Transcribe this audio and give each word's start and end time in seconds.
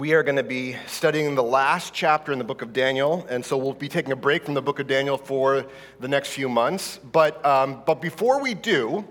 we 0.00 0.14
are 0.14 0.22
going 0.22 0.36
to 0.36 0.42
be 0.42 0.74
studying 0.86 1.34
the 1.34 1.42
last 1.42 1.92
chapter 1.92 2.32
in 2.32 2.38
the 2.38 2.44
book 2.44 2.62
of 2.62 2.72
Daniel, 2.72 3.26
and 3.28 3.44
so 3.44 3.58
we'll 3.58 3.74
be 3.74 3.86
taking 3.86 4.12
a 4.12 4.16
break 4.16 4.46
from 4.46 4.54
the 4.54 4.62
book 4.62 4.78
of 4.78 4.86
Daniel 4.86 5.18
for 5.18 5.66
the 6.00 6.08
next 6.08 6.30
few 6.30 6.48
months. 6.48 6.98
But, 7.12 7.44
um, 7.44 7.82
but 7.84 8.00
before 8.00 8.40
we 8.40 8.54
do, 8.54 9.06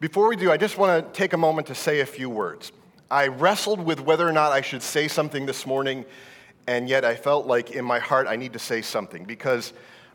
before 0.00 0.30
we 0.30 0.36
do, 0.36 0.50
I 0.50 0.56
just 0.56 0.78
want 0.78 1.04
to 1.04 1.12
take 1.12 1.34
a 1.34 1.36
moment 1.36 1.66
to 1.66 1.74
say 1.74 2.00
a 2.00 2.06
few 2.06 2.30
words. 2.30 2.72
I 3.10 3.26
wrestled 3.26 3.80
with 3.80 4.00
whether 4.00 4.26
or 4.26 4.32
not 4.32 4.50
I 4.50 4.62
should 4.62 4.82
say 4.82 5.08
something 5.08 5.44
this 5.44 5.66
morning, 5.66 6.06
and 6.66 6.88
yet 6.88 7.04
I 7.04 7.14
felt 7.14 7.46
like 7.46 7.72
in 7.72 7.84
my 7.84 7.98
heart 7.98 8.26
I 8.26 8.36
need 8.36 8.54
to 8.54 8.58
say 8.58 8.80
something 8.80 9.26
because 9.26 9.74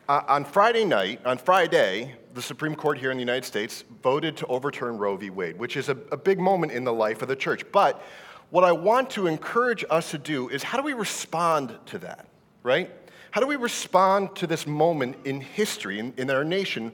uh, 0.09 0.23
on 0.27 0.43
Friday 0.43 0.85
night, 0.85 1.23
on 1.23 1.37
Friday, 1.37 2.15
the 2.33 2.41
Supreme 2.41 2.73
Court 2.73 2.97
here 2.97 3.11
in 3.11 3.17
the 3.17 3.21
United 3.21 3.45
States 3.45 3.83
voted 4.01 4.37
to 4.37 4.47
overturn 4.47 4.97
Roe 4.97 5.17
v. 5.17 5.29
Wade, 5.29 5.59
which 5.59 5.77
is 5.77 5.87
a, 5.87 5.97
a 6.11 6.17
big 6.17 6.39
moment 6.39 6.71
in 6.71 6.83
the 6.83 6.93
life 6.93 7.21
of 7.21 7.27
the 7.27 7.35
church. 7.35 7.63
But 7.71 8.01
what 8.49 8.63
I 8.63 8.71
want 8.71 9.09
to 9.11 9.27
encourage 9.27 9.83
us 9.89 10.11
to 10.11 10.17
do 10.17 10.49
is 10.49 10.63
how 10.63 10.77
do 10.77 10.83
we 10.83 10.93
respond 10.93 11.77
to 11.87 11.99
that, 11.99 12.27
right? 12.63 12.91
How 13.31 13.41
do 13.41 13.47
we 13.47 13.57
respond 13.57 14.35
to 14.37 14.47
this 14.47 14.65
moment 14.65 15.17
in 15.25 15.41
history, 15.41 15.99
in, 15.99 16.13
in 16.17 16.29
our 16.29 16.43
nation, 16.43 16.93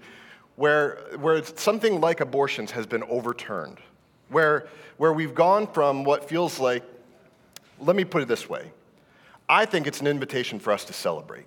where, 0.56 0.98
where 1.20 1.44
something 1.44 2.02
like 2.02 2.22
abortions 2.22 2.72
has 2.72 2.86
been 2.86 3.04
overturned? 3.04 3.78
Where, 4.30 4.68
where 4.98 5.14
we've 5.14 5.36
gone 5.36 5.68
from 5.68 6.04
what 6.04 6.28
feels 6.28 6.60
like, 6.60 6.84
let 7.80 7.96
me 7.96 8.04
put 8.04 8.22
it 8.22 8.28
this 8.28 8.50
way 8.50 8.72
I 9.48 9.66
think 9.66 9.88
it's 9.88 10.00
an 10.00 10.08
invitation 10.08 10.58
for 10.58 10.72
us 10.72 10.86
to 10.86 10.94
celebrate, 10.94 11.46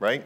right? 0.00 0.24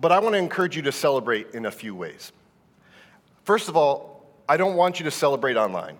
But 0.00 0.12
I 0.12 0.18
want 0.18 0.34
to 0.34 0.38
encourage 0.38 0.76
you 0.76 0.82
to 0.82 0.92
celebrate 0.92 1.54
in 1.54 1.66
a 1.66 1.70
few 1.70 1.94
ways. 1.94 2.30
First 3.44 3.68
of 3.68 3.76
all, 3.76 4.26
I 4.48 4.56
don't 4.56 4.74
want 4.74 4.98
you 4.98 5.04
to 5.04 5.10
celebrate 5.10 5.56
online. 5.56 5.96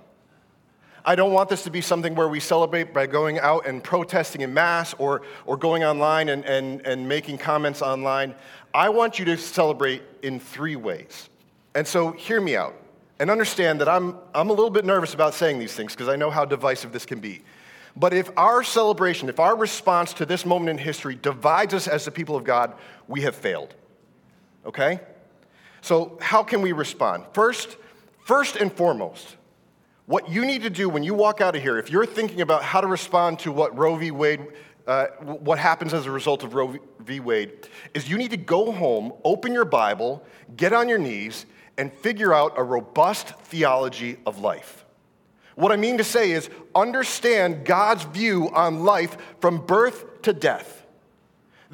I 1.07 1.15
don't 1.15 1.33
want 1.33 1.51
this 1.51 1.65
to 1.65 1.71
be 1.71 1.83
something 1.83 2.15
where 2.15 2.29
we 2.29 2.41
celebrate 2.41 2.95
by 2.95 3.07
going 3.07 3.39
out 3.39 3.67
and 3.67 3.85
protesting 3.85 4.41
in 4.41 4.55
mass 4.55 4.95
or, 4.99 5.23
or 5.45 5.59
going 5.59 5.85
online 5.85 6.31
and, 6.31 6.45
and, 6.47 6.81
and 6.87 7.07
making 7.07 7.39
comments 7.39 7.83
online. 7.83 8.35
I 8.73 8.89
want 8.89 9.19
you 9.19 9.27
to 9.27 9.37
celebrate 9.37 10.03
in 10.23 10.41
three 10.41 10.77
ways. 10.77 11.29
And 11.75 11.87
so, 11.87 12.13
hear 12.13 12.41
me 12.41 12.57
out 12.57 12.75
and 13.19 13.31
understand 13.31 13.81
that 13.81 13.89
I'm, 13.89 14.17
I'm 14.35 14.49
a 14.49 14.53
little 14.53 14.71
bit 14.71 14.87
nervous 14.87 15.13
about 15.13 15.35
saying 15.35 15.59
these 15.59 15.75
things 15.75 15.93
because 15.93 16.09
I 16.09 16.17
know 16.17 16.31
how 16.31 16.47
divisive 16.47 16.93
this 16.93 17.05
can 17.05 17.21
be. 17.21 17.43
But 17.97 18.15
if 18.15 18.31
our 18.37 18.65
celebration, 18.65 19.29
if 19.29 19.39
our 19.39 19.57
response 19.57 20.15
to 20.15 20.27
this 20.27 20.47
moment 20.47 20.71
in 20.71 20.79
history 20.79 21.15
divides 21.15 21.75
us 21.75 21.87
as 21.87 22.07
the 22.07 22.11
people 22.11 22.35
of 22.35 22.45
God, 22.45 22.75
we 23.07 23.21
have 23.21 23.35
failed. 23.35 23.75
Okay? 24.65 25.01
So, 25.85 26.17
how 26.19 26.43
can 26.43 26.63
we 26.63 26.73
respond? 26.73 27.25
First, 27.35 27.77
first 28.21 28.57
and 28.57 28.73
foremost, 28.73 29.37
what 30.07 30.31
you 30.31 30.47
need 30.47 30.63
to 30.63 30.71
do 30.71 30.89
when 30.89 31.03
you 31.03 31.13
walk 31.13 31.43
out 31.43 31.55
of 31.55 31.61
here, 31.61 31.77
if 31.77 31.91
you're 31.91 32.07
thinking 32.07 32.41
about 32.41 32.63
how 32.63 32.81
to 32.81 32.87
respond 32.87 33.41
to 33.41 33.53
what 33.53 33.77
Roe 33.77 33.95
v. 33.97 34.11
Wade, 34.11 34.47
uh, 34.87 35.09
what 35.19 35.59
happens 35.59 35.93
as 35.93 36.07
a 36.07 36.11
result 36.11 36.43
of 36.43 36.55
Roe 36.55 36.75
v. 37.01 37.21
Wade, 37.21 37.69
is 37.93 38.09
you 38.09 38.17
need 38.17 38.31
to 38.31 38.39
go 38.39 38.73
home, 38.73 39.13
open 39.25 39.53
your 39.53 39.67
Bible, 39.67 40.25
get 40.57 40.73
on 40.73 40.89
your 40.89 40.97
knees, 40.97 41.45
and 41.77 41.93
figure 41.93 42.33
out 42.33 42.55
a 42.57 42.63
robust 42.63 43.39
theology 43.41 44.17
of 44.25 44.39
life. 44.39 44.87
What 45.55 45.71
I 45.71 45.77
mean 45.77 45.99
to 45.99 46.05
say 46.05 46.31
is 46.31 46.49
understand 46.75 47.67
God's 47.67 48.05
view 48.05 48.49
on 48.55 48.85
life 48.85 49.19
from 49.39 49.59
birth 49.59 50.23
to 50.23 50.33
death. 50.33 50.84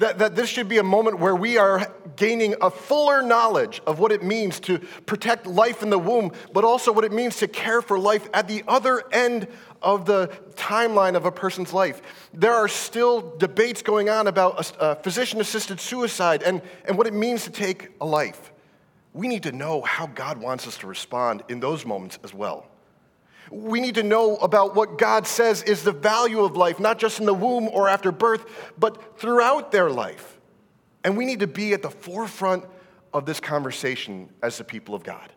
That, 0.01 0.17
that 0.17 0.35
this 0.35 0.49
should 0.49 0.67
be 0.67 0.79
a 0.79 0.83
moment 0.83 1.19
where 1.19 1.35
we 1.35 1.59
are 1.59 1.93
gaining 2.15 2.55
a 2.59 2.71
fuller 2.71 3.21
knowledge 3.21 3.83
of 3.85 3.99
what 3.99 4.11
it 4.11 4.23
means 4.23 4.59
to 4.61 4.79
protect 5.05 5.45
life 5.45 5.83
in 5.83 5.91
the 5.91 5.99
womb, 5.99 6.31
but 6.53 6.63
also 6.63 6.91
what 6.91 7.05
it 7.05 7.11
means 7.11 7.35
to 7.37 7.47
care 7.47 7.83
for 7.83 7.99
life 7.99 8.27
at 8.33 8.47
the 8.47 8.63
other 8.67 9.03
end 9.11 9.47
of 9.79 10.07
the 10.07 10.29
timeline 10.55 11.13
of 11.13 11.27
a 11.27 11.31
person's 11.31 11.71
life. 11.71 12.01
There 12.33 12.51
are 12.51 12.67
still 12.67 13.37
debates 13.37 13.83
going 13.83 14.09
on 14.09 14.25
about 14.25 15.03
physician 15.03 15.39
assisted 15.39 15.79
suicide 15.79 16.41
and, 16.41 16.63
and 16.85 16.97
what 16.97 17.05
it 17.05 17.13
means 17.13 17.43
to 17.43 17.51
take 17.51 17.89
a 18.01 18.05
life. 18.05 18.51
We 19.13 19.27
need 19.27 19.43
to 19.43 19.51
know 19.51 19.81
how 19.83 20.07
God 20.07 20.39
wants 20.39 20.65
us 20.65 20.79
to 20.79 20.87
respond 20.87 21.43
in 21.47 21.59
those 21.59 21.85
moments 21.85 22.17
as 22.23 22.33
well. 22.33 22.70
We 23.51 23.81
need 23.81 23.95
to 23.95 24.03
know 24.03 24.37
about 24.37 24.75
what 24.75 24.97
God 24.97 25.27
says 25.27 25.61
is 25.63 25.83
the 25.83 25.91
value 25.91 26.41
of 26.41 26.55
life, 26.55 26.79
not 26.79 26.97
just 26.97 27.19
in 27.19 27.25
the 27.25 27.33
womb 27.33 27.67
or 27.67 27.89
after 27.89 28.11
birth, 28.11 28.45
but 28.79 29.19
throughout 29.19 29.71
their 29.71 29.89
life. 29.89 30.39
And 31.03 31.17
we 31.17 31.25
need 31.25 31.41
to 31.41 31.47
be 31.47 31.73
at 31.73 31.81
the 31.81 31.89
forefront 31.89 32.65
of 33.13 33.25
this 33.25 33.39
conversation 33.39 34.29
as 34.41 34.57
the 34.57 34.63
people 34.63 34.95
of 34.95 35.03
God. 35.03 35.31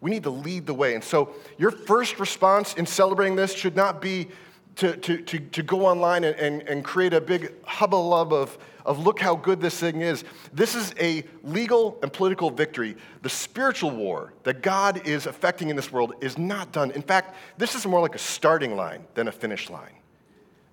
We 0.00 0.10
need 0.10 0.24
to 0.24 0.30
lead 0.30 0.66
the 0.66 0.74
way. 0.74 0.94
And 0.94 1.02
so, 1.02 1.34
your 1.58 1.70
first 1.70 2.20
response 2.20 2.74
in 2.74 2.86
celebrating 2.86 3.36
this 3.36 3.52
should 3.52 3.76
not 3.76 4.00
be 4.00 4.28
to, 4.76 4.96
to, 4.96 5.22
to, 5.22 5.38
to 5.40 5.62
go 5.62 5.86
online 5.86 6.22
and, 6.22 6.36
and, 6.36 6.62
and 6.68 6.84
create 6.84 7.12
a 7.12 7.20
big 7.20 7.52
hubbub 7.64 8.32
of, 8.32 8.58
of 8.88 8.98
look 8.98 9.20
how 9.20 9.36
good 9.36 9.60
this 9.60 9.78
thing 9.78 10.00
is. 10.00 10.24
This 10.52 10.74
is 10.74 10.94
a 10.98 11.22
legal 11.44 11.98
and 12.02 12.12
political 12.12 12.50
victory. 12.50 12.96
The 13.22 13.28
spiritual 13.28 13.90
war 13.90 14.32
that 14.42 14.62
God 14.62 15.06
is 15.06 15.26
affecting 15.26 15.68
in 15.68 15.76
this 15.76 15.92
world 15.92 16.14
is 16.20 16.38
not 16.38 16.72
done. 16.72 16.90
In 16.92 17.02
fact, 17.02 17.36
this 17.58 17.74
is 17.74 17.86
more 17.86 18.00
like 18.00 18.14
a 18.14 18.18
starting 18.18 18.74
line 18.74 19.04
than 19.14 19.28
a 19.28 19.32
finish 19.32 19.70
line. 19.70 19.92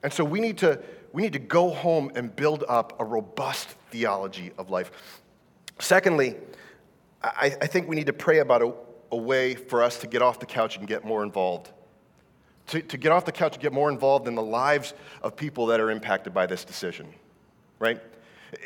And 0.01 0.11
so 0.11 0.23
we 0.23 0.39
need 0.39 0.57
to, 0.59 0.81
we 1.11 1.21
need 1.21 1.33
to 1.33 1.39
go 1.39 1.69
home 1.69 2.11
and 2.15 2.33
build 2.35 2.63
up 2.67 2.99
a 2.99 3.05
robust 3.05 3.69
theology 3.91 4.51
of 4.57 4.69
life. 4.69 5.21
Secondly, 5.79 6.35
I, 7.21 7.55
I 7.61 7.67
think 7.67 7.87
we 7.87 7.95
need 7.95 8.07
to 8.07 8.13
pray 8.13 8.39
about 8.39 8.61
a, 8.61 8.73
a 9.11 9.17
way 9.17 9.55
for 9.55 9.83
us 9.83 9.99
to 9.99 10.07
get 10.07 10.21
off 10.21 10.39
the 10.39 10.45
couch 10.45 10.77
and 10.77 10.87
get 10.87 11.03
more 11.03 11.21
involved 11.21 11.71
to, 12.67 12.81
to 12.81 12.97
get 12.97 13.11
off 13.11 13.25
the 13.25 13.31
couch 13.31 13.53
and 13.53 13.61
get 13.61 13.73
more 13.73 13.89
involved 13.89 14.27
in 14.27 14.35
the 14.35 14.41
lives 14.41 14.93
of 15.21 15.35
people 15.35 15.67
that 15.67 15.79
are 15.79 15.91
impacted 15.91 16.33
by 16.33 16.45
this 16.45 16.65
decision, 16.65 17.07
right? 17.79 18.01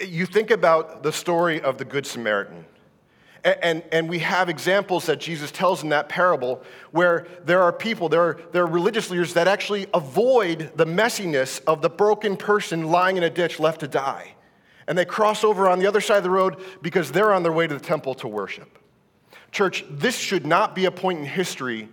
You 0.05 0.25
think 0.25 0.51
about 0.51 1.03
the 1.03 1.11
story 1.11 1.61
of 1.61 1.77
the 1.77 1.85
Good 1.85 2.05
Samaritan. 2.05 2.65
And, 3.43 3.57
and, 3.61 3.83
and, 3.93 4.09
we 4.09 4.19
have 4.19 4.49
examples 4.49 5.05
that 5.05 5.19
Jesus 5.19 5.49
tells 5.49 5.81
in 5.83 5.89
that 5.89 6.09
parable 6.09 6.61
where 6.91 7.25
there 7.45 7.61
are 7.61 7.71
people, 7.71 8.09
there 8.09 8.21
are, 8.21 8.41
there 8.51 8.63
are 8.63 8.67
religious 8.67 9.09
leaders 9.09 9.33
that 9.35 9.47
actually 9.47 9.87
avoid 9.93 10.71
the 10.75 10.85
messiness 10.85 11.61
of 11.65 11.81
the 11.81 11.89
broken 11.89 12.35
person 12.35 12.91
lying 12.91 13.15
in 13.15 13.23
a 13.23 13.29
ditch 13.29 13.57
left 13.57 13.79
to 13.79 13.87
die. 13.87 14.35
And 14.87 14.97
they 14.97 15.05
cross 15.05 15.45
over 15.45 15.69
on 15.69 15.79
the 15.79 15.87
other 15.87 16.01
side 16.01 16.17
of 16.17 16.23
the 16.23 16.29
road 16.29 16.57
because 16.81 17.11
they're 17.13 17.31
on 17.31 17.43
their 17.43 17.53
way 17.53 17.65
to 17.65 17.73
the 17.73 17.79
temple 17.79 18.13
to 18.15 18.27
worship. 18.27 18.77
Church, 19.51 19.85
this 19.89 20.17
should 20.17 20.45
not 20.45 20.75
be 20.75 20.85
a 20.85 20.91
point 20.91 21.19
in 21.19 21.25
history 21.25 21.87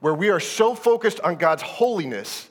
where 0.00 0.14
we 0.14 0.28
are 0.30 0.40
so 0.40 0.74
focused 0.74 1.18
on 1.20 1.36
God's 1.36 1.62
holiness 1.62 2.48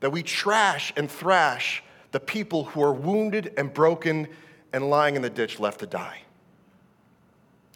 that 0.00 0.10
we 0.10 0.22
trash 0.22 0.92
and 0.96 1.10
thrash 1.10 1.82
the 2.12 2.20
people 2.20 2.64
who 2.64 2.82
are 2.82 2.92
wounded 2.92 3.52
and 3.56 3.72
broken 3.72 4.28
and 4.72 4.88
lying 4.88 5.16
in 5.16 5.22
the 5.22 5.30
ditch 5.30 5.60
left 5.60 5.80
to 5.80 5.86
die. 5.86 6.22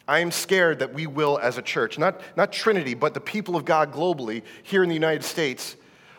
I 0.07 0.19
am 0.19 0.31
scared 0.31 0.79
that 0.79 0.93
we 0.93 1.07
will, 1.07 1.39
as 1.39 1.57
a 1.57 1.61
church, 1.61 1.97
not, 1.97 2.21
not 2.35 2.51
Trinity, 2.51 2.93
but 2.93 3.13
the 3.13 3.19
people 3.19 3.55
of 3.55 3.65
God 3.65 3.91
globally 3.91 4.43
here 4.63 4.83
in 4.83 4.89
the 4.89 4.95
United 4.95 5.23
States, 5.23 5.75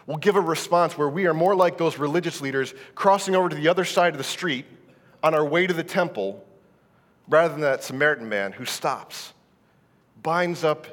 will 0.06 0.16
give 0.16 0.36
a 0.36 0.40
response 0.40 0.98
where 0.98 1.08
we 1.08 1.26
are 1.26 1.34
more 1.34 1.54
like 1.54 1.78
those 1.78 1.98
religious 1.98 2.40
leaders 2.40 2.74
crossing 2.94 3.34
over 3.36 3.48
to 3.48 3.56
the 3.56 3.68
other 3.68 3.84
side 3.84 4.12
of 4.12 4.18
the 4.18 4.24
street 4.24 4.64
on 5.22 5.34
our 5.34 5.44
way 5.44 5.66
to 5.66 5.74
the 5.74 5.84
temple 5.84 6.44
rather 7.28 7.52
than 7.52 7.60
that 7.60 7.82
Samaritan 7.82 8.28
man 8.28 8.52
who 8.52 8.64
stops, 8.64 9.32
binds 10.22 10.64
up 10.64 10.86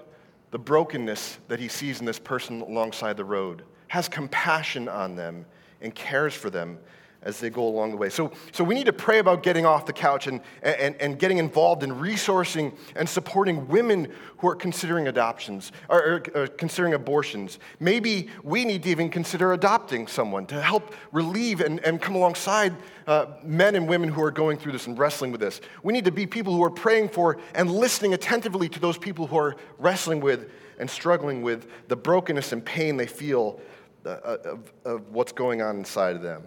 the 0.52 0.58
brokenness 0.60 1.40
that 1.48 1.60
he 1.60 1.68
sees 1.68 2.00
in 2.00 2.06
this 2.06 2.20
person 2.20 2.62
alongside 2.62 3.18
the 3.18 3.26
road, 3.26 3.64
has 3.88 4.08
compassion 4.08 4.88
on 4.88 5.16
them, 5.16 5.46
and 5.82 5.94
cares 5.94 6.34
for 6.34 6.50
them 6.50 6.80
as 7.24 7.40
they 7.40 7.50
go 7.50 7.66
along 7.66 7.92
the 7.92 7.98
way. 7.98 8.10
So, 8.10 8.32
so 8.52 8.64
we 8.64 8.76
need 8.76 8.86
to 8.86 8.94
pray 8.94 9.20
about 9.20 9.44
getting 9.44 9.66
off 9.66 9.86
the 9.86 9.94
couch 9.94 10.28
and, 10.28 10.42
and, 10.62 10.96
and 10.98 11.18
getting 11.18 11.38
involved 11.38 11.84
in 11.84 11.92
resourcing 11.92 12.76
and 12.96 13.08
supporting 13.08 13.68
women 13.68 14.12
who 14.38 14.48
are 14.50 14.56
considering 14.56 15.08
adoptions 15.08 15.72
or, 15.90 16.00
or, 16.00 16.24
or, 16.36 16.48
considering 16.48 16.94
abortions. 16.94 17.60
Maybe 17.80 18.30
we 18.44 18.66
need 18.66 18.84
to 18.84 18.90
even 18.90 19.10
consider 19.10 19.54
adopting 19.54 20.08
someone 20.08 20.46
to 20.48 20.62
help 20.62 20.94
relieve 21.12 21.62
and, 21.62 21.80
and 21.80 22.02
come 22.02 22.16
alongside 22.16 22.76
uh, 23.08 23.28
men 23.44 23.76
and 23.76 23.88
women 23.88 24.10
who 24.10 24.22
are 24.22 24.32
going 24.32 24.58
through 24.58 24.74
this 24.74 24.88
and 24.88 24.98
wrestling 24.98 25.32
with 25.32 25.42
this. 25.42 25.62
We 25.82 25.94
need 25.94 26.06
to 26.06 26.12
be 26.12 26.26
people 26.26 26.54
who 26.54 26.64
are 26.64 26.70
praying 26.70 27.10
for 27.10 27.38
and 27.56 27.72
listening 27.72 28.14
attentively 28.14 28.70
to 28.70 28.80
those 28.80 28.98
people 28.98 29.28
who 29.28 29.38
are 29.38 29.56
wrestling 29.78 30.20
with 30.20 30.50
and 30.80 30.90
struggling 30.90 31.42
with 31.42 31.70
the 31.88 31.96
brokenness 31.96 32.52
and 32.52 32.66
pain 32.66 32.98
they 32.98 33.08
feel 33.08 33.62
uh, 34.06 34.38
of, 34.44 34.74
of 34.84 35.10
what's 35.12 35.32
going 35.32 35.62
on 35.62 35.78
inside 35.78 36.16
of 36.16 36.22
them. 36.22 36.44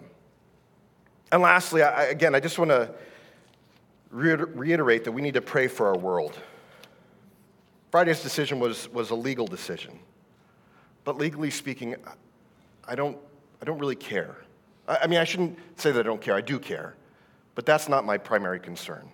And 1.31 1.41
lastly, 1.41 1.83
I, 1.83 2.05
again, 2.05 2.35
I 2.35 2.39
just 2.39 2.57
want 2.57 2.71
to 2.71 2.91
reiterate 4.11 5.03
that 5.03 5.11
we 5.11 5.21
need 5.21 5.33
to 5.33 5.41
pray 5.41 5.67
for 5.67 5.87
our 5.87 5.97
world. 5.97 6.39
Friday's 7.91 8.21
decision 8.21 8.59
was, 8.59 8.89
was 8.89 9.09
a 9.09 9.15
legal 9.15 9.47
decision. 9.47 9.99
But 11.03 11.17
legally 11.17 11.49
speaking, 11.49 11.95
I 12.85 12.95
don't, 12.95 13.17
I 13.61 13.65
don't 13.65 13.79
really 13.79 13.95
care. 13.95 14.35
I, 14.87 14.99
I 15.03 15.07
mean, 15.07 15.19
I 15.19 15.23
shouldn't 15.23 15.57
say 15.77 15.91
that 15.91 15.99
I 15.99 16.03
don't 16.03 16.21
care, 16.21 16.35
I 16.35 16.41
do 16.41 16.59
care. 16.59 16.95
But 17.55 17.65
that's 17.65 17.89
not 17.89 18.05
my 18.05 18.17
primary 18.17 18.59
concern. 18.59 19.09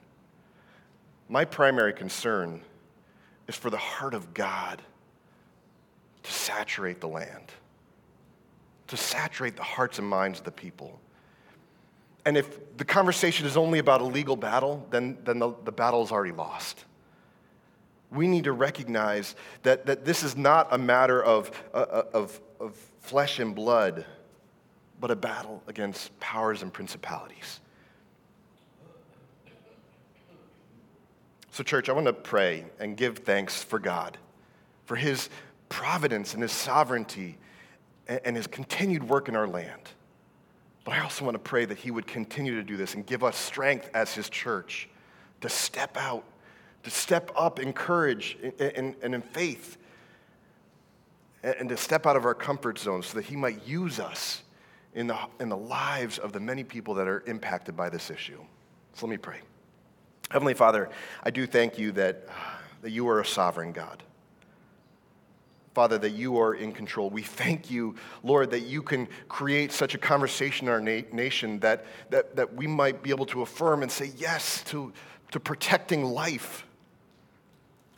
My 1.29 1.45
primary 1.45 1.93
concern 1.93 2.61
is 3.47 3.55
for 3.55 3.69
the 3.69 3.77
heart 3.77 4.13
of 4.13 4.33
God 4.33 4.81
to 6.23 6.31
saturate 6.31 6.99
the 7.01 7.07
land, 7.07 7.51
to 8.87 8.97
saturate 8.97 9.55
the 9.55 9.63
hearts 9.63 9.99
and 9.99 10.07
minds 10.07 10.39
of 10.39 10.45
the 10.45 10.51
people. 10.51 10.99
And 12.25 12.37
if 12.37 12.77
the 12.77 12.85
conversation 12.85 13.45
is 13.45 13.57
only 13.57 13.79
about 13.79 14.01
a 14.01 14.05
legal 14.05 14.35
battle, 14.35 14.85
then, 14.89 15.17
then 15.25 15.39
the, 15.39 15.53
the 15.65 15.71
battle 15.71 16.03
is 16.03 16.11
already 16.11 16.33
lost. 16.33 16.85
We 18.11 18.27
need 18.27 18.45
to 18.45 18.53
recognize 18.53 19.35
that, 19.63 19.85
that 19.87 20.05
this 20.05 20.23
is 20.23 20.37
not 20.37 20.67
a 20.71 20.77
matter 20.77 21.21
of, 21.21 21.51
uh, 21.73 21.77
uh, 21.77 22.03
of, 22.13 22.39
of 22.59 22.75
flesh 23.01 23.39
and 23.39 23.53
blood, 23.53 24.05
but 24.99 25.11
a 25.11 25.15
battle 25.15 25.61
against 25.67 26.17
powers 26.19 26.61
and 26.61 26.71
principalities. 26.71 27.59
So, 31.51 31.63
church, 31.63 31.89
I 31.89 31.93
want 31.93 32.07
to 32.07 32.13
pray 32.13 32.65
and 32.79 32.95
give 32.95 33.19
thanks 33.19 33.61
for 33.61 33.77
God, 33.77 34.17
for 34.85 34.95
His 34.95 35.29
providence 35.69 36.33
and 36.33 36.41
His 36.41 36.51
sovereignty 36.51 37.37
and 38.07 38.35
His 38.35 38.47
continued 38.47 39.07
work 39.07 39.27
in 39.27 39.35
our 39.35 39.47
land. 39.47 39.89
But 40.83 40.95
I 40.95 40.99
also 40.99 41.23
want 41.25 41.35
to 41.35 41.39
pray 41.39 41.65
that 41.65 41.77
He 41.77 41.91
would 41.91 42.07
continue 42.07 42.55
to 42.55 42.63
do 42.63 42.77
this 42.77 42.93
and 42.95 43.05
give 43.05 43.23
us 43.23 43.37
strength 43.37 43.89
as 43.93 44.13
His 44.13 44.29
church 44.29 44.89
to 45.41 45.49
step 45.49 45.97
out, 45.97 46.23
to 46.83 46.89
step 46.89 47.31
up 47.35 47.59
in 47.59 47.73
courage 47.73 48.37
and 48.59 48.95
in 49.01 49.21
faith, 49.21 49.77
and 51.43 51.69
to 51.69 51.77
step 51.77 52.05
out 52.05 52.15
of 52.15 52.25
our 52.25 52.33
comfort 52.33 52.79
zone 52.79 53.03
so 53.03 53.15
that 53.15 53.25
He 53.25 53.35
might 53.35 53.65
use 53.65 53.99
us 53.99 54.43
in 54.93 55.07
the, 55.07 55.17
in 55.39 55.49
the 55.49 55.57
lives 55.57 56.17
of 56.17 56.33
the 56.33 56.39
many 56.39 56.63
people 56.63 56.93
that 56.95 57.07
are 57.07 57.23
impacted 57.27 57.75
by 57.75 57.89
this 57.89 58.11
issue. 58.11 58.39
So 58.93 59.05
let 59.05 59.11
me 59.11 59.17
pray. 59.17 59.39
Heavenly 60.29 60.53
Father, 60.53 60.89
I 61.23 61.31
do 61.31 61.45
thank 61.45 61.77
you 61.77 61.91
that, 61.93 62.25
uh, 62.29 62.31
that 62.81 62.91
you 62.91 63.07
are 63.07 63.19
a 63.19 63.25
sovereign 63.25 63.71
God. 63.71 64.03
Father, 65.73 65.97
that 65.97 66.11
you 66.11 66.39
are 66.39 66.53
in 66.53 66.71
control. 66.71 67.09
We 67.09 67.23
thank 67.23 67.71
you, 67.71 67.95
Lord, 68.21 68.51
that 68.51 68.61
you 68.61 68.83
can 68.83 69.07
create 69.27 69.71
such 69.71 69.95
a 69.95 69.97
conversation 69.97 70.67
in 70.67 70.73
our 70.73 70.79
na- 70.79 71.01
nation 71.11 71.59
that, 71.59 71.85
that, 72.11 72.35
that 72.35 72.53
we 72.53 72.67
might 72.67 73.01
be 73.01 73.09
able 73.09 73.25
to 73.27 73.41
affirm 73.41 73.81
and 73.81 73.91
say 73.91 74.11
yes 74.15 74.63
to, 74.65 74.93
to 75.31 75.39
protecting 75.39 76.03
life. 76.03 76.65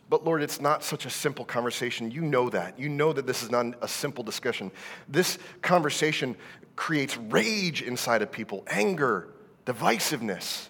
But 0.10 0.24
Lord, 0.24 0.42
it's 0.42 0.62
not 0.62 0.84
such 0.84 1.06
a 1.06 1.10
simple 1.10 1.44
conversation. 1.44 2.12
You 2.12 2.22
know 2.22 2.50
that. 2.50 2.80
You 2.80 2.88
know 2.88 3.12
that 3.12 3.28
this 3.28 3.44
is 3.44 3.52
not 3.52 3.66
a 3.82 3.88
simple 3.88 4.24
discussion. 4.24 4.72
This 5.10 5.38
conversation 5.62 6.38
creates 6.76 7.18
rage 7.18 7.82
inside 7.82 8.22
of 8.22 8.32
people, 8.32 8.64
anger, 8.68 9.30
divisiveness. 9.66 10.70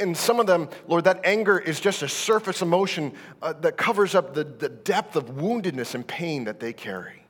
And 0.00 0.16
some 0.16 0.40
of 0.40 0.46
them, 0.46 0.68
Lord, 0.88 1.04
that 1.04 1.20
anger 1.24 1.58
is 1.58 1.80
just 1.80 2.02
a 2.02 2.08
surface 2.08 2.62
emotion 2.62 3.12
uh, 3.42 3.52
that 3.54 3.76
covers 3.76 4.14
up 4.14 4.34
the, 4.34 4.44
the 4.44 4.68
depth 4.68 5.16
of 5.16 5.36
woundedness 5.36 5.94
and 5.94 6.06
pain 6.06 6.44
that 6.44 6.60
they 6.60 6.72
carry. 6.72 7.24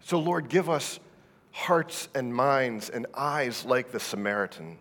So, 0.00 0.18
Lord, 0.18 0.48
give 0.48 0.68
us 0.68 1.00
hearts 1.50 2.08
and 2.14 2.34
minds 2.34 2.90
and 2.90 3.06
eyes 3.14 3.64
like 3.64 3.92
the 3.92 4.00
Samaritan 4.00 4.78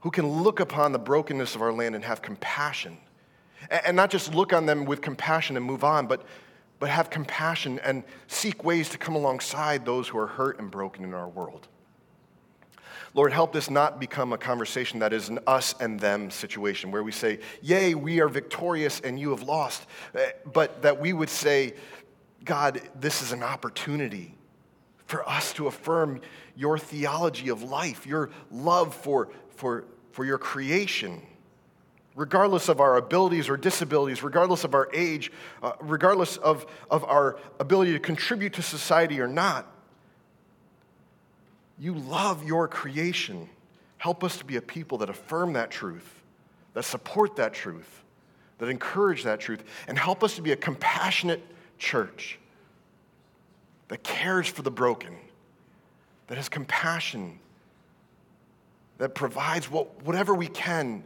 who 0.00 0.10
can 0.10 0.26
look 0.26 0.60
upon 0.60 0.92
the 0.92 0.98
brokenness 0.98 1.56
of 1.56 1.62
our 1.62 1.72
land 1.72 1.94
and 1.94 2.04
have 2.04 2.22
compassion. 2.22 2.96
And 3.70 3.96
not 3.96 4.10
just 4.10 4.34
look 4.34 4.52
on 4.52 4.64
them 4.64 4.84
with 4.84 5.00
compassion 5.00 5.56
and 5.56 5.66
move 5.66 5.82
on, 5.82 6.06
but, 6.06 6.24
but 6.78 6.88
have 6.90 7.10
compassion 7.10 7.80
and 7.80 8.04
seek 8.28 8.62
ways 8.62 8.88
to 8.90 8.98
come 8.98 9.16
alongside 9.16 9.84
those 9.84 10.06
who 10.06 10.18
are 10.18 10.28
hurt 10.28 10.60
and 10.60 10.70
broken 10.70 11.02
in 11.02 11.12
our 11.12 11.28
world. 11.28 11.66
Lord, 13.16 13.32
help 13.32 13.54
this 13.54 13.70
not 13.70 13.98
become 13.98 14.34
a 14.34 14.38
conversation 14.38 14.98
that 14.98 15.14
is 15.14 15.30
an 15.30 15.38
us 15.46 15.74
and 15.80 15.98
them 15.98 16.30
situation 16.30 16.90
where 16.90 17.02
we 17.02 17.12
say, 17.12 17.38
Yay, 17.62 17.94
we 17.94 18.20
are 18.20 18.28
victorious 18.28 19.00
and 19.00 19.18
you 19.18 19.30
have 19.30 19.42
lost. 19.42 19.86
Eh, 20.14 20.32
but 20.52 20.82
that 20.82 21.00
we 21.00 21.14
would 21.14 21.30
say, 21.30 21.72
God, 22.44 22.78
this 23.00 23.22
is 23.22 23.32
an 23.32 23.42
opportunity 23.42 24.36
for 25.06 25.26
us 25.26 25.54
to 25.54 25.66
affirm 25.66 26.20
your 26.56 26.78
theology 26.78 27.48
of 27.48 27.62
life, 27.62 28.06
your 28.06 28.28
love 28.50 28.94
for, 28.94 29.30
for, 29.48 29.86
for 30.12 30.26
your 30.26 30.36
creation. 30.36 31.22
Regardless 32.16 32.68
of 32.68 32.80
our 32.80 32.98
abilities 32.98 33.48
or 33.48 33.56
disabilities, 33.56 34.22
regardless 34.22 34.62
of 34.62 34.74
our 34.74 34.90
age, 34.92 35.32
uh, 35.62 35.72
regardless 35.80 36.36
of, 36.36 36.66
of 36.90 37.02
our 37.04 37.38
ability 37.60 37.94
to 37.94 37.98
contribute 37.98 38.52
to 38.52 38.62
society 38.62 39.22
or 39.22 39.28
not, 39.28 39.72
you 41.78 41.94
love 41.94 42.44
your 42.44 42.68
creation. 42.68 43.48
Help 43.98 44.24
us 44.24 44.38
to 44.38 44.44
be 44.44 44.56
a 44.56 44.62
people 44.62 44.98
that 44.98 45.10
affirm 45.10 45.54
that 45.54 45.70
truth, 45.70 46.22
that 46.74 46.84
support 46.84 47.36
that 47.36 47.52
truth, 47.52 48.02
that 48.58 48.68
encourage 48.68 49.24
that 49.24 49.40
truth, 49.40 49.62
and 49.88 49.98
help 49.98 50.24
us 50.24 50.36
to 50.36 50.42
be 50.42 50.52
a 50.52 50.56
compassionate 50.56 51.42
church 51.78 52.38
that 53.88 54.02
cares 54.02 54.48
for 54.48 54.62
the 54.62 54.70
broken, 54.70 55.14
that 56.26 56.36
has 56.36 56.48
compassion, 56.48 57.38
that 58.98 59.14
provides 59.14 59.70
what, 59.70 60.02
whatever 60.04 60.34
we 60.34 60.48
can 60.48 61.04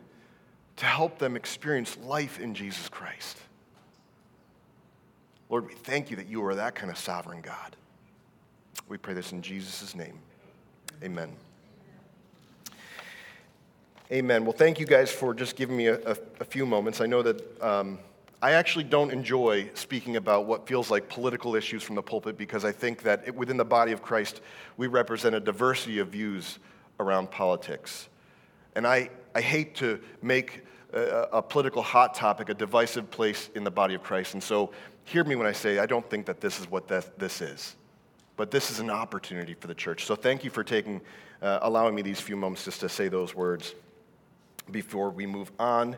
to 0.77 0.87
help 0.87 1.19
them 1.19 1.37
experience 1.37 1.99
life 2.05 2.41
in 2.41 2.55
Jesus 2.55 2.89
Christ. 2.89 3.37
Lord, 5.51 5.67
we 5.67 5.75
thank 5.75 6.11
you 6.11 6.17
that 6.17 6.29
you 6.29 6.45
are 6.45 6.55
that 6.55 6.75
kind 6.75 6.91
of 6.91 6.97
sovereign 6.97 7.41
God. 7.43 7.77
We 8.89 8.97
pray 8.97 9.15
this 9.15 9.33
in 9.33 9.43
Jesus' 9.43 9.95
name. 9.95 10.19
Amen. 11.03 11.35
Amen. 14.13 14.45
Well, 14.45 14.53
thank 14.53 14.79
you 14.79 14.85
guys 14.85 15.11
for 15.11 15.33
just 15.33 15.57
giving 15.57 15.77
me 15.77 15.87
a, 15.87 15.95
a, 16.01 16.17
a 16.41 16.45
few 16.45 16.67
moments. 16.67 17.01
I 17.01 17.07
know 17.07 17.23
that 17.23 17.63
um, 17.63 17.99
I 18.43 18.53
actually 18.53 18.85
don't 18.85 19.11
enjoy 19.11 19.71
speaking 19.73 20.17
about 20.17 20.45
what 20.45 20.67
feels 20.69 20.91
like 20.91 21.09
political 21.09 21.55
issues 21.55 21.83
from 21.83 21.95
the 21.95 22.03
pulpit 22.03 22.37
because 22.37 22.67
I 22.67 22.73
think 22.73 23.03
that 23.05 23.23
it, 23.27 23.35
within 23.35 23.57
the 23.57 23.65
body 23.65 23.93
of 23.93 24.03
Christ, 24.03 24.43
we 24.77 24.89
represent 24.89 25.35
a 25.35 25.41
diversity 25.41 26.01
of 26.01 26.09
views 26.09 26.59
around 26.99 27.31
politics. 27.31 28.09
And 28.75 28.87
I, 28.87 29.09
I 29.35 29.41
hate 29.41 29.77
to 29.77 30.01
make 30.21 30.65
a, 30.93 31.29
a 31.33 31.43
political 31.43 31.81
hot 31.81 32.15
topic 32.15 32.51
a 32.51 32.55
divisive 32.55 33.11
place 33.11 33.49
in 33.55 33.65
the 33.65 33.71
body 33.71 33.95
of 33.95 34.03
Christ. 34.03 34.35
And 34.35 34.43
so, 34.43 34.71
hear 35.05 35.25
me 35.25 35.35
when 35.35 35.47
I 35.47 35.53
say 35.53 35.79
I 35.79 35.87
don't 35.87 36.09
think 36.11 36.27
that 36.27 36.43
this 36.43 36.61
is 36.61 36.71
what 36.71 36.89
that, 36.89 37.19
this 37.19 37.41
is 37.41 37.77
but 38.41 38.51
this 38.51 38.71
is 38.71 38.81
an 38.81 38.89
opportunity 38.89 39.53
for 39.53 39.67
the 39.67 39.75
church. 39.75 40.07
So 40.07 40.17
thank 40.17 40.45
you 40.45 40.49
for 40.49 40.65
taking, 40.65 41.03
uh, 41.43 41.59
allowing 41.61 41.95
me 41.95 42.01
these 42.01 42.23
few 42.23 42.37
moments 42.37 42.65
just 42.65 42.81
to 42.81 42.89
say 42.89 43.09
those 43.09 43.35
words 43.35 43.75
before 44.71 45.11
we 45.11 45.27
move 45.27 45.53
on 45.59 45.95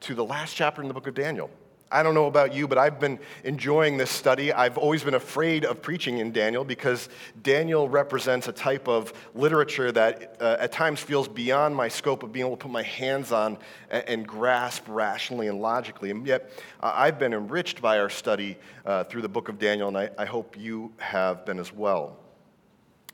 to 0.00 0.14
the 0.16 0.24
last 0.24 0.56
chapter 0.56 0.82
in 0.82 0.88
the 0.88 0.94
book 0.94 1.06
of 1.06 1.14
Daniel. 1.14 1.48
I 1.94 2.02
don't 2.02 2.14
know 2.14 2.26
about 2.26 2.52
you, 2.52 2.66
but 2.66 2.76
I've 2.76 2.98
been 2.98 3.20
enjoying 3.44 3.96
this 3.96 4.10
study. 4.10 4.52
I've 4.52 4.76
always 4.76 5.04
been 5.04 5.14
afraid 5.14 5.64
of 5.64 5.80
preaching 5.80 6.18
in 6.18 6.32
Daniel 6.32 6.64
because 6.64 7.08
Daniel 7.40 7.88
represents 7.88 8.48
a 8.48 8.52
type 8.52 8.88
of 8.88 9.12
literature 9.32 9.92
that 9.92 10.36
uh, 10.40 10.56
at 10.58 10.72
times 10.72 10.98
feels 10.98 11.28
beyond 11.28 11.76
my 11.76 11.86
scope 11.86 12.24
of 12.24 12.32
being 12.32 12.46
able 12.46 12.56
to 12.56 12.62
put 12.62 12.72
my 12.72 12.82
hands 12.82 13.30
on 13.30 13.58
and, 13.90 14.08
and 14.08 14.26
grasp 14.26 14.82
rationally 14.88 15.46
and 15.46 15.60
logically. 15.60 16.10
And 16.10 16.26
yet, 16.26 16.50
uh, 16.80 16.92
I've 16.92 17.20
been 17.20 17.32
enriched 17.32 17.80
by 17.80 18.00
our 18.00 18.10
study 18.10 18.58
uh, 18.84 19.04
through 19.04 19.22
the 19.22 19.28
book 19.28 19.48
of 19.48 19.60
Daniel, 19.60 19.86
and 19.86 19.96
I, 19.96 20.10
I 20.18 20.24
hope 20.24 20.58
you 20.58 20.92
have 20.98 21.46
been 21.46 21.60
as 21.60 21.72
well. 21.72 22.23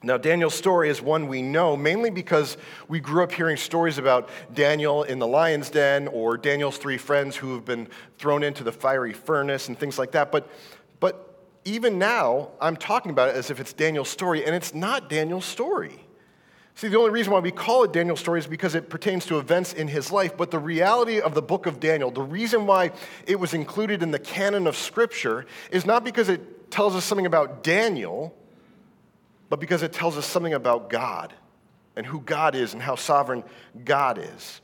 Now, 0.03 0.17
Daniel's 0.17 0.55
story 0.55 0.89
is 0.89 1.03
one 1.03 1.29
we 1.29 1.43
know 1.43 1.77
mainly 1.77 2.09
because 2.09 2.57
we 2.89 3.01
grew 3.01 3.23
up 3.23 3.33
hearing 3.33 3.59
stories 3.59 3.99
about 3.99 4.31
Daniel 4.55 5.03
in 5.03 5.19
the 5.19 5.27
lion's 5.27 5.69
den 5.69 6.09
or 6.09 6.39
Daniel's 6.39 6.79
three 6.79 6.97
friends 6.97 7.37
who 7.37 7.55
have 7.55 7.67
been 7.67 7.87
thrown 8.17 8.43
into 8.43 8.65
the 8.65 8.73
fiery 8.73 9.13
furnace 9.13 9.69
and 9.69 9.79
things 9.79 9.99
like 9.99 10.13
that. 10.13 10.33
But, 10.33 10.49
but 11.01 11.45
even 11.67 11.99
now, 11.99 12.49
I'm 12.63 12.77
talking 12.77 13.11
about 13.11 13.29
it 13.29 13.37
as 13.37 13.51
if 13.51 13.61
it's 13.61 13.75
Daniel's 13.75 14.09
story, 14.09 14.47
and 14.47 14.55
it's 14.55 14.75
not 14.75 15.11
Daniel's 15.11 15.45
story. 15.45 16.07
See, 16.77 16.89
the 16.89 16.97
only 16.97 17.11
reason 17.11 17.31
why 17.31 17.41
we 17.41 17.51
call 17.51 17.85
it 17.85 17.93
Daniel's 17.93 18.21
story 18.21 18.39
is 18.39 18.47
because 18.47 18.75
it 18.75 18.89
pertains 18.89 19.27
to 19.27 19.39
events 19.39 19.75
in 19.75 19.87
his 19.87 20.11
life. 20.11 20.35
But 20.35 20.51
the 20.51 20.59
reality 20.59 21.21
of 21.21 21.35
the 21.35 21.43
book 21.43 21.67
of 21.67 21.79
Daniel, 21.79 22.11
the 22.11 22.23
reason 22.23 22.67
why 22.67 22.93
it 23.27 23.39
was 23.39 23.53
included 23.53 24.03
in 24.03 24.13
the 24.13 24.19
canon 24.19 24.67
of 24.67 24.77
Scripture, 24.77 25.45
is 25.71 25.85
not 25.85 26.05
because 26.05 26.31
it 26.31 26.71
tells 26.71 26.97
us 26.97 27.05
something 27.05 27.27
about 27.27 27.63
Daniel 27.63 28.35
but 29.51 29.61
because 29.61 29.83
it 29.83 29.93
tells 29.93 30.17
us 30.17 30.25
something 30.25 30.55
about 30.55 30.89
God 30.89 31.35
and 31.97 32.07
who 32.07 32.21
God 32.21 32.55
is 32.55 32.73
and 32.73 32.81
how 32.81 32.95
sovereign 32.95 33.45
God 33.85 34.17
is. 34.17 34.63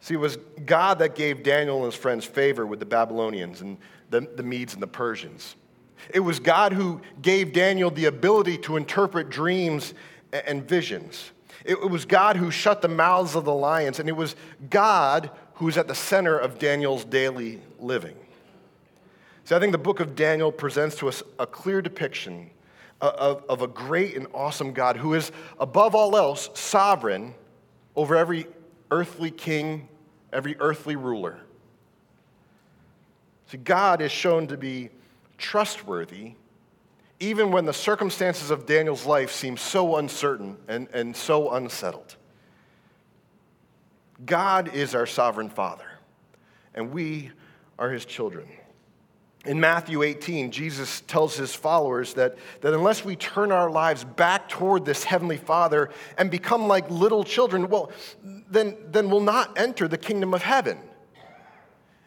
See, 0.00 0.14
it 0.14 0.18
was 0.18 0.38
God 0.64 0.98
that 0.98 1.14
gave 1.14 1.42
Daniel 1.42 1.76
and 1.76 1.84
his 1.84 1.94
friends 1.94 2.24
favor 2.24 2.66
with 2.66 2.80
the 2.80 2.86
Babylonians 2.86 3.60
and 3.60 3.76
the, 4.10 4.22
the 4.22 4.42
Medes 4.42 4.74
and 4.74 4.82
the 4.82 4.88
Persians. 4.88 5.54
It 6.14 6.20
was 6.20 6.40
God 6.40 6.72
who 6.72 7.00
gave 7.20 7.52
Daniel 7.52 7.90
the 7.90 8.06
ability 8.06 8.58
to 8.58 8.76
interpret 8.76 9.28
dreams 9.28 9.94
and 10.32 10.66
visions. 10.66 11.32
It 11.64 11.90
was 11.90 12.04
God 12.04 12.36
who 12.36 12.50
shut 12.50 12.80
the 12.80 12.88
mouths 12.88 13.34
of 13.34 13.44
the 13.44 13.52
lions, 13.52 13.98
and 13.98 14.08
it 14.08 14.16
was 14.16 14.36
God 14.70 15.30
who's 15.54 15.76
at 15.76 15.88
the 15.88 15.94
center 15.94 16.38
of 16.38 16.58
Daniel's 16.58 17.04
daily 17.04 17.60
living. 17.78 18.14
See, 19.44 19.54
I 19.54 19.58
think 19.58 19.72
the 19.72 19.78
book 19.78 20.00
of 20.00 20.14
Daniel 20.14 20.52
presents 20.52 20.96
to 20.96 21.08
us 21.08 21.22
a 21.38 21.46
clear 21.46 21.82
depiction 21.82 22.50
of, 23.00 23.44
of 23.48 23.62
a 23.62 23.68
great 23.68 24.16
and 24.16 24.26
awesome 24.34 24.72
God 24.72 24.96
who 24.96 25.14
is, 25.14 25.30
above 25.58 25.94
all 25.94 26.16
else, 26.16 26.50
sovereign 26.54 27.34
over 27.94 28.16
every 28.16 28.46
earthly 28.90 29.30
king, 29.30 29.88
every 30.32 30.56
earthly 30.58 30.96
ruler. 30.96 31.40
See, 33.46 33.58
God 33.58 34.00
is 34.00 34.12
shown 34.12 34.46
to 34.48 34.56
be 34.56 34.90
trustworthy 35.36 36.34
even 37.20 37.50
when 37.50 37.64
the 37.64 37.72
circumstances 37.72 38.50
of 38.50 38.66
Daniel's 38.66 39.04
life 39.04 39.32
seem 39.32 39.56
so 39.56 39.96
uncertain 39.96 40.56
and, 40.68 40.88
and 40.92 41.16
so 41.16 41.50
unsettled. 41.52 42.16
God 44.24 44.74
is 44.74 44.94
our 44.94 45.06
sovereign 45.06 45.48
Father, 45.48 45.86
and 46.74 46.92
we 46.92 47.30
are 47.78 47.90
his 47.90 48.04
children. 48.04 48.48
In 49.48 49.58
Matthew 49.58 50.02
18, 50.02 50.50
Jesus 50.50 51.00
tells 51.06 51.34
his 51.34 51.54
followers 51.54 52.12
that, 52.14 52.36
that 52.60 52.74
unless 52.74 53.02
we 53.02 53.16
turn 53.16 53.50
our 53.50 53.70
lives 53.70 54.04
back 54.04 54.46
toward 54.46 54.84
this 54.84 55.04
Heavenly 55.04 55.38
Father 55.38 55.88
and 56.18 56.30
become 56.30 56.68
like 56.68 56.90
little 56.90 57.24
children, 57.24 57.70
well, 57.70 57.90
then, 58.22 58.76
then 58.90 59.08
we'll 59.08 59.22
not 59.22 59.58
enter 59.58 59.88
the 59.88 59.96
kingdom 59.96 60.34
of 60.34 60.42
heaven. 60.42 60.76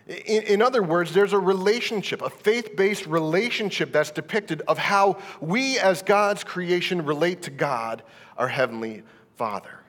In, 0.08 0.44
in 0.44 0.62
other 0.62 0.84
words, 0.84 1.16
there's 1.16 1.34
a 1.34 1.40
relationship, 1.40 2.22
a 2.22 2.30
faith 2.30 2.76
based 2.76 3.08
relationship 3.08 3.92
that's 3.92 4.12
depicted 4.12 4.62
of 4.68 4.78
how 4.78 5.18
we 5.40 5.80
as 5.80 6.04
God's 6.04 6.44
creation 6.44 7.04
relate 7.04 7.42
to 7.42 7.50
God, 7.50 8.04
our 8.38 8.50
Heavenly 8.50 9.02
Father. 9.36 9.80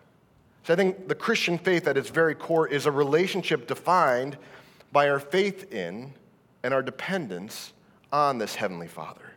So 0.62 0.72
I 0.72 0.76
think 0.76 1.06
the 1.06 1.14
Christian 1.14 1.58
faith 1.58 1.86
at 1.86 1.98
its 1.98 2.08
very 2.08 2.34
core 2.34 2.66
is 2.66 2.86
a 2.86 2.90
relationship 2.90 3.66
defined 3.66 4.38
by 4.90 5.10
our 5.10 5.20
faith 5.20 5.70
in 5.70 6.14
and 6.62 6.72
our 6.72 6.82
dependence 6.82 7.72
on 8.12 8.38
this 8.38 8.54
Heavenly 8.54 8.88
Father. 8.88 9.32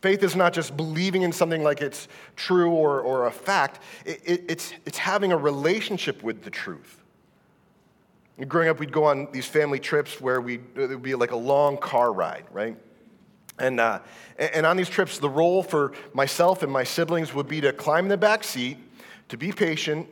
Faith 0.00 0.22
is 0.22 0.36
not 0.36 0.52
just 0.52 0.76
believing 0.76 1.22
in 1.22 1.32
something 1.32 1.62
like 1.62 1.80
it's 1.80 2.06
true 2.36 2.70
or, 2.70 3.00
or 3.00 3.26
a 3.26 3.30
fact, 3.30 3.80
it, 4.04 4.20
it, 4.24 4.44
it's, 4.48 4.72
it's 4.84 4.98
having 4.98 5.32
a 5.32 5.36
relationship 5.36 6.22
with 6.22 6.42
the 6.42 6.50
truth. 6.50 7.02
Growing 8.46 8.68
up, 8.68 8.78
we'd 8.78 8.92
go 8.92 9.04
on 9.04 9.28
these 9.32 9.46
family 9.46 9.80
trips 9.80 10.20
where 10.20 10.40
we'd, 10.40 10.62
it 10.76 10.90
would 10.90 11.02
be 11.02 11.14
like 11.14 11.30
a 11.30 11.36
long 11.36 11.78
car 11.78 12.12
ride, 12.12 12.44
right? 12.52 12.76
And, 13.58 13.80
uh, 13.80 14.00
and 14.38 14.66
on 14.66 14.76
these 14.76 14.90
trips, 14.90 15.18
the 15.18 15.30
role 15.30 15.62
for 15.62 15.92
myself 16.12 16.62
and 16.62 16.70
my 16.70 16.84
siblings 16.84 17.32
would 17.32 17.48
be 17.48 17.62
to 17.62 17.72
climb 17.72 18.04
in 18.04 18.08
the 18.10 18.18
back 18.18 18.44
seat, 18.44 18.76
to 19.28 19.38
be 19.38 19.50
patient, 19.50 20.06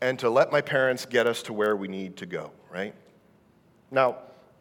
and 0.00 0.18
to 0.18 0.28
let 0.28 0.50
my 0.50 0.60
parents 0.60 1.06
get 1.06 1.28
us 1.28 1.42
to 1.44 1.52
where 1.52 1.76
we 1.76 1.86
need 1.86 2.16
to 2.16 2.26
go, 2.26 2.50
right? 2.68 2.94
Now, 3.92 4.16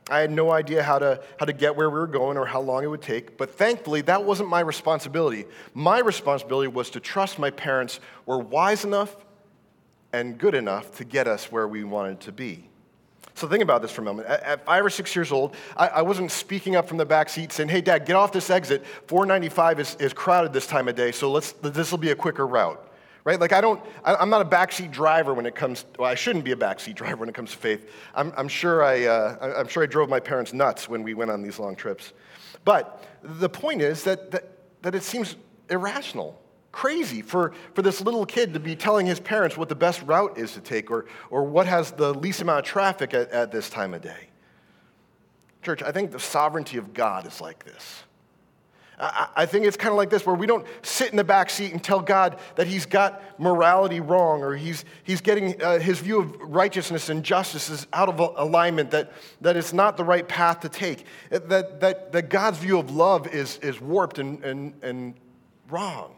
I 0.10 0.20
had 0.20 0.32
no 0.32 0.52
idea 0.52 0.84
how 0.84 1.00
to, 1.00 1.22
how 1.40 1.46
to 1.46 1.54
get 1.54 1.76
where 1.76 1.90
we 1.90 2.00
were 2.00 2.08
going 2.08 2.38
or 2.38 2.46
how 2.46 2.62
long 2.62 2.84
it 2.84 2.88
would 2.88 3.02
take, 3.02 3.38
but 3.38 3.52
thankfully, 3.52 4.02
that 4.02 4.24
wasn't 4.24 4.50
my 4.50 4.60
responsibility. 4.62 5.46
My 5.74 6.00
responsibility 6.00 6.68
was 6.68 6.90
to 6.92 7.00
trust 7.00 7.40
my 7.40 7.52
parents 7.52 8.00
were 8.26 8.40
wise 8.40 8.86
enough 8.86 9.16
and 10.14 10.38
good 10.38 10.56
enough 10.56 10.98
to 10.98 11.04
get 11.04 11.28
us 11.28 11.52
where 11.52 11.68
we 11.68 11.84
wanted 11.84 12.20
to 12.22 12.32
be. 12.32 12.66
So 13.36 13.48
think 13.48 13.64
about 13.64 13.82
this 13.82 13.92
for 13.92 14.02
a 14.02 14.06
moment. 14.06 14.28
At, 14.28 14.66
five 14.66 14.84
or 14.84 14.90
six 14.90 15.16
years 15.16 15.32
old, 15.32 15.56
I, 15.78 16.02
wasn't 16.02 16.30
speaking 16.30 16.76
up 16.76 16.90
from 16.90 16.98
the 16.98 17.06
back 17.06 17.30
seat 17.30 17.54
saying, 17.54 17.70
hey, 17.70 17.80
dad, 17.80 18.06
get 18.06 18.18
off 18.18 18.34
this 18.34 18.50
exit. 18.50 18.86
495 19.08 19.80
is, 19.80 19.96
is 19.96 20.12
crowded 20.12 20.52
this 20.52 20.68
time 20.68 20.90
of 20.90 20.96
day, 20.96 21.14
so 21.14 21.32
let's, 21.32 21.54
this 21.54 21.92
will 21.92 22.00
be 22.00 22.12
a 22.12 22.16
quicker 22.16 22.46
route. 22.46 22.89
Right? 23.26 23.40
Like, 23.40 23.52
I 23.52 23.62
don't, 23.62 23.84
I, 24.04 24.22
am 24.22 24.30
not 24.30 24.42
a 24.42 24.46
backseat 24.46 24.92
driver 24.92 25.34
when 25.34 25.46
it 25.46 25.54
comes, 25.56 25.86
well, 25.98 26.10
I 26.10 26.16
shouldn't 26.16 26.46
be 26.46 26.52
a 26.52 26.56
backseat 26.56 26.96
driver 27.02 27.18
when 27.18 27.30
it 27.30 27.36
comes 27.36 27.52
to 27.52 27.58
faith. 27.58 27.90
I'm, 28.16 28.34
I'm, 28.38 28.48
sure 28.48 28.84
I, 28.84 29.06
uh, 29.06 29.56
I'm 29.58 29.68
sure 29.68 29.84
I 29.84 29.86
drove 29.86 30.10
my 30.10 30.20
parents 30.20 30.54
nuts 30.54 30.88
when 30.88 31.04
we 31.04 31.14
went 31.14 31.32
on 31.32 31.42
these 31.42 31.60
long 31.60 31.76
trips. 31.76 32.14
But 32.66 33.06
the 33.22 33.50
point 33.50 33.82
is 33.82 34.04
that, 34.04 34.32
that, 34.32 34.52
that 34.82 34.96
it 34.96 35.04
seems 35.04 35.36
irrational 35.70 36.42
crazy 36.72 37.22
for, 37.22 37.54
for 37.74 37.82
this 37.82 38.02
little 38.02 38.26
kid 38.26 38.54
to 38.54 38.60
be 38.60 38.76
telling 38.76 39.06
his 39.06 39.20
parents 39.20 39.58
what 39.58 39.70
the 39.70 39.76
best 39.76 40.02
route 40.04 40.38
is 40.38 40.54
to 40.54 40.62
take 40.62 40.92
or, 40.92 41.06
or 41.30 41.44
what 41.44 41.68
has 41.68 41.92
the 41.92 42.14
least 42.14 42.42
amount 42.42 42.60
of 42.60 42.66
traffic 42.66 43.14
at, 43.14 43.30
at 43.32 43.52
this 43.52 43.70
time 43.70 43.94
of 43.94 44.02
day. 44.02 44.30
Church, 45.62 45.82
I 45.82 45.92
think 45.92 46.12
the 46.12 46.20
sovereignty 46.20 46.78
of 46.78 46.94
God 46.94 47.26
is 47.28 47.42
like 47.42 47.66
this. 47.66 48.04
I, 49.00 49.46
think 49.46 49.66
it's 49.66 49.78
kind 49.78 49.92
of 49.92 49.98
like 49.98 50.10
this, 50.10 50.26
where 50.26 50.36
we 50.36 50.46
don't 50.46 50.66
sit 50.82 51.12
in 51.12 51.16
the 51.16 51.24
back 51.24 51.50
seat 51.50 51.72
and 51.72 51.82
tell 51.82 52.02
God 52.02 52.38
that 52.56 52.68
He's 52.68 52.86
got 52.86 53.22
morality 53.40 54.02
wrong 54.02 54.44
or 54.44 54.56
He's, 54.56 54.84
he's 55.04 55.22
getting 55.22 55.62
uh, 55.62 55.80
His 55.80 56.00
view 56.00 56.20
of 56.20 56.36
righteousness 56.42 57.10
and 57.10 57.24
justice 57.24 57.70
is 57.70 57.88
out 57.94 58.10
of 58.10 58.20
alignment, 58.20 58.92
that, 58.92 59.14
that 59.40 59.56
it's 59.56 59.72
not 59.72 59.96
the 59.96 60.04
right 60.04 60.28
path 60.28 60.60
to 60.62 60.70
take, 60.70 61.06
that, 61.30 61.80
that, 61.80 62.12
that 62.12 62.30
God's 62.30 62.58
view 62.58 62.78
of 62.78 62.92
love 62.92 63.28
is, 63.28 63.58
is 63.60 63.80
warped 63.80 64.20
and, 64.20 64.44
and, 64.44 64.74
and 64.84 65.14
wrong. 65.70 66.16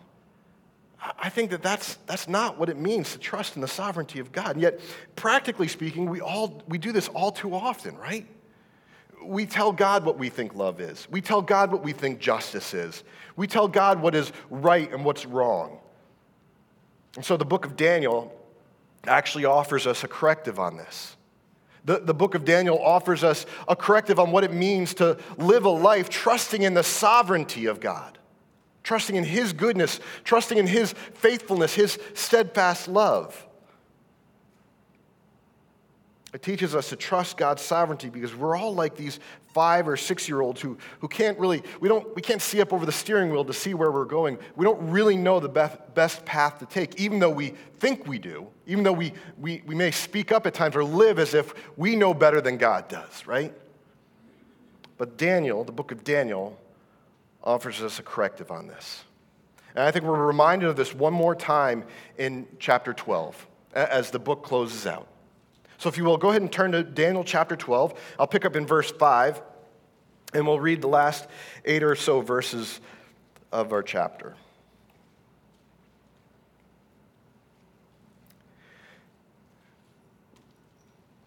I 1.20 1.30
think 1.30 1.50
that 1.52 1.64
that's, 1.64 1.96
that's 2.06 2.28
not 2.28 2.60
what 2.60 2.70
it 2.70 2.78
means 2.78 3.14
to 3.14 3.20
trust 3.20 3.56
in 3.56 3.62
the 3.62 3.68
sovereignty 3.68 4.20
of 4.20 4.32
God. 4.32 4.52
And 4.52 4.62
yet, 4.62 4.80
practically 5.16 5.68
speaking, 5.68 6.08
we, 6.08 6.22
all, 6.22 6.62
we 6.68 6.78
do 6.78 6.92
this 6.92 7.08
all 7.10 7.32
too 7.32 7.56
often, 7.56 7.98
right? 7.98 8.28
We 9.24 9.46
tell 9.46 9.72
God 9.72 10.06
what 10.06 10.18
we 10.18 10.30
think 10.30 10.56
love 10.56 10.82
is. 10.82 11.08
We 11.10 11.22
tell 11.22 11.42
God 11.42 11.72
what 11.72 11.84
we 11.84 11.94
think 11.94 12.20
justice 12.20 12.74
is. 12.74 13.04
We 13.36 13.48
tell 13.48 13.68
God 13.68 14.02
what 14.02 14.16
is 14.16 14.32
right 14.50 14.92
and 14.92 15.06
what's 15.06 15.26
wrong. 15.26 15.80
And 17.16 17.26
so 17.26 17.38
the 17.38 17.46
book 17.46 17.66
of 17.66 17.76
Daniel 17.76 18.34
actually 19.06 19.46
offers 19.46 19.88
us 19.88 20.04
a 20.04 20.08
corrective 20.08 20.60
on 20.60 20.78
this. 20.78 21.16
The, 21.86 22.00
the 22.00 22.14
book 22.14 22.36
of 22.36 22.46
Daniel 22.46 22.80
offers 22.80 23.24
us 23.24 23.46
a 23.68 23.76
corrective 23.76 24.20
on 24.20 24.32
what 24.32 24.44
it 24.44 24.54
means 24.54 24.94
to 24.96 25.18
live 25.38 25.66
a 25.66 25.70
life 25.70 26.10
trusting 26.10 26.62
in 26.62 26.74
the 26.74 26.84
sovereignty 26.84 27.66
of 27.66 27.80
God 27.80 28.20
trusting 28.84 29.16
in 29.16 29.24
His 29.24 29.54
goodness, 29.54 30.00
trusting 30.24 30.58
in 30.58 30.68
His 30.68 30.94
faithfulness, 31.14 31.74
His 31.74 32.00
steadfast 32.14 32.88
love. 32.88 33.48
It 36.34 36.42
teaches 36.42 36.76
us 36.76 36.90
to 36.90 36.96
trust 36.96 37.36
God's 37.36 37.62
sovereignty 37.62 38.10
because 38.10 38.34
we're 38.34 38.56
all 38.56 38.74
like 38.74 38.96
these 38.96 39.20
five 39.48 39.88
or 39.88 39.98
six 39.98 40.30
year 40.30 40.40
olds 40.40 40.62
who, 40.62 40.78
who 41.00 41.10
can't 41.10 41.38
really, 41.38 41.62
we, 41.82 41.90
don't, 41.90 42.16
we 42.16 42.22
can't 42.22 42.42
see 42.42 42.62
up 42.62 42.72
over 42.72 42.86
the 42.86 42.92
steering 42.92 43.32
wheel 43.32 43.44
to 43.44 43.54
see 43.54 43.74
where 43.74 43.92
we're 43.92 44.06
going. 44.06 44.38
We 44.56 44.64
don't 44.64 44.90
really 44.90 45.18
know 45.18 45.42
the 45.42 45.50
best, 45.50 45.94
best 45.94 46.24
path 46.24 46.60
to 46.60 46.66
take, 46.66 47.00
even 47.02 47.20
though 47.20 47.30
we 47.30 47.54
think 47.80 48.08
we 48.08 48.18
do, 48.18 48.48
even 48.66 48.84
though 48.84 48.94
we, 48.94 49.12
we, 49.38 49.62
we 49.66 49.76
may 49.76 49.92
speak 49.92 50.32
up 50.32 50.48
at 50.48 50.54
times 50.54 50.76
or 50.76 50.86
live 50.86 51.20
as 51.20 51.34
if 51.34 51.54
we 51.78 51.98
know 51.98 52.14
better 52.14 52.40
than 52.40 52.56
God 52.58 52.88
does, 52.88 53.28
right? 53.28 53.54
But 54.98 55.18
Daniel, 55.18 55.66
the 55.66 55.74
book 55.74 55.92
of 55.92 56.06
Daniel, 56.06 56.58
offers 57.44 57.82
us 57.82 58.00
a 58.00 58.04
corrective 58.04 58.52
on 58.52 58.68
this. 58.68 59.04
And 59.76 59.84
I 59.84 59.92
think 59.92 60.06
we're 60.06 60.26
reminded 60.26 60.70
of 60.70 60.78
this 60.78 60.94
one 60.94 61.14
more 61.14 61.36
time 61.36 61.84
in 62.18 62.48
chapter 62.60 62.94
12 62.94 63.48
as 63.74 64.12
the 64.12 64.20
book 64.20 64.44
closes 64.44 64.88
out. 64.88 65.08
So, 65.82 65.90
if 65.90 65.98
you 65.98 66.04
will, 66.04 66.18
go 66.18 66.30
ahead 66.30 66.44
and 66.44 66.52
turn 66.52 66.74
to 66.74 66.84
Daniel 66.84 67.24
chapter 67.24 67.56
12. 67.56 68.00
I'll 68.20 68.28
pick 68.28 68.46
up 68.46 68.56
in 68.56 68.68
verse 68.68 68.92
5, 68.92 69.42
and 70.32 70.46
we'll 70.46 70.60
read 70.60 70.80
the 70.80 70.88
last 70.88 71.26
eight 71.66 71.82
or 71.82 71.96
so 71.96 72.22
verses 72.22 72.80
of 73.52 73.74
our 73.74 73.82
chapter. 73.82 74.36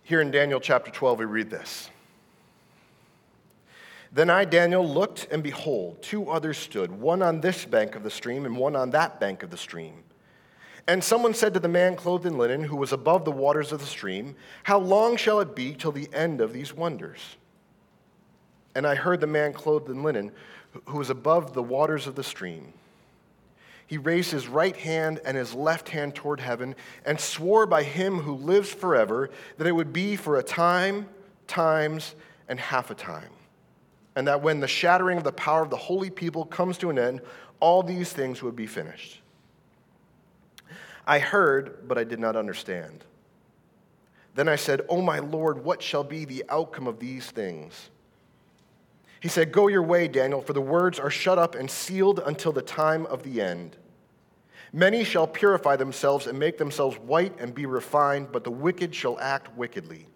Here 0.04 0.20
in 0.20 0.30
Daniel 0.30 0.60
chapter 0.60 0.92
12, 0.92 1.18
we 1.18 1.24
read 1.24 1.50
this. 1.50 1.90
Then 4.12 4.30
I, 4.30 4.44
Daniel, 4.44 4.88
looked, 4.88 5.26
and 5.32 5.42
behold, 5.42 6.00
two 6.00 6.30
others 6.30 6.58
stood, 6.58 6.92
one 6.92 7.22
on 7.22 7.40
this 7.40 7.64
bank 7.64 7.96
of 7.96 8.04
the 8.04 8.10
stream 8.10 8.46
and 8.46 8.56
one 8.56 8.76
on 8.76 8.90
that 8.90 9.18
bank 9.18 9.42
of 9.42 9.50
the 9.50 9.56
stream. 9.56 10.03
And 10.86 11.02
someone 11.02 11.32
said 11.32 11.54
to 11.54 11.60
the 11.60 11.68
man 11.68 11.96
clothed 11.96 12.26
in 12.26 12.36
linen, 12.36 12.64
who 12.64 12.76
was 12.76 12.92
above 12.92 13.24
the 13.24 13.32
waters 13.32 13.72
of 13.72 13.80
the 13.80 13.86
stream, 13.86 14.36
How 14.64 14.78
long 14.78 15.16
shall 15.16 15.40
it 15.40 15.56
be 15.56 15.74
till 15.74 15.92
the 15.92 16.08
end 16.12 16.40
of 16.40 16.52
these 16.52 16.74
wonders? 16.74 17.36
And 18.74 18.86
I 18.86 18.94
heard 18.94 19.20
the 19.20 19.26
man 19.26 19.52
clothed 19.52 19.88
in 19.88 20.02
linen, 20.02 20.32
who 20.86 20.98
was 20.98 21.10
above 21.10 21.54
the 21.54 21.62
waters 21.62 22.06
of 22.06 22.16
the 22.16 22.24
stream. 22.24 22.72
He 23.86 23.98
raised 23.98 24.30
his 24.30 24.48
right 24.48 24.76
hand 24.76 25.20
and 25.24 25.36
his 25.36 25.54
left 25.54 25.88
hand 25.88 26.14
toward 26.14 26.40
heaven, 26.40 26.74
and 27.06 27.18
swore 27.18 27.66
by 27.66 27.82
him 27.82 28.18
who 28.18 28.34
lives 28.34 28.70
forever 28.70 29.30
that 29.56 29.66
it 29.66 29.72
would 29.72 29.92
be 29.92 30.16
for 30.16 30.36
a 30.36 30.42
time, 30.42 31.08
times, 31.46 32.14
and 32.48 32.58
half 32.58 32.90
a 32.90 32.94
time 32.94 33.30
and 34.16 34.28
that 34.28 34.42
when 34.42 34.60
the 34.60 34.68
shattering 34.68 35.18
of 35.18 35.24
the 35.24 35.32
power 35.32 35.62
of 35.62 35.70
the 35.70 35.76
holy 35.76 36.10
people 36.10 36.44
comes 36.44 36.78
to 36.78 36.90
an 36.90 36.98
end, 36.98 37.20
all 37.60 37.82
these 37.82 38.12
things 38.12 38.42
would 38.42 38.56
be 38.56 38.66
finished. 38.66 39.20
I 41.06 41.18
heard, 41.18 41.86
but 41.86 41.98
I 41.98 42.04
did 42.04 42.18
not 42.18 42.36
understand. 42.36 43.04
Then 44.34 44.48
I 44.48 44.56
said, 44.56 44.82
O 44.88 45.00
my 45.00 45.18
Lord, 45.20 45.64
what 45.64 45.82
shall 45.82 46.04
be 46.04 46.24
the 46.24 46.44
outcome 46.48 46.86
of 46.86 46.98
these 46.98 47.26
things? 47.26 47.90
He 49.20 49.28
said, 49.28 49.52
Go 49.52 49.68
your 49.68 49.82
way, 49.82 50.08
Daniel, 50.08 50.40
for 50.40 50.52
the 50.52 50.60
words 50.60 50.98
are 50.98 51.10
shut 51.10 51.38
up 51.38 51.54
and 51.54 51.70
sealed 51.70 52.20
until 52.26 52.52
the 52.52 52.62
time 52.62 53.06
of 53.06 53.22
the 53.22 53.40
end. 53.40 53.76
Many 54.72 55.04
shall 55.04 55.28
purify 55.28 55.76
themselves 55.76 56.26
and 56.26 56.38
make 56.38 56.58
themselves 56.58 56.98
white 56.98 57.32
and 57.38 57.54
be 57.54 57.64
refined, 57.64 58.32
but 58.32 58.42
the 58.42 58.50
wicked 58.50 58.92
shall 58.92 59.18
act 59.20 59.56
wickedly. 59.56 60.08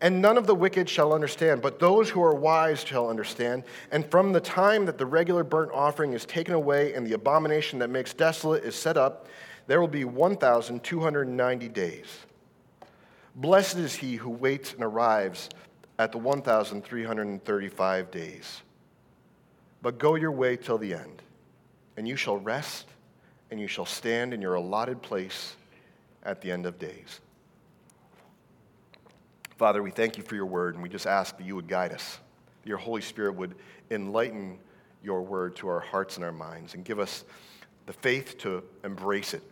And 0.00 0.20
none 0.20 0.36
of 0.36 0.46
the 0.46 0.54
wicked 0.54 0.88
shall 0.88 1.12
understand, 1.12 1.62
but 1.62 1.78
those 1.78 2.10
who 2.10 2.22
are 2.22 2.34
wise 2.34 2.84
shall 2.84 3.08
understand. 3.08 3.64
And 3.90 4.04
from 4.10 4.32
the 4.32 4.40
time 4.40 4.84
that 4.86 4.98
the 4.98 5.06
regular 5.06 5.42
burnt 5.42 5.72
offering 5.72 6.12
is 6.12 6.26
taken 6.26 6.54
away 6.54 6.92
and 6.92 7.06
the 7.06 7.14
abomination 7.14 7.78
that 7.78 7.90
makes 7.90 8.12
desolate 8.12 8.64
is 8.64 8.74
set 8.74 8.96
up, 8.96 9.26
there 9.66 9.80
will 9.80 9.88
be 9.88 10.04
1,290 10.04 11.68
days. 11.68 12.06
Blessed 13.34 13.76
is 13.78 13.94
he 13.94 14.16
who 14.16 14.30
waits 14.30 14.74
and 14.74 14.84
arrives 14.84 15.48
at 15.98 16.12
the 16.12 16.18
1,335 16.18 18.10
days. 18.10 18.62
But 19.80 19.98
go 19.98 20.14
your 20.14 20.32
way 20.32 20.56
till 20.56 20.78
the 20.78 20.94
end, 20.94 21.22
and 21.96 22.06
you 22.06 22.16
shall 22.16 22.36
rest, 22.36 22.86
and 23.50 23.60
you 23.60 23.66
shall 23.66 23.86
stand 23.86 24.34
in 24.34 24.40
your 24.40 24.54
allotted 24.54 25.02
place 25.02 25.56
at 26.22 26.40
the 26.40 26.50
end 26.50 26.66
of 26.66 26.78
days. 26.78 27.20
Father, 29.56 29.82
we 29.82 29.90
thank 29.90 30.16
you 30.16 30.22
for 30.24 30.34
your 30.34 30.46
word, 30.46 30.74
and 30.74 30.82
we 30.82 30.88
just 30.88 31.06
ask 31.06 31.36
that 31.36 31.46
you 31.46 31.54
would 31.54 31.68
guide 31.68 31.92
us, 31.92 32.18
that 32.62 32.68
your 32.68 32.78
Holy 32.78 33.02
Spirit 33.02 33.34
would 33.36 33.54
enlighten 33.90 34.58
your 35.02 35.22
word 35.22 35.54
to 35.56 35.68
our 35.68 35.80
hearts 35.80 36.16
and 36.16 36.24
our 36.24 36.32
minds, 36.32 36.74
and 36.74 36.84
give 36.84 36.98
us 36.98 37.24
the 37.86 37.92
faith 37.92 38.38
to 38.38 38.62
embrace 38.82 39.34
it 39.34 39.42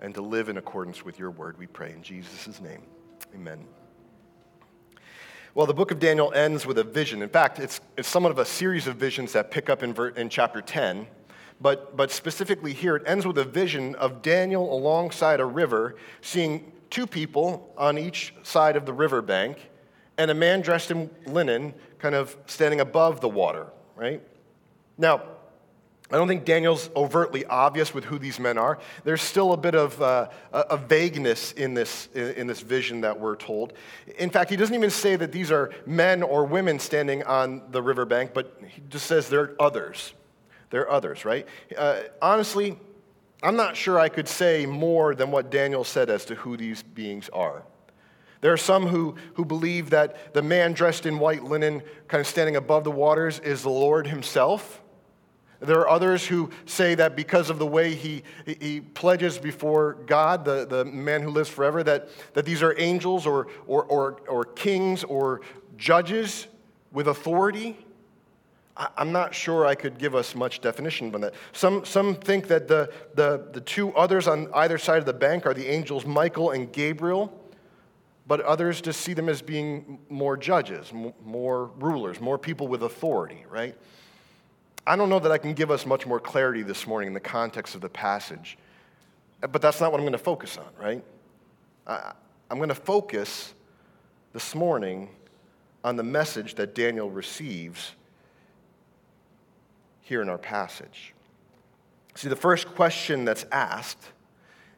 and 0.00 0.14
to 0.14 0.22
live 0.22 0.48
in 0.48 0.56
accordance 0.56 1.04
with 1.04 1.18
your 1.18 1.30
word, 1.30 1.58
we 1.58 1.66
pray 1.66 1.92
in 1.92 2.02
Jesus' 2.02 2.60
name. 2.60 2.82
Amen. 3.34 3.64
Well, 5.54 5.66
the 5.66 5.74
book 5.74 5.90
of 5.90 5.98
Daniel 5.98 6.32
ends 6.34 6.66
with 6.66 6.78
a 6.78 6.84
vision. 6.84 7.22
In 7.22 7.28
fact, 7.28 7.58
it's, 7.58 7.80
it's 7.96 8.08
somewhat 8.08 8.30
of 8.30 8.38
a 8.38 8.44
series 8.44 8.86
of 8.86 8.96
visions 8.96 9.32
that 9.32 9.50
pick 9.50 9.68
up 9.68 9.82
in, 9.82 9.92
ver- 9.92 10.10
in 10.10 10.28
chapter 10.28 10.62
10. 10.62 11.06
But, 11.60 11.96
but 11.96 12.10
specifically 12.12 12.72
here, 12.72 12.96
it 12.96 13.02
ends 13.06 13.26
with 13.26 13.38
a 13.38 13.44
vision 13.44 13.96
of 13.96 14.22
Daniel 14.22 14.72
alongside 14.72 15.40
a 15.40 15.44
river, 15.44 15.96
seeing 16.20 16.72
two 16.90 17.06
people 17.06 17.72
on 17.76 17.98
each 17.98 18.34
side 18.42 18.76
of 18.76 18.86
the 18.86 18.92
riverbank, 18.92 19.68
and 20.16 20.30
a 20.30 20.34
man 20.34 20.60
dressed 20.60 20.90
in 20.90 21.10
linen 21.26 21.74
kind 21.98 22.14
of 22.14 22.36
standing 22.46 22.80
above 22.80 23.20
the 23.20 23.28
water, 23.28 23.66
right? 23.96 24.22
Now, 24.96 25.22
I 26.10 26.16
don't 26.16 26.26
think 26.26 26.46
Daniel's 26.46 26.88
overtly 26.96 27.44
obvious 27.44 27.92
with 27.92 28.04
who 28.04 28.18
these 28.18 28.40
men 28.40 28.56
are. 28.56 28.78
There's 29.04 29.20
still 29.20 29.52
a 29.52 29.58
bit 29.58 29.74
of 29.74 30.00
uh, 30.00 30.28
a 30.52 30.78
vagueness 30.78 31.52
in 31.52 31.74
this, 31.74 32.08
in 32.14 32.46
this 32.46 32.62
vision 32.62 33.02
that 33.02 33.20
we're 33.20 33.36
told. 33.36 33.74
In 34.18 34.30
fact, 34.30 34.48
he 34.48 34.56
doesn't 34.56 34.74
even 34.74 34.88
say 34.88 35.16
that 35.16 35.32
these 35.32 35.50
are 35.50 35.70
men 35.84 36.22
or 36.22 36.46
women 36.46 36.78
standing 36.78 37.24
on 37.24 37.62
the 37.72 37.82
riverbank, 37.82 38.32
but 38.32 38.58
he 38.68 38.80
just 38.88 39.06
says 39.06 39.28
they're 39.28 39.54
others. 39.60 40.14
They're 40.70 40.90
others, 40.90 41.26
right? 41.26 41.46
Uh, 41.76 42.00
honestly, 42.22 42.78
I'm 43.42 43.56
not 43.56 43.76
sure 43.76 43.98
I 43.98 44.08
could 44.08 44.28
say 44.28 44.64
more 44.64 45.14
than 45.14 45.30
what 45.30 45.50
Daniel 45.50 45.84
said 45.84 46.08
as 46.08 46.24
to 46.26 46.34
who 46.36 46.56
these 46.56 46.82
beings 46.82 47.28
are. 47.34 47.64
There 48.40 48.52
are 48.52 48.56
some 48.56 48.86
who, 48.86 49.16
who 49.34 49.44
believe 49.44 49.90
that 49.90 50.32
the 50.32 50.42
man 50.42 50.72
dressed 50.72 51.04
in 51.04 51.18
white 51.18 51.44
linen, 51.44 51.82
kind 52.06 52.20
of 52.20 52.26
standing 52.26 52.56
above 52.56 52.84
the 52.84 52.90
waters, 52.90 53.40
is 53.40 53.62
the 53.62 53.70
Lord 53.70 54.06
himself. 54.06 54.80
There 55.60 55.80
are 55.80 55.88
others 55.88 56.24
who 56.26 56.50
say 56.66 56.94
that 56.94 57.16
because 57.16 57.50
of 57.50 57.58
the 57.58 57.66
way 57.66 57.94
he, 57.94 58.22
he 58.46 58.80
pledges 58.80 59.38
before 59.38 59.94
God, 60.06 60.44
the, 60.44 60.64
the 60.64 60.84
man 60.84 61.22
who 61.22 61.30
lives 61.30 61.48
forever, 61.48 61.82
that, 61.82 62.08
that 62.34 62.44
these 62.44 62.62
are 62.62 62.78
angels 62.78 63.26
or, 63.26 63.48
or, 63.66 63.84
or, 63.84 64.20
or 64.28 64.44
kings 64.44 65.02
or 65.02 65.40
judges 65.76 66.46
with 66.92 67.08
authority. 67.08 67.76
I'm 68.96 69.10
not 69.10 69.34
sure 69.34 69.66
I 69.66 69.74
could 69.74 69.98
give 69.98 70.14
us 70.14 70.36
much 70.36 70.60
definition 70.60 71.12
on 71.12 71.20
that. 71.22 71.34
Some, 71.52 71.84
some 71.84 72.14
think 72.14 72.46
that 72.46 72.68
the, 72.68 72.92
the, 73.14 73.48
the 73.50 73.60
two 73.60 73.92
others 73.96 74.28
on 74.28 74.48
either 74.54 74.78
side 74.78 74.98
of 74.98 75.06
the 75.06 75.12
bank 75.12 75.46
are 75.46 75.54
the 75.54 75.66
angels 75.66 76.06
Michael 76.06 76.52
and 76.52 76.72
Gabriel, 76.72 77.36
but 78.28 78.40
others 78.42 78.80
just 78.80 79.00
see 79.00 79.14
them 79.14 79.28
as 79.28 79.42
being 79.42 79.98
more 80.08 80.36
judges, 80.36 80.92
more 81.24 81.72
rulers, 81.78 82.20
more 82.20 82.38
people 82.38 82.68
with 82.68 82.84
authority, 82.84 83.44
right? 83.50 83.74
I 84.88 84.96
don't 84.96 85.10
know 85.10 85.18
that 85.18 85.30
I 85.30 85.36
can 85.36 85.52
give 85.52 85.70
us 85.70 85.84
much 85.84 86.06
more 86.06 86.18
clarity 86.18 86.62
this 86.62 86.86
morning 86.86 87.08
in 87.08 87.12
the 87.12 87.20
context 87.20 87.74
of 87.74 87.82
the 87.82 87.90
passage, 87.90 88.56
but 89.40 89.60
that's 89.60 89.82
not 89.82 89.92
what 89.92 89.98
I'm 89.98 90.04
going 90.04 90.12
to 90.12 90.18
focus 90.18 90.56
on, 90.56 90.64
right? 90.82 91.04
I, 91.86 92.12
I'm 92.50 92.56
going 92.56 92.70
to 92.70 92.74
focus 92.74 93.52
this 94.32 94.54
morning 94.54 95.10
on 95.84 95.96
the 95.96 96.02
message 96.02 96.54
that 96.54 96.74
Daniel 96.74 97.10
receives 97.10 97.92
here 100.00 100.22
in 100.22 100.30
our 100.30 100.38
passage. 100.38 101.12
See, 102.14 102.30
the 102.30 102.36
first 102.36 102.66
question 102.68 103.26
that's 103.26 103.44
asked 103.52 104.10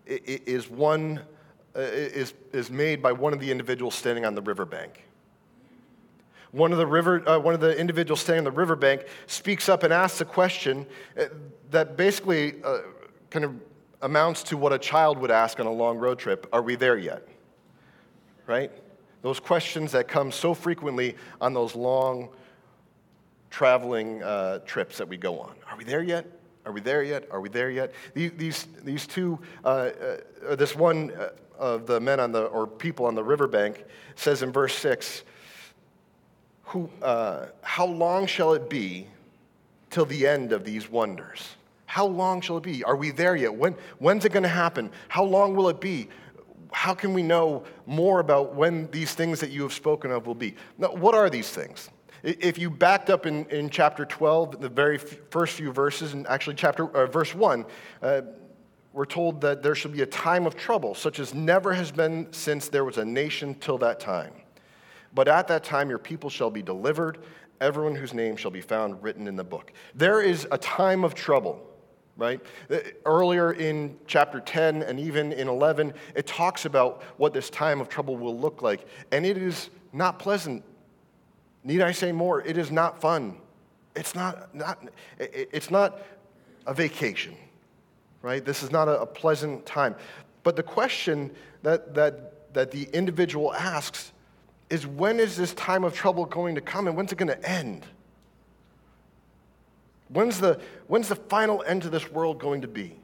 is 0.07 0.69
one 0.69 1.21
uh, 1.77 1.83
is, 1.83 2.35
is 2.53 2.69
made 2.69 3.01
by 3.01 3.13
one 3.13 3.33
of 3.33 3.39
the 3.39 3.49
individuals 3.49 3.95
standing 3.95 4.25
on 4.25 4.35
the 4.35 4.43
riverbank. 4.43 5.05
One 6.53 6.73
of 6.73 6.79
the, 6.79 6.87
river, 6.87 7.29
uh, 7.29 7.39
one 7.39 7.55
of 7.55 7.61
the 7.61 7.79
individuals 7.79 8.21
standing 8.21 8.41
on 8.47 8.53
the 8.53 8.59
riverbank 8.59 9.07
speaks 9.27 9.69
up 9.69 9.85
and 9.85 9.93
asks 9.93 10.21
a 10.21 10.25
question 10.25 10.87
uh, 11.19 11.27
that 11.71 11.97
basically 11.97 12.63
uh, 12.65 12.79
kind 13.31 13.45
of 13.45 13.55
amounts 14.03 14.43
to 14.45 14.57
what 14.57 14.73
a 14.73 14.79
child 14.79 15.19
would 15.19 15.31
ask 15.31 15.61
on 15.61 15.67
a 15.67 15.73
long 15.73 15.99
road 15.99 16.19
trip 16.19 16.49
Are 16.53 16.63
we 16.63 16.75
there 16.75 16.99
yet? 16.99 17.27
Right? 18.47 18.73
Those 19.23 19.39
questions 19.39 19.93
that 19.93 20.09
come 20.09 20.33
so 20.33 20.55
frequently 20.55 21.15
on 21.41 21.55
those 21.55 21.75
long 21.75 22.31
traveling 23.51 24.23
uh, 24.23 24.61
trips 24.61 24.99
that 24.99 25.09
we 25.09 25.17
go 25.17 25.39
on. 25.39 25.55
Are 25.71 25.77
we 25.77 25.85
there 25.85 26.03
yet? 26.03 26.27
Are 26.65 26.73
we 26.73 26.81
there 26.81 27.03
yet? 27.03 27.27
Are 27.31 27.41
we 27.41 27.49
there 27.49 27.71
yet? 27.71 27.93
These, 28.15 28.69
these 28.83 29.07
two, 29.07 29.39
uh, 29.65 29.91
uh, 30.49 30.57
this 30.57 30.75
one 30.75 31.11
uh, 31.13 31.31
of 31.59 31.87
the 31.87 32.01
men 32.01 32.21
on 32.21 32.33
the, 32.33 32.45
or 32.45 32.67
people 32.67 33.07
on 33.07 33.15
the 33.15 33.25
riverbank 33.25 33.85
says 34.15 34.43
in 34.43 34.53
verse 34.53 34.75
6, 34.77 35.23
who, 36.71 36.89
uh, 37.03 37.47
how 37.63 37.85
long 37.85 38.27
shall 38.27 38.53
it 38.53 38.71
be 38.71 39.09
till 39.91 40.05
the 40.05 40.25
end 40.25 40.53
of 40.53 40.65
these 40.65 40.89
wonders? 40.89 41.57
How 41.87 42.07
long 42.07 42.41
shall 42.41 42.59
it 42.59 42.63
be? 42.63 42.85
Are 42.85 42.95
we 42.95 43.11
there 43.11 43.35
yet? 43.35 43.53
When, 43.53 43.75
when's 43.99 44.25
it 44.25 44.31
going 44.31 44.45
to 44.45 44.49
happen? 44.49 44.93
How 45.09 45.25
long 45.25 45.57
will 45.57 45.69
it 45.69 45.81
be? 45.81 46.09
How 46.73 46.95
can 46.95 47.13
we 47.13 47.25
know 47.25 47.65
more 47.87 48.21
about 48.21 48.55
when 48.55 48.89
these 48.93 49.15
things 49.15 49.41
that 49.41 49.51
you 49.51 49.63
have 49.63 49.73
spoken 49.73 50.13
of 50.13 50.29
will 50.29 50.37
be? 50.37 50.55
Now, 50.79 50.93
what 50.93 51.17
are 51.17 51.29
these 51.29 51.51
things? 51.51 51.91
If 52.23 52.57
you 52.57 52.71
backed 52.71 53.11
up 53.11 53.27
in, 53.27 53.47
in 53.47 53.69
chapter 53.69 54.05
12, 54.05 54.61
the 54.61 54.69
very 54.69 54.99
first 54.99 55.57
few 55.57 55.73
verses, 55.73 56.13
and 56.13 56.25
actually 56.29 56.55
chapter 56.55 56.89
uh, 56.97 57.07
verse 57.07 57.35
1, 57.35 57.65
uh, 58.01 58.21
we're 58.93 59.07
told 59.07 59.41
that 59.41 59.65
there 59.65 59.75
shall 59.75 59.91
be 59.91 60.03
a 60.03 60.07
time 60.07 60.47
of 60.47 60.55
trouble, 60.57 60.95
such 60.95 61.19
as 61.19 61.35
never 61.35 61.73
has 61.73 61.91
been 61.91 62.33
since 62.33 62.69
there 62.69 62.85
was 62.85 62.99
a 62.99 63.05
nation 63.05 63.57
till 63.57 63.79
that 63.79 63.99
time. 63.99 64.33
But 65.15 65.29
at 65.29 65.49
that 65.49 65.65
time, 65.65 65.89
your 65.89 65.99
people 65.99 66.31
shall 66.31 66.51
be 66.51 66.63
delivered, 66.63 67.19
everyone 67.61 67.95
whose 67.95 68.15
name 68.15 68.37
shall 68.37 68.51
be 68.51 68.61
found 68.61 69.03
written 69.03 69.27
in 69.27 69.37
the 69.37 69.45
book. 69.45 69.73
There 69.95 70.21
is 70.23 70.47
a 70.51 70.59
time 70.59 71.05
of 71.05 71.15
trouble, 71.15 71.67
right? 72.17 72.41
Uh, 72.71 72.79
earlier 73.05 73.53
in 73.53 73.97
chapter 74.07 74.41
10 74.41 74.83
and 74.83 75.01
even 75.01 75.33
in 75.33 75.49
11, 75.49 75.93
it 76.15 76.27
talks 76.27 76.65
about 76.65 77.03
what 77.17 77.33
this 77.33 77.51
time 77.51 77.81
of 77.81 77.89
trouble 77.89 78.17
will 78.17 78.39
look 78.39 78.63
like. 78.63 78.87
And 79.11 79.27
it 79.27 79.37
is 79.37 79.71
not 79.93 80.19
pleasant. 80.19 80.63
Need 81.65 81.83
I 81.83 81.93
say 81.93 82.13
more? 82.13 82.43
It 82.43 82.57
is 82.57 82.71
not 82.71 83.01
fun. 83.01 83.37
It's 83.97 84.15
not, 84.15 84.55
not, 84.55 84.89
it's 85.19 85.71
not 85.71 86.01
a 86.67 86.73
vacation, 86.73 87.37
right? 88.23 88.45
This 88.45 88.63
is 88.63 88.71
not 88.71 88.89
a, 88.89 89.01
a 89.01 89.07
pleasant 89.07 89.67
time. 89.67 89.97
But 90.43 90.57
the 90.57 90.63
question 90.63 91.31
that, 91.63 91.95
that, 91.95 92.55
that 92.55 92.71
the 92.71 92.85
individual 92.93 93.53
asks 93.53 94.13
is 94.71 94.87
when 94.87 95.19
is 95.19 95.37
this 95.37 95.53
time 95.55 95.85
of 95.85 95.93
trouble 95.93 96.25
going 96.25 96.55
to 96.55 96.61
come 96.61 96.87
and 96.87 96.97
when's 96.97 97.13
it 97.13 97.19
going 97.19 97.29
to 97.29 97.49
end? 97.49 97.85
When's 100.09 100.41
the, 100.41 100.61
when's 100.87 101.09
the 101.09 101.17
final 101.17 101.63
end 101.67 101.83
to 101.83 101.91
this 101.91 102.11
world 102.11 102.39
going 102.39 102.63
to 102.63 102.69
be? 102.69 102.97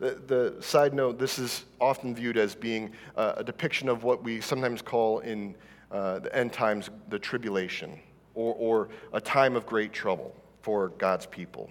The, 0.00 0.20
the 0.26 0.62
side 0.62 0.94
note 0.94 1.18
this 1.18 1.38
is 1.38 1.64
often 1.80 2.14
viewed 2.14 2.36
as 2.36 2.54
being 2.54 2.92
a 3.16 3.42
depiction 3.42 3.88
of 3.88 4.04
what 4.04 4.22
we 4.22 4.40
sometimes 4.40 4.82
call 4.82 5.20
in 5.20 5.54
uh, 5.90 6.18
the 6.20 6.34
end 6.36 6.52
times 6.52 6.90
the 7.08 7.18
tribulation 7.18 7.98
or, 8.34 8.54
or 8.54 8.88
a 9.12 9.20
time 9.20 9.56
of 9.56 9.66
great 9.66 9.92
trouble 9.92 10.34
for 10.62 10.90
God's 10.90 11.26
people, 11.26 11.70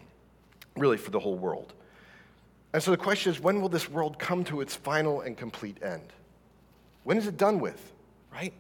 really 0.75 0.97
for 0.97 1.11
the 1.11 1.19
whole 1.19 1.37
world. 1.37 1.73
And 2.73 2.83
so 2.83 2.91
the 2.91 2.97
question 2.97 3.31
is 3.31 3.39
when 3.39 3.61
will 3.61 3.69
this 3.69 3.89
world 3.89 4.19
come 4.19 4.43
to 4.45 4.59
its 4.59 4.75
final 4.75 5.21
and 5.21 5.37
complete 5.37 5.81
end? 5.81 6.13
When 7.03 7.17
is 7.17 7.27
it 7.27 7.37
done 7.37 7.59
with, 7.59 7.93
right? 8.33 8.53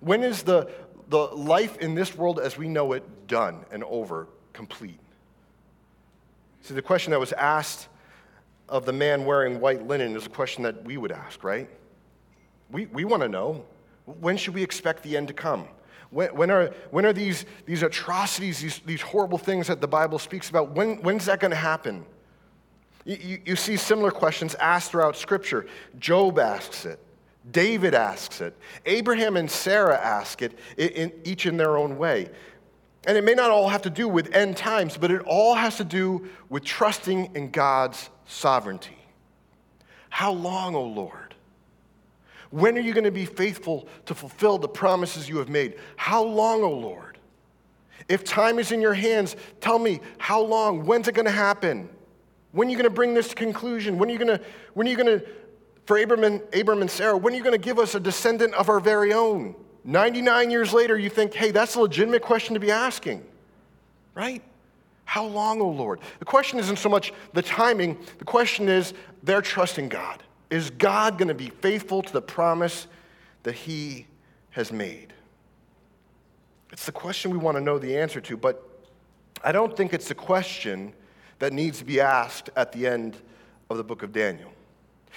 When 0.00 0.22
is 0.22 0.42
the, 0.42 0.70
the 1.08 1.18
life 1.18 1.78
in 1.78 1.94
this 1.94 2.16
world 2.16 2.38
as 2.38 2.56
we 2.56 2.68
know 2.68 2.92
it 2.92 3.26
done 3.26 3.64
and 3.70 3.84
over, 3.84 4.28
complete? 4.52 5.00
See, 6.62 6.74
the 6.74 6.82
question 6.82 7.12
that 7.12 7.20
was 7.20 7.32
asked 7.32 7.88
of 8.68 8.84
the 8.84 8.92
man 8.92 9.24
wearing 9.24 9.60
white 9.60 9.86
linen 9.86 10.14
is 10.16 10.26
a 10.26 10.30
question 10.30 10.62
that 10.64 10.84
we 10.84 10.96
would 10.96 11.12
ask, 11.12 11.42
right? 11.42 11.68
We, 12.70 12.86
we 12.86 13.04
want 13.04 13.22
to 13.22 13.28
know 13.28 13.64
when 14.20 14.36
should 14.36 14.54
we 14.54 14.62
expect 14.62 15.02
the 15.02 15.16
end 15.16 15.28
to 15.28 15.34
come? 15.34 15.66
When, 16.10 16.34
when, 16.34 16.50
are, 16.50 16.66
when 16.90 17.04
are 17.06 17.12
these, 17.12 17.44
these 17.66 17.82
atrocities, 17.82 18.60
these, 18.60 18.80
these 18.80 19.00
horrible 19.00 19.38
things 19.38 19.66
that 19.66 19.80
the 19.80 19.88
Bible 19.88 20.18
speaks 20.18 20.48
about, 20.48 20.70
when, 20.70 21.02
when's 21.02 21.26
that 21.26 21.40
going 21.40 21.50
to 21.50 21.56
happen? 21.56 22.04
You, 23.04 23.16
you, 23.16 23.42
you 23.46 23.56
see 23.56 23.76
similar 23.76 24.10
questions 24.10 24.54
asked 24.56 24.90
throughout 24.90 25.16
Scripture. 25.16 25.66
Job 25.98 26.38
asks 26.38 26.84
it. 26.84 27.00
David 27.50 27.94
asks 27.94 28.40
it. 28.40 28.56
Abraham 28.86 29.36
and 29.36 29.50
Sarah 29.50 29.98
ask 29.98 30.42
it, 30.42 30.58
in, 30.76 31.12
each 31.24 31.46
in 31.46 31.56
their 31.56 31.76
own 31.76 31.96
way. 31.98 32.28
And 33.06 33.16
it 33.16 33.24
may 33.24 33.34
not 33.34 33.50
all 33.50 33.68
have 33.68 33.82
to 33.82 33.90
do 33.90 34.08
with 34.08 34.34
end 34.34 34.56
times, 34.56 34.96
but 34.96 35.10
it 35.10 35.22
all 35.22 35.54
has 35.54 35.76
to 35.76 35.84
do 35.84 36.28
with 36.48 36.64
trusting 36.64 37.34
in 37.34 37.50
God's 37.50 38.10
sovereignty. 38.26 38.98
How 40.10 40.32
long, 40.32 40.74
O 40.74 40.82
Lord? 40.82 41.34
When 42.50 42.76
are 42.76 42.80
you 42.80 42.92
going 42.92 43.04
to 43.04 43.10
be 43.10 43.24
faithful 43.24 43.88
to 44.06 44.14
fulfill 44.14 44.58
the 44.58 44.68
promises 44.68 45.28
you 45.28 45.38
have 45.38 45.48
made? 45.48 45.76
How 45.96 46.22
long, 46.22 46.62
O 46.62 46.70
Lord? 46.70 47.18
If 48.08 48.24
time 48.24 48.58
is 48.58 48.72
in 48.72 48.80
your 48.80 48.94
hands, 48.94 49.36
tell 49.60 49.78
me 49.78 50.00
how 50.16 50.40
long? 50.40 50.86
When's 50.86 51.08
it 51.08 51.14
going 51.14 51.26
to 51.26 51.30
happen? 51.30 51.88
When 52.52 52.68
are 52.68 52.70
you 52.70 52.76
going 52.76 52.84
to 52.84 52.94
bring 52.94 53.12
this 53.12 53.28
to 53.28 53.34
conclusion? 53.34 53.98
When 53.98 54.08
are 54.08 54.12
you 54.12 54.18
going 54.18 54.38
to, 54.38 54.44
when 54.72 54.86
are 54.86 54.90
you 54.90 54.96
going 54.96 55.20
to, 55.20 55.26
for 55.88 55.96
Abram 55.96 56.22
and, 56.22 56.42
Abram 56.52 56.82
and 56.82 56.90
Sarah, 56.90 57.16
when 57.16 57.32
are 57.32 57.36
you 57.38 57.42
going 57.42 57.58
to 57.58 57.64
give 57.64 57.78
us 57.78 57.94
a 57.94 58.00
descendant 58.00 58.52
of 58.52 58.68
our 58.68 58.78
very 58.78 59.14
own? 59.14 59.54
99 59.84 60.50
years 60.50 60.74
later, 60.74 60.98
you 60.98 61.08
think, 61.08 61.32
hey, 61.32 61.50
that's 61.50 61.76
a 61.76 61.80
legitimate 61.80 62.20
question 62.20 62.52
to 62.52 62.60
be 62.60 62.70
asking, 62.70 63.24
right? 64.14 64.42
How 65.06 65.24
long, 65.24 65.62
O 65.62 65.64
oh 65.64 65.70
Lord? 65.70 66.00
The 66.18 66.26
question 66.26 66.58
isn't 66.58 66.76
so 66.76 66.90
much 66.90 67.14
the 67.32 67.40
timing, 67.40 67.96
the 68.18 68.26
question 68.26 68.68
is 68.68 68.92
their 69.22 69.40
trust 69.40 69.78
in 69.78 69.88
God. 69.88 70.22
Is 70.50 70.68
God 70.68 71.16
going 71.16 71.28
to 71.28 71.34
be 71.34 71.48
faithful 71.48 72.02
to 72.02 72.12
the 72.12 72.20
promise 72.20 72.86
that 73.44 73.54
He 73.54 74.06
has 74.50 74.70
made? 74.70 75.14
It's 76.70 76.84
the 76.84 76.92
question 76.92 77.30
we 77.30 77.38
want 77.38 77.56
to 77.56 77.62
know 77.62 77.78
the 77.78 77.96
answer 77.96 78.20
to, 78.20 78.36
but 78.36 78.62
I 79.42 79.52
don't 79.52 79.74
think 79.74 79.94
it's 79.94 80.08
the 80.08 80.14
question 80.14 80.92
that 81.38 81.54
needs 81.54 81.78
to 81.78 81.86
be 81.86 81.98
asked 81.98 82.50
at 82.56 82.72
the 82.72 82.86
end 82.86 83.16
of 83.70 83.78
the 83.78 83.84
book 83.84 84.02
of 84.02 84.12
Daniel. 84.12 84.52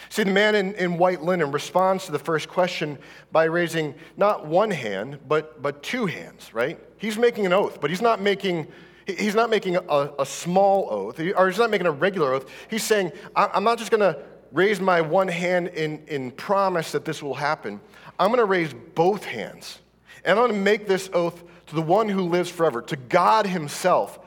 See, 0.09 0.23
the 0.23 0.31
man 0.31 0.55
in, 0.55 0.73
in 0.75 0.97
white 0.97 1.21
linen 1.21 1.51
responds 1.51 2.05
to 2.05 2.11
the 2.11 2.19
first 2.19 2.49
question 2.49 2.97
by 3.31 3.45
raising 3.45 3.95
not 4.17 4.45
one 4.45 4.71
hand, 4.71 5.19
but, 5.27 5.61
but 5.61 5.83
two 5.83 6.05
hands, 6.05 6.53
right? 6.53 6.79
He's 6.97 7.17
making 7.17 7.45
an 7.45 7.53
oath, 7.53 7.79
but 7.79 7.89
he's 7.89 8.01
not 8.01 8.21
making, 8.21 8.67
he's 9.05 9.35
not 9.35 9.49
making 9.49 9.75
a, 9.75 10.11
a 10.19 10.25
small 10.25 10.87
oath, 10.89 11.19
or 11.19 11.47
he's 11.47 11.59
not 11.59 11.69
making 11.69 11.87
a 11.87 11.91
regular 11.91 12.33
oath. 12.33 12.45
He's 12.69 12.83
saying, 12.83 13.11
I'm 13.35 13.63
not 13.63 13.77
just 13.77 13.91
going 13.91 14.01
to 14.01 14.21
raise 14.51 14.79
my 14.79 15.01
one 15.01 15.27
hand 15.27 15.69
in, 15.69 16.03
in 16.07 16.31
promise 16.31 16.91
that 16.91 17.05
this 17.05 17.23
will 17.23 17.35
happen. 17.35 17.79
I'm 18.19 18.27
going 18.27 18.39
to 18.39 18.45
raise 18.45 18.73
both 18.95 19.23
hands. 19.23 19.79
And 20.23 20.37
I'm 20.37 20.47
going 20.47 20.57
to 20.57 20.63
make 20.63 20.87
this 20.87 21.09
oath 21.13 21.43
to 21.67 21.75
the 21.75 21.81
one 21.81 22.09
who 22.09 22.23
lives 22.23 22.49
forever, 22.49 22.81
to 22.83 22.95
God 22.95 23.47
Himself. 23.47 24.19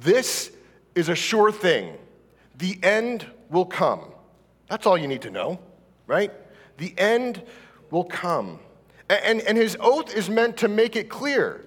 This 0.00 0.52
is 0.94 1.08
a 1.08 1.14
sure 1.14 1.50
thing. 1.50 1.96
The 2.58 2.78
end 2.82 3.26
will 3.48 3.64
come. 3.64 4.12
That's 4.70 4.86
all 4.86 4.96
you 4.96 5.08
need 5.08 5.22
to 5.22 5.30
know, 5.30 5.58
right? 6.06 6.32
The 6.78 6.94
end 6.96 7.42
will 7.90 8.04
come. 8.04 8.60
And, 9.10 9.40
and 9.40 9.58
his 9.58 9.76
oath 9.80 10.14
is 10.14 10.30
meant 10.30 10.56
to 10.58 10.68
make 10.68 10.94
it 10.94 11.10
clear 11.10 11.66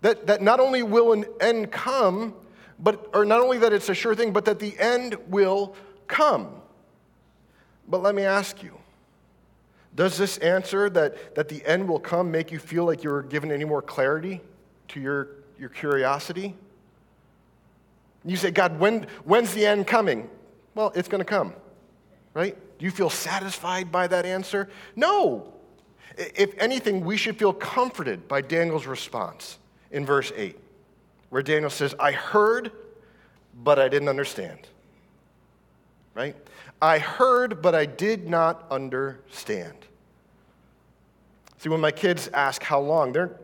that, 0.00 0.26
that 0.26 0.42
not 0.42 0.58
only 0.58 0.82
will 0.82 1.12
an 1.12 1.24
end 1.40 1.70
come, 1.70 2.34
but, 2.80 3.08
or 3.14 3.24
not 3.24 3.40
only 3.40 3.58
that 3.58 3.72
it's 3.72 3.88
a 3.88 3.94
sure 3.94 4.16
thing, 4.16 4.32
but 4.32 4.44
that 4.46 4.58
the 4.58 4.76
end 4.80 5.16
will 5.28 5.76
come. 6.08 6.48
But 7.88 8.02
let 8.02 8.14
me 8.14 8.24
ask 8.24 8.62
you 8.62 8.76
does 9.94 10.18
this 10.18 10.38
answer 10.38 10.90
that, 10.90 11.36
that 11.36 11.48
the 11.48 11.64
end 11.64 11.88
will 11.88 12.00
come 12.00 12.28
make 12.28 12.50
you 12.50 12.58
feel 12.58 12.84
like 12.84 13.04
you're 13.04 13.22
given 13.22 13.52
any 13.52 13.64
more 13.64 13.80
clarity 13.80 14.40
to 14.88 15.00
your, 15.00 15.28
your 15.56 15.68
curiosity? 15.68 16.56
You 18.24 18.36
say, 18.36 18.50
God, 18.50 18.80
when, 18.80 19.06
when's 19.24 19.54
the 19.54 19.64
end 19.64 19.86
coming? 19.86 20.28
Well, 20.74 20.90
it's 20.96 21.06
going 21.06 21.20
to 21.20 21.24
come, 21.24 21.52
right? 22.34 22.56
Do 22.78 22.84
you 22.84 22.90
feel 22.90 23.10
satisfied 23.10 23.90
by 23.90 24.06
that 24.08 24.26
answer? 24.26 24.68
No. 24.94 25.52
If 26.16 26.56
anything, 26.58 27.04
we 27.04 27.16
should 27.16 27.38
feel 27.38 27.52
comforted 27.52 28.28
by 28.28 28.40
Daniel's 28.40 28.86
response 28.86 29.58
in 29.90 30.04
verse 30.04 30.32
8, 30.36 30.58
where 31.30 31.42
Daniel 31.42 31.70
says, 31.70 31.94
I 31.98 32.12
heard, 32.12 32.70
but 33.62 33.78
I 33.78 33.88
didn't 33.88 34.08
understand. 34.08 34.58
Right? 36.14 36.36
I 36.82 36.98
heard, 36.98 37.62
but 37.62 37.74
I 37.74 37.86
did 37.86 38.28
not 38.28 38.66
understand. 38.70 39.74
See, 41.58 41.68
when 41.68 41.80
my 41.80 41.90
kids 41.90 42.28
ask 42.34 42.62
how 42.62 42.80
long, 42.80 43.12
they're, 43.12 43.40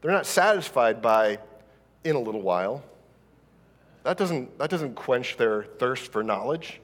they're 0.00 0.12
not 0.12 0.26
satisfied 0.26 1.02
by 1.02 1.38
in 2.04 2.16
a 2.16 2.20
little 2.20 2.42
while 2.42 2.84
that 4.04 4.18
doesn't, 4.18 4.58
that 4.58 4.70
doesn't 4.70 4.94
quench 4.94 5.36
their 5.36 5.64
thirst 5.64 6.12
for 6.12 6.22
knowledge. 6.22 6.80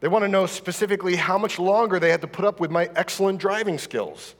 They 0.00 0.08
want 0.08 0.24
to 0.24 0.28
know 0.28 0.46
specifically 0.46 1.16
how 1.16 1.38
much 1.38 1.58
longer 1.58 1.98
they 1.98 2.10
had 2.10 2.20
to 2.20 2.26
put 2.26 2.44
up 2.44 2.60
with 2.60 2.70
my 2.70 2.90
excellent 2.94 3.38
driving 3.38 3.78
skills, 3.78 4.34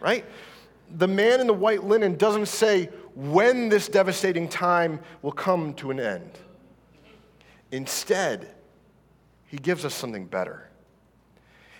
right? 0.00 0.24
The 0.96 1.08
man 1.08 1.40
in 1.40 1.46
the 1.46 1.54
white 1.54 1.84
linen 1.84 2.16
doesn't 2.16 2.46
say 2.46 2.88
when 3.14 3.68
this 3.68 3.88
devastating 3.88 4.48
time 4.48 5.00
will 5.22 5.32
come 5.32 5.74
to 5.74 5.90
an 5.90 6.00
end. 6.00 6.30
Instead, 7.70 8.48
he 9.46 9.56
gives 9.58 9.84
us 9.84 9.94
something 9.94 10.26
better. 10.26 10.68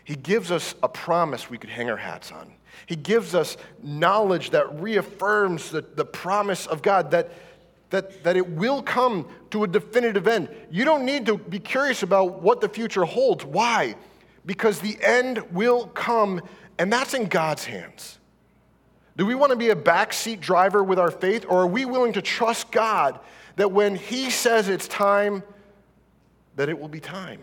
He 0.05 0.17
gives 0.17 0.51
us 0.51 0.75
a 0.83 0.89
promise 0.89 1.49
we 1.49 1.59
could 1.59 1.71
hang 1.71 1.89
our 1.89 1.97
hats 1.97 2.31
on. 2.31 2.53
He 2.87 2.97
gives 2.97 3.35
us 3.35 3.57
knowledge 3.83 4.51
that 4.51 4.81
reaffirms 4.81 5.71
the, 5.71 5.81
the 5.81 6.05
promise 6.05 6.67
of 6.67 6.83
God 6.83 7.11
that 7.13 7.33
that, 7.95 8.25
that 8.25 8.37
it 8.37 8.49
will 8.49 8.83
come 8.83 9.29
to 9.51 9.63
a 9.63 9.69
definitive 9.69 10.27
end. 10.27 10.49
You 10.69 10.85
don't 10.85 11.05
need 11.05 11.27
to 11.27 11.39
be 11.39 11.61
curious 11.61 12.03
about 12.03 12.43
what 12.43 12.61
the 12.61 12.69
future 12.69 13.05
holds. 13.05 13.45
Why? 13.45 13.95
Because 14.45 14.81
the 14.81 14.99
end 15.01 15.39
will 15.53 15.87
come, 15.87 16.43
and 16.77 16.93
that's 16.93 17.15
in 17.15 17.27
God's 17.27 17.65
hands. 17.65 18.19
Do 19.17 19.25
we 19.25 19.37
want 19.37 19.51
to 19.51 19.57
be 19.57 19.71
a 19.71 19.77
backseat 19.77 20.41
driver 20.41 20.83
with 20.83 20.99
our 20.99 21.13
faith, 21.13 21.47
or 21.49 21.61
are 21.61 21.67
we 21.69 21.85
willing 21.85 22.13
to 22.15 22.23
trust 22.23 22.73
God 22.73 23.21
that 23.55 23.71
when 23.71 23.95
He 23.95 24.29
says 24.29 24.69
it's 24.69 24.89
time, 24.89 25.45
that 26.57 26.69
it 26.69 26.77
will 26.77 26.89
be 26.89 26.99
time? 26.99 27.43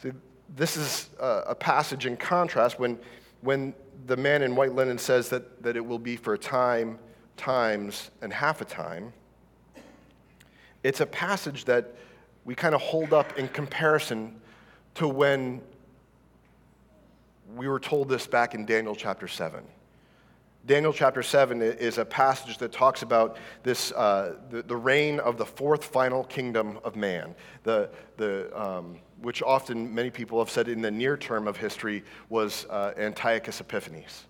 See, 0.00 0.12
this 0.54 0.76
is 0.76 1.10
a 1.18 1.56
passage 1.56 2.06
in 2.06 2.16
contrast 2.16 2.78
when, 2.78 2.96
when 3.40 3.74
the 4.06 4.16
man 4.16 4.42
in 4.42 4.54
white 4.54 4.74
linen 4.74 4.98
says 4.98 5.28
that, 5.30 5.62
that 5.62 5.76
it 5.76 5.84
will 5.84 5.98
be 5.98 6.16
for 6.16 6.34
a 6.34 6.38
time, 6.38 6.98
times, 7.36 8.10
and 8.22 8.32
half 8.32 8.60
a 8.60 8.64
time, 8.64 9.12
it's 10.82 11.00
a 11.00 11.06
passage 11.06 11.64
that 11.64 11.94
we 12.44 12.54
kind 12.54 12.74
of 12.74 12.80
hold 12.80 13.12
up 13.12 13.38
in 13.38 13.48
comparison 13.48 14.40
to 14.94 15.08
when 15.08 15.62
we 17.56 17.68
were 17.68 17.80
told 17.80 18.08
this 18.08 18.26
back 18.26 18.54
in 18.54 18.66
Daniel 18.66 18.94
chapter 18.94 19.26
7. 19.26 19.64
Daniel 20.66 20.92
chapter 20.94 21.22
7 21.22 21.60
is 21.60 21.98
a 21.98 22.04
passage 22.04 22.56
that 22.58 22.72
talks 22.72 23.02
about 23.02 23.36
this, 23.62 23.92
uh, 23.92 24.36
the, 24.50 24.62
the 24.62 24.76
reign 24.76 25.20
of 25.20 25.36
the 25.36 25.44
fourth 25.44 25.84
final 25.84 26.24
kingdom 26.24 26.78
of 26.84 26.96
man. 26.96 27.34
The, 27.64 27.90
the, 28.16 28.50
um, 28.58 28.98
which 29.24 29.42
often 29.42 29.92
many 29.94 30.10
people 30.10 30.38
have 30.38 30.50
said 30.50 30.68
in 30.68 30.82
the 30.82 30.90
near 30.90 31.16
term 31.16 31.48
of 31.48 31.56
history 31.56 32.04
was 32.28 32.66
uh, 32.68 32.92
Antiochus 32.96 33.60
Epiphanes. 33.60 34.24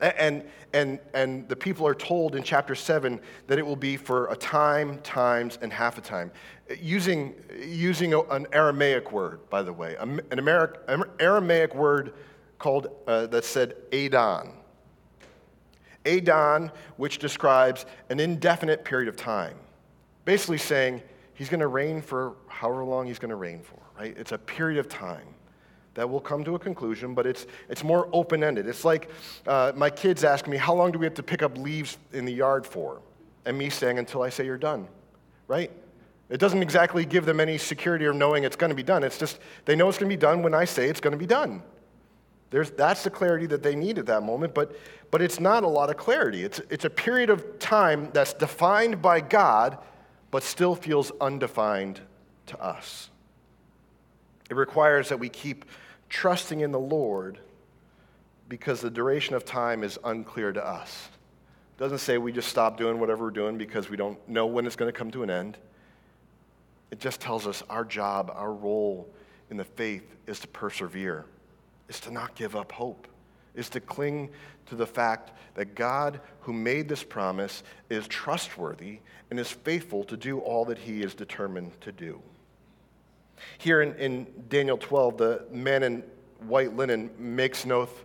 And, 0.00 0.44
and, 0.72 1.00
and 1.12 1.48
the 1.48 1.56
people 1.56 1.84
are 1.86 1.94
told 1.94 2.36
in 2.36 2.44
chapter 2.44 2.76
7 2.76 3.18
that 3.48 3.58
it 3.58 3.66
will 3.66 3.74
be 3.74 3.96
for 3.96 4.30
a 4.30 4.36
time, 4.36 4.98
times, 5.00 5.58
and 5.60 5.72
half 5.72 5.98
a 5.98 6.00
time. 6.00 6.30
Using, 6.80 7.34
using 7.58 8.14
an 8.14 8.46
Aramaic 8.52 9.10
word, 9.10 9.40
by 9.50 9.62
the 9.62 9.72
way, 9.72 9.96
an 9.98 10.20
Aramaic 11.18 11.74
word 11.74 12.14
called, 12.58 12.88
uh, 13.08 13.26
that 13.26 13.44
said 13.44 13.74
Adon. 13.92 14.52
Adon, 16.06 16.70
which 16.96 17.18
describes 17.18 17.86
an 18.08 18.20
indefinite 18.20 18.84
period 18.84 19.08
of 19.08 19.16
time. 19.16 19.56
Basically 20.24 20.58
saying 20.58 21.02
he's 21.38 21.48
going 21.48 21.60
to 21.60 21.68
reign 21.68 22.02
for 22.02 22.34
however 22.48 22.84
long 22.84 23.06
he's 23.06 23.18
going 23.18 23.30
to 23.30 23.36
reign 23.36 23.62
for 23.62 23.78
right? 23.98 24.14
It's 24.16 24.32
a 24.32 24.38
period 24.38 24.78
of 24.78 24.88
time 24.88 25.26
that 25.94 26.08
will 26.08 26.20
come 26.20 26.44
to 26.44 26.54
a 26.54 26.58
conclusion, 26.58 27.14
but 27.14 27.26
it's, 27.26 27.46
it's 27.68 27.82
more 27.82 28.08
open 28.12 28.44
ended. 28.44 28.68
It's 28.68 28.84
like 28.84 29.10
uh, 29.46 29.72
my 29.74 29.90
kids 29.90 30.22
ask 30.22 30.46
me, 30.46 30.56
How 30.56 30.74
long 30.74 30.92
do 30.92 30.98
we 30.98 31.06
have 31.06 31.14
to 31.14 31.22
pick 31.22 31.42
up 31.42 31.58
leaves 31.58 31.98
in 32.12 32.24
the 32.24 32.32
yard 32.32 32.66
for? 32.66 33.00
And 33.44 33.58
me 33.58 33.70
saying, 33.70 33.98
Until 33.98 34.22
I 34.22 34.28
say 34.28 34.44
you're 34.44 34.58
done, 34.58 34.86
right? 35.48 35.70
It 36.28 36.38
doesn't 36.38 36.62
exactly 36.62 37.04
give 37.04 37.24
them 37.24 37.40
any 37.40 37.56
security 37.58 38.04
of 38.04 38.14
knowing 38.14 38.44
it's 38.44 38.56
going 38.56 38.68
to 38.68 38.76
be 38.76 38.82
done. 38.82 39.02
It's 39.02 39.18
just 39.18 39.40
they 39.64 39.74
know 39.74 39.88
it's 39.88 39.98
going 39.98 40.10
to 40.10 40.16
be 40.16 40.20
done 40.20 40.42
when 40.42 40.54
I 40.54 40.66
say 40.66 40.88
it's 40.88 41.00
going 41.00 41.12
to 41.12 41.18
be 41.18 41.26
done. 41.26 41.62
There's, 42.50 42.70
that's 42.70 43.02
the 43.02 43.10
clarity 43.10 43.46
that 43.46 43.62
they 43.62 43.74
need 43.74 43.98
at 43.98 44.06
that 44.06 44.22
moment, 44.22 44.54
but, 44.54 44.74
but 45.10 45.20
it's 45.20 45.38
not 45.38 45.64
a 45.64 45.68
lot 45.68 45.90
of 45.90 45.96
clarity. 45.96 46.44
It's, 46.44 46.60
it's 46.70 46.86
a 46.86 46.90
period 46.90 47.28
of 47.28 47.58
time 47.58 48.08
that's 48.12 48.32
defined 48.32 49.02
by 49.02 49.20
God, 49.20 49.78
but 50.30 50.42
still 50.42 50.74
feels 50.74 51.10
undefined 51.20 52.00
to 52.46 52.60
us. 52.60 53.10
It 54.50 54.56
requires 54.56 55.08
that 55.08 55.18
we 55.18 55.28
keep 55.28 55.64
trusting 56.08 56.60
in 56.60 56.72
the 56.72 56.78
Lord 56.78 57.38
because 58.48 58.80
the 58.80 58.90
duration 58.90 59.34
of 59.34 59.44
time 59.44 59.84
is 59.84 59.98
unclear 60.04 60.52
to 60.52 60.66
us. 60.66 61.08
It 61.76 61.80
doesn't 61.80 61.98
say 61.98 62.18
we 62.18 62.32
just 62.32 62.48
stop 62.48 62.78
doing 62.78 62.98
whatever 62.98 63.24
we're 63.24 63.30
doing 63.30 63.58
because 63.58 63.90
we 63.90 63.96
don't 63.96 64.18
know 64.28 64.46
when 64.46 64.66
it's 64.66 64.76
going 64.76 64.90
to 64.90 64.98
come 64.98 65.10
to 65.12 65.22
an 65.22 65.30
end. 65.30 65.58
It 66.90 67.00
just 67.00 67.20
tells 67.20 67.46
us 67.46 67.62
our 67.68 67.84
job, 67.84 68.32
our 68.34 68.52
role 68.52 69.08
in 69.50 69.58
the 69.58 69.64
faith 69.64 70.16
is 70.26 70.40
to 70.40 70.48
persevere, 70.48 71.26
is 71.88 72.00
to 72.00 72.10
not 72.10 72.34
give 72.34 72.56
up 72.56 72.72
hope, 72.72 73.06
is 73.58 73.68
to 73.70 73.80
cling 73.80 74.30
to 74.66 74.76
the 74.76 74.86
fact 74.86 75.32
that 75.54 75.74
God, 75.74 76.20
who 76.40 76.52
made 76.52 76.88
this 76.88 77.02
promise, 77.02 77.62
is 77.90 78.06
trustworthy 78.06 79.00
and 79.30 79.40
is 79.40 79.50
faithful 79.50 80.04
to 80.04 80.16
do 80.16 80.38
all 80.38 80.64
that 80.66 80.78
he 80.78 81.02
is 81.02 81.14
determined 81.14 81.78
to 81.80 81.92
do. 81.92 82.20
Here 83.58 83.82
in, 83.82 83.94
in 83.96 84.26
Daniel 84.48 84.78
12, 84.78 85.18
the 85.18 85.44
man 85.50 85.82
in 85.82 86.02
white 86.46 86.76
linen 86.76 87.10
makes 87.18 87.64
an 87.64 87.72
oath 87.72 88.04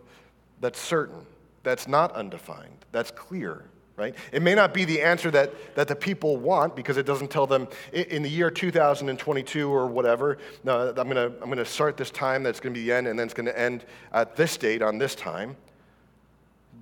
that's 0.60 0.80
certain, 0.80 1.26
that's 1.64 1.88
not 1.88 2.12
undefined, 2.14 2.86
that's 2.92 3.12
clear, 3.12 3.66
right? 3.96 4.16
It 4.32 4.42
may 4.42 4.56
not 4.56 4.74
be 4.74 4.86
the 4.86 5.02
answer 5.02 5.30
that, 5.32 5.76
that 5.76 5.88
the 5.88 5.96
people 5.96 6.38
want 6.38 6.76
because 6.76 6.98
it 6.98 7.06
doesn't 7.06 7.30
tell 7.30 7.46
them 7.46 7.68
in 7.92 8.24
the 8.24 8.30
year 8.30 8.50
2022 8.50 9.70
or 9.70 9.88
whatever, 9.88 10.40
no, 10.64 10.90
I'm 10.90 11.10
going 11.10 11.16
to 11.16 11.34
I'm 11.42 11.52
to 11.52 11.66
start 11.66 11.98
this 11.98 12.10
time, 12.10 12.44
that's 12.44 12.60
going 12.60 12.74
to 12.74 12.80
be 12.80 12.88
the 12.88 12.94
end, 12.94 13.08
and 13.08 13.18
then 13.18 13.26
it's 13.26 13.34
going 13.34 13.46
to 13.46 13.60
end 13.60 13.86
at 14.12 14.36
this 14.36 14.58
date 14.58 14.82
on 14.82 14.98
this 14.98 15.16
time. 15.16 15.56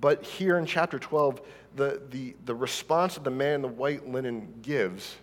But 0.00 0.24
here 0.24 0.58
in 0.58 0.66
chapter 0.66 0.98
12, 0.98 1.42
the, 1.76 2.02
the, 2.10 2.34
the 2.44 2.54
response 2.54 3.14
that 3.14 3.24
the 3.24 3.30
man 3.30 3.56
in 3.56 3.62
the 3.62 3.68
white 3.68 4.08
linen 4.08 4.52
gives 4.62 5.16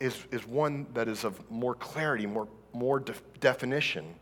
is, 0.00 0.16
is 0.30 0.46
one 0.46 0.86
that 0.94 1.08
is 1.08 1.24
of 1.24 1.38
more 1.50 1.74
clarity, 1.74 2.26
more, 2.26 2.48
more 2.72 2.98
de- 2.98 3.14
definition. 3.40 4.14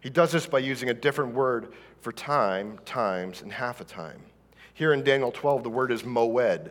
He 0.00 0.08
does 0.08 0.32
this 0.32 0.46
by 0.46 0.60
using 0.60 0.88
a 0.88 0.94
different 0.94 1.34
word 1.34 1.72
for 2.00 2.12
time, 2.12 2.78
times, 2.84 3.42
and 3.42 3.52
half 3.52 3.80
a 3.80 3.84
time. 3.84 4.20
Here 4.74 4.92
in 4.92 5.02
Daniel 5.02 5.32
12, 5.32 5.62
the 5.62 5.70
word 5.70 5.92
is 5.92 6.02
moed. 6.02 6.70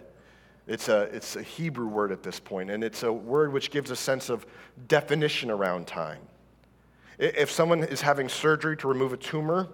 It's 0.68 0.88
a, 0.88 1.02
it's 1.14 1.36
a 1.36 1.42
Hebrew 1.42 1.88
word 1.88 2.12
at 2.12 2.22
this 2.22 2.40
point, 2.40 2.70
and 2.70 2.84
it's 2.84 3.04
a 3.04 3.12
word 3.12 3.52
which 3.52 3.72
gives 3.72 3.92
a 3.92 3.96
sense 3.96 4.30
of 4.30 4.46
definition 4.88 5.50
around 5.50 5.88
time. 5.88 6.22
If 7.18 7.52
someone 7.52 7.84
is 7.84 8.02
having 8.02 8.30
surgery 8.30 8.78
to 8.78 8.88
remove 8.88 9.12
a 9.12 9.18
tumor, 9.18 9.68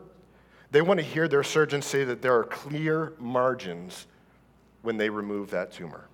they 0.72 0.82
want 0.82 1.00
to 1.00 1.06
hear 1.06 1.28
their 1.28 1.44
surgeon 1.44 1.82
say 1.82 2.04
that 2.06 2.22
there 2.22 2.36
are 2.36 2.44
clear 2.44 3.14
margins 3.20 4.08
when 4.82 4.98
they 4.98 5.10
remove 5.10 5.52
that 5.52 5.72
tumor. 5.72 6.08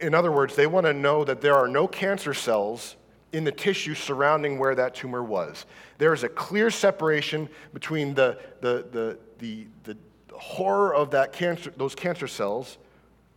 In 0.00 0.14
other 0.14 0.30
words, 0.30 0.54
they 0.54 0.66
want 0.66 0.86
to 0.86 0.92
know 0.92 1.24
that 1.24 1.40
there 1.40 1.54
are 1.54 1.68
no 1.68 1.88
cancer 1.88 2.34
cells 2.34 2.96
in 3.32 3.44
the 3.44 3.52
tissue 3.52 3.94
surrounding 3.94 4.58
where 4.58 4.74
that 4.74 4.94
tumor 4.94 5.22
was. 5.22 5.66
There 5.98 6.12
is 6.12 6.22
a 6.22 6.28
clear 6.28 6.70
separation 6.70 7.48
between 7.72 8.14
the, 8.14 8.38
the, 8.60 8.86
the, 8.90 9.18
the, 9.38 9.66
the 9.84 9.96
horror 10.38 10.94
of 10.94 11.10
that 11.12 11.32
cancer, 11.32 11.72
those 11.76 11.94
cancer 11.94 12.26
cells 12.26 12.78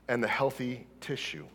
and 0.07 0.23
the 0.23 0.27
healthy 0.27 0.85
tissue. 1.01 1.45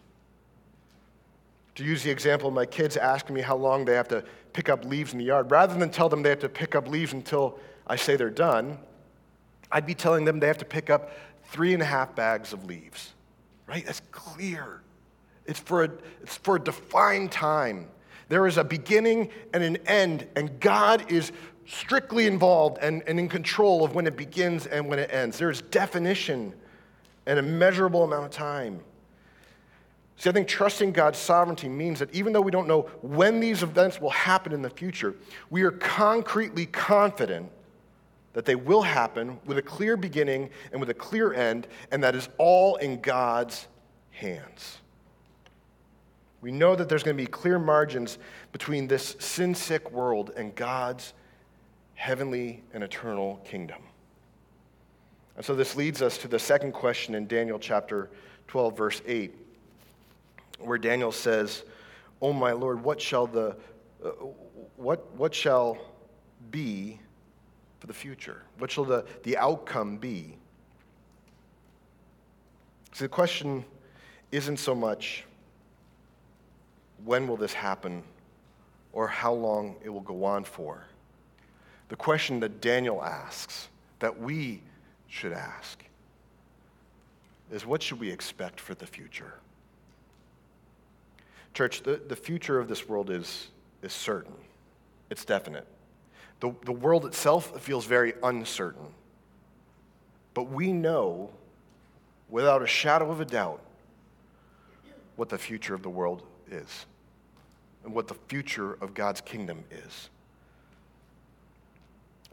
To 1.77 1.85
use 1.85 2.03
the 2.03 2.11
example 2.11 2.49
of 2.49 2.55
my 2.55 2.67
kids 2.67 2.97
asking 2.97 3.35
me 3.35 3.41
how 3.41 3.57
long 3.57 3.85
they 3.85 3.95
have 3.95 4.09
to 4.09 4.25
pick 4.53 4.69
up 4.69 4.85
leaves 4.85 5.13
in 5.13 5.19
the 5.19 5.25
yard, 5.25 5.51
rather 5.51 5.77
than 5.77 5.91
tell 5.91 6.09
them 6.09 6.23
they 6.23 6.31
have 6.31 6.41
to 6.41 6.49
pick 6.49 6.75
up 6.75 6.89
leaves 6.89 7.13
until 7.13 7.59
I 7.87 7.97
say 7.97 8.17
they're 8.17 8.31
done, 8.31 8.79
I'd 9.73 9.87
be 9.87 9.95
telling 9.95 10.25
them 10.25 10.39
they 10.39 10.47
have 10.47 10.59
to 10.59 10.65
pick 10.65 10.89
up 10.89 11.11
three 11.47 11.75
and 11.75 11.83
a 11.83 11.87
half 11.87 12.15
bags 12.15 12.53
of 12.53 12.65
leaves. 12.65 13.13
Right? 13.67 13.85
That's 13.85 14.03
clear. 14.13 14.83
It's 15.47 15.59
for 15.59 15.85
a, 15.85 15.91
it's 16.23 16.37
for 16.37 16.57
a 16.57 16.61
defined 16.61 17.33
time. 17.33 17.89
There 18.29 18.47
is 18.47 18.57
a 18.57 18.65
beginning 18.65 19.31
and 19.53 19.63
an 19.63 19.77
end, 19.87 20.27
and 20.37 20.59
God 20.61 21.11
is 21.11 21.33
strictly 21.67 22.27
involved 22.27 22.79
and, 22.81 23.03
and 23.07 23.19
in 23.19 23.29
control 23.29 23.85
of 23.85 23.95
when 23.95 24.07
it 24.07 24.17
begins 24.17 24.67
and 24.67 24.87
when 24.89 24.99
it 24.99 25.13
ends. 25.13 25.39
There 25.39 25.51
is 25.51 25.63
definition 25.63 26.53
and 27.27 27.39
a 27.39 27.43
measurable 27.43 28.05
amount 28.05 28.27
of 28.27 28.31
time. 28.31 28.81
See, 30.17 30.31
I 30.31 30.33
think 30.33 30.47
trusting 30.47 30.93
God's 30.93 31.19
sovereignty 31.19 31.69
means 31.69 31.99
that 31.99 32.15
even 32.15 32.33
though 32.33 32.41
we 32.41 32.51
don't 32.51 32.69
know 32.69 32.83
when 33.03 33.41
these 33.41 33.63
events 33.63 34.01
will 34.01 34.11
happen 34.11 34.53
in 34.53 34.63
the 34.63 34.71
future, 34.71 35.15
we 35.51 35.63
are 35.63 35.73
concretely 35.73 36.67
confident 36.67 37.51
that 38.33 38.45
they 38.45 38.55
will 38.55 38.83
happen 38.83 39.39
with 39.45 39.59
a 39.59 39.63
clear 39.63 39.97
beginning 39.97 40.51
and 40.73 40.81
with 40.81 40.91
a 40.91 40.95
clear 40.95 41.33
end, 41.33 41.67
and 41.91 42.03
that 42.03 42.15
is 42.15 42.29
all 42.39 42.77
in 42.77 43.01
God's 43.01 43.67
hands. 44.11 44.79
We 46.41 46.53
know 46.53 46.77
that 46.77 46.89
there's 46.89 47.03
going 47.03 47.17
to 47.17 47.23
be 47.23 47.27
clear 47.27 47.59
margins 47.59 48.19
between 48.53 48.87
this 48.87 49.17
sin 49.19 49.55
sick 49.55 49.91
world 49.91 50.33
and 50.37 50.55
God's 50.55 51.15
heavenly 51.95 52.63
and 52.73 52.83
eternal 52.83 53.41
kingdom. 53.45 53.83
And 55.37 55.45
so 55.45 55.55
this 55.55 55.75
leads 55.75 56.03
us 56.03 56.19
to 56.19 56.29
the 56.29 56.39
second 56.39 56.73
question 56.73 57.15
in 57.15 57.27
Daniel 57.27 57.59
chapter 57.59 58.11
12, 58.49 58.77
verse 58.77 59.03
8, 59.07 59.35
where 60.61 60.79
Daniel 60.79 61.13
says, 61.13 61.65
Oh 62.23 62.33
my 62.33 62.53
Lord, 62.53 62.83
what 62.83 63.01
shall 63.01 63.27
the 63.27 63.57
uh, 64.05 64.11
what, 64.77 65.15
what 65.15 65.35
shall 65.35 65.79
be 66.51 66.99
for 67.81 67.87
the 67.87 67.95
future? 67.95 68.43
What 68.59 68.71
shall 68.71 68.85
the, 68.85 69.07
the 69.23 69.37
outcome 69.37 69.97
be? 69.97 70.37
So 72.93 73.05
the 73.05 73.09
question 73.09 73.65
isn't 74.31 74.59
so 74.59 74.75
much 74.75 75.25
when 77.05 77.27
will 77.27 77.37
this 77.37 77.53
happen 77.53 78.03
or 78.93 79.09
how 79.09 79.33
long 79.33 79.77
it 79.83 79.89
will 79.89 80.01
go 80.01 80.25
on 80.25 80.45
for. 80.45 80.85
The 81.89 81.97
question 81.97 82.41
that 82.41 82.61
Daniel 82.61 83.03
asks, 83.03 83.69
that 83.99 84.19
we 84.19 84.63
should 85.09 85.33
ask, 85.33 85.85
is 87.53 87.67
what 87.67 87.83
should 87.83 88.01
we 88.01 88.11
expect 88.11 88.61
for 88.61 88.75
the 88.75 88.87
future? 88.87 89.35
Church, 91.53 91.83
the, 91.83 92.01
the 92.09 92.17
future 92.17 92.59
of 92.59 92.69
this 92.69 92.89
world 92.89 93.11
is, 93.11 93.49
is 93.83 93.93
certain, 93.93 94.35
it's 95.11 95.25
definite. 95.25 95.67
The, 96.41 96.53
the 96.65 96.73
world 96.73 97.07
itself 97.07 97.61
feels 97.61 97.87
very 97.87 98.15
uncertain. 98.23 98.87
But 100.35 100.51
we 100.51 100.73
know, 100.73 101.31
without 102.29 102.61
a 102.61 102.67
shadow 102.67 103.11
of 103.11 103.21
a 103.21 103.25
doubt, 103.25 103.61
what 105.17 105.29
the 105.29 105.39
future 105.39 105.75
of 105.75 105.83
the 105.83 105.91
world 105.91 106.23
is 106.51 106.87
and 107.85 107.95
what 107.95 108.09
the 108.09 108.15
future 108.27 108.73
of 108.81 108.95
God's 108.95 109.21
kingdom 109.21 109.63
is. 109.71 110.11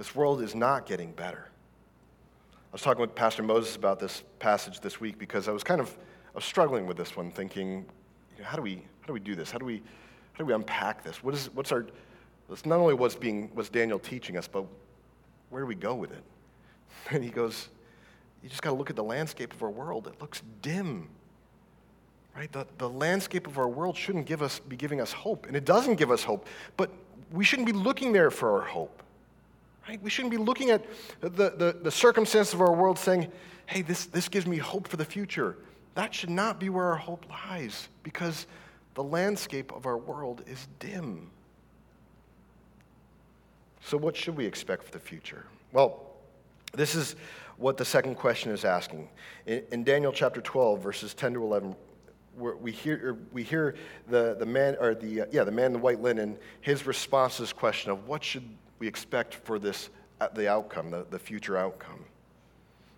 This 0.01 0.15
world 0.15 0.41
is 0.41 0.55
not 0.55 0.87
getting 0.87 1.11
better. 1.11 1.47
I 2.55 2.71
was 2.71 2.81
talking 2.81 3.01
with 3.01 3.13
Pastor 3.13 3.43
Moses 3.43 3.75
about 3.75 3.99
this 3.99 4.23
passage 4.39 4.79
this 4.79 4.99
week 4.99 5.19
because 5.19 5.47
I 5.47 5.51
was 5.51 5.63
kind 5.63 5.79
of 5.79 5.95
I 6.33 6.33
was 6.33 6.43
struggling 6.43 6.87
with 6.87 6.97
this 6.97 7.15
one, 7.15 7.29
thinking, 7.29 7.85
you 8.35 8.41
know, 8.41 8.49
how 8.49 8.55
do 8.55 8.63
we 8.63 8.77
how 8.77 9.05
do 9.05 9.13
we 9.13 9.19
do 9.19 9.35
this? 9.35 9.51
How 9.51 9.59
do 9.59 9.65
we 9.67 9.75
how 9.75 10.39
do 10.39 10.45
we 10.45 10.55
unpack 10.55 11.03
this? 11.03 11.23
What 11.23 11.35
is 11.35 11.51
what's 11.53 11.71
our 11.71 11.85
that's 12.49 12.65
not 12.65 12.79
only 12.79 12.95
what's 12.95 13.13
being 13.13 13.51
was 13.53 13.69
Daniel 13.69 13.99
teaching 13.99 14.37
us, 14.37 14.47
but 14.47 14.65
where 15.51 15.61
do 15.61 15.67
we 15.67 15.75
go 15.75 15.93
with 15.93 16.11
it? 16.11 16.23
And 17.11 17.23
he 17.23 17.29
goes, 17.29 17.69
You 18.41 18.49
just 18.49 18.63
got 18.63 18.71
to 18.71 18.75
look 18.75 18.89
at 18.89 18.95
the 18.95 19.03
landscape 19.03 19.53
of 19.53 19.61
our 19.61 19.69
world. 19.69 20.07
It 20.07 20.19
looks 20.19 20.41
dim. 20.63 21.09
Right? 22.35 22.51
The, 22.51 22.65
the 22.79 22.89
landscape 22.89 23.45
of 23.45 23.59
our 23.59 23.69
world 23.69 23.95
shouldn't 23.95 24.25
give 24.25 24.41
us, 24.41 24.57
be 24.61 24.75
giving 24.75 24.99
us 24.99 25.13
hope. 25.13 25.45
And 25.45 25.55
it 25.55 25.63
doesn't 25.63 25.97
give 25.97 26.09
us 26.09 26.23
hope. 26.23 26.47
But 26.75 26.89
we 27.31 27.45
shouldn't 27.45 27.67
be 27.67 27.73
looking 27.73 28.13
there 28.13 28.31
for 28.31 28.59
our 28.59 28.65
hope. 28.65 29.03
Right? 29.87 30.01
We 30.01 30.09
shouldn't 30.09 30.31
be 30.31 30.37
looking 30.37 30.69
at 30.69 30.85
the, 31.21 31.29
the, 31.29 31.77
the 31.81 31.91
circumstance 31.91 32.53
of 32.53 32.61
our 32.61 32.73
world 32.73 32.99
saying, 32.99 33.31
hey, 33.65 33.81
this, 33.81 34.05
this 34.05 34.29
gives 34.29 34.45
me 34.45 34.57
hope 34.57 34.87
for 34.87 34.97
the 34.97 35.05
future. 35.05 35.57
That 35.95 36.13
should 36.13 36.29
not 36.29 36.59
be 36.59 36.69
where 36.69 36.85
our 36.85 36.95
hope 36.95 37.25
lies 37.29 37.89
because 38.03 38.47
the 38.93 39.03
landscape 39.03 39.71
of 39.73 39.85
our 39.85 39.97
world 39.97 40.43
is 40.47 40.67
dim. 40.79 41.29
So, 43.83 43.97
what 43.97 44.15
should 44.15 44.37
we 44.37 44.45
expect 44.45 44.83
for 44.83 44.91
the 44.91 44.99
future? 44.99 45.45
Well, 45.71 46.11
this 46.73 46.95
is 46.95 47.15
what 47.57 47.77
the 47.77 47.85
second 47.85 48.15
question 48.15 48.51
is 48.51 48.63
asking. 48.63 49.09
In, 49.45 49.63
in 49.71 49.83
Daniel 49.83 50.11
chapter 50.11 50.41
12, 50.41 50.81
verses 50.81 51.13
10 51.13 51.33
to 51.33 51.43
11, 51.43 51.75
we 52.37 52.71
hear, 52.71 53.01
er, 53.03 53.17
we 53.31 53.43
hear 53.43 53.75
the, 54.07 54.35
the 54.39 54.45
man, 54.45 54.77
or 54.79 54.95
the, 54.95 55.27
yeah, 55.31 55.43
the 55.43 55.51
man 55.51 55.67
in 55.67 55.73
the 55.73 55.79
white 55.79 56.01
linen, 56.01 56.37
his 56.61 56.85
response 56.85 57.37
to 57.37 57.43
this 57.43 57.53
question 57.53 57.91
of 57.91 58.07
what 58.07 58.23
should 58.23 58.47
we 58.81 58.87
expect 58.87 59.35
for 59.35 59.59
this, 59.59 59.91
uh, 60.19 60.27
the 60.33 60.49
outcome, 60.49 60.89
the, 60.89 61.05
the 61.11 61.19
future 61.19 61.55
outcome. 61.55 62.03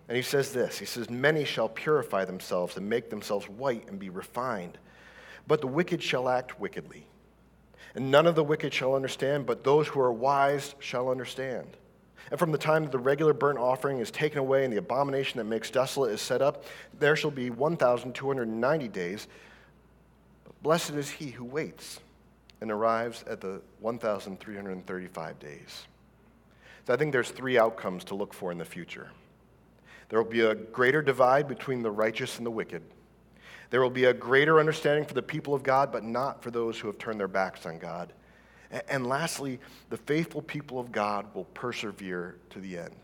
And 0.07 0.15
he 0.15 0.23
says 0.23 0.53
this 0.53 0.79
He 0.79 0.85
says, 0.85 1.09
Many 1.09 1.43
shall 1.43 1.67
purify 1.67 2.23
themselves 2.23 2.77
and 2.77 2.89
make 2.89 3.09
themselves 3.09 3.49
white 3.49 3.89
and 3.89 3.99
be 3.99 4.09
refined, 4.09 4.77
but 5.45 5.59
the 5.59 5.67
wicked 5.67 6.01
shall 6.01 6.29
act 6.29 6.57
wickedly. 6.57 7.05
And 7.95 8.09
none 8.09 8.27
of 8.27 8.35
the 8.35 8.43
wicked 8.45 8.73
shall 8.73 8.95
understand, 8.95 9.45
but 9.45 9.65
those 9.65 9.89
who 9.89 9.99
are 9.99 10.11
wise 10.11 10.73
shall 10.79 11.09
understand. 11.09 11.67
And 12.31 12.39
from 12.39 12.53
the 12.53 12.57
time 12.57 12.83
that 12.83 12.93
the 12.93 12.97
regular 12.97 13.33
burnt 13.33 13.59
offering 13.59 13.99
is 13.99 14.09
taken 14.09 14.39
away 14.39 14.63
and 14.63 14.71
the 14.71 14.77
abomination 14.77 15.37
that 15.37 15.43
makes 15.43 15.69
desolate 15.69 16.13
is 16.13 16.21
set 16.21 16.41
up, 16.41 16.63
there 16.97 17.17
shall 17.17 17.29
be 17.29 17.49
1,290 17.49 18.87
days. 18.87 19.27
Blessed 20.61 20.91
is 20.91 21.09
he 21.09 21.31
who 21.31 21.43
waits 21.43 21.99
and 22.63 22.71
arrives 22.71 23.25
at 23.27 23.41
the 23.41 23.61
1,335 23.81 25.39
days. 25.39 25.85
So 26.87 26.93
I 26.93 26.97
think 26.97 27.11
there's 27.11 27.29
three 27.29 27.57
outcomes 27.57 28.05
to 28.05 28.15
look 28.15 28.33
for 28.33 28.53
in 28.53 28.57
the 28.57 28.63
future. 28.63 29.11
There 30.07 30.23
will 30.23 30.31
be 30.31 30.41
a 30.41 30.55
greater 30.55 31.01
divide 31.01 31.49
between 31.49 31.81
the 31.81 31.91
righteous 31.91 32.37
and 32.37 32.45
the 32.45 32.51
wicked. 32.51 32.81
There 33.69 33.81
will 33.81 33.89
be 33.89 34.05
a 34.05 34.13
greater 34.13 34.61
understanding 34.61 35.03
for 35.03 35.13
the 35.13 35.21
people 35.21 35.53
of 35.53 35.61
God, 35.61 35.91
but 35.91 36.05
not 36.05 36.41
for 36.41 36.51
those 36.51 36.79
who 36.79 36.87
have 36.87 36.97
turned 36.97 37.19
their 37.19 37.27
backs 37.27 37.65
on 37.65 37.79
God. 37.79 38.13
And 38.87 39.07
lastly, 39.07 39.59
the 39.89 39.97
faithful 39.97 40.41
people 40.41 40.79
of 40.79 40.89
God 40.89 41.35
will 41.35 41.45
persevere 41.53 42.37
to 42.51 42.59
the 42.59 42.77
end. 42.77 42.95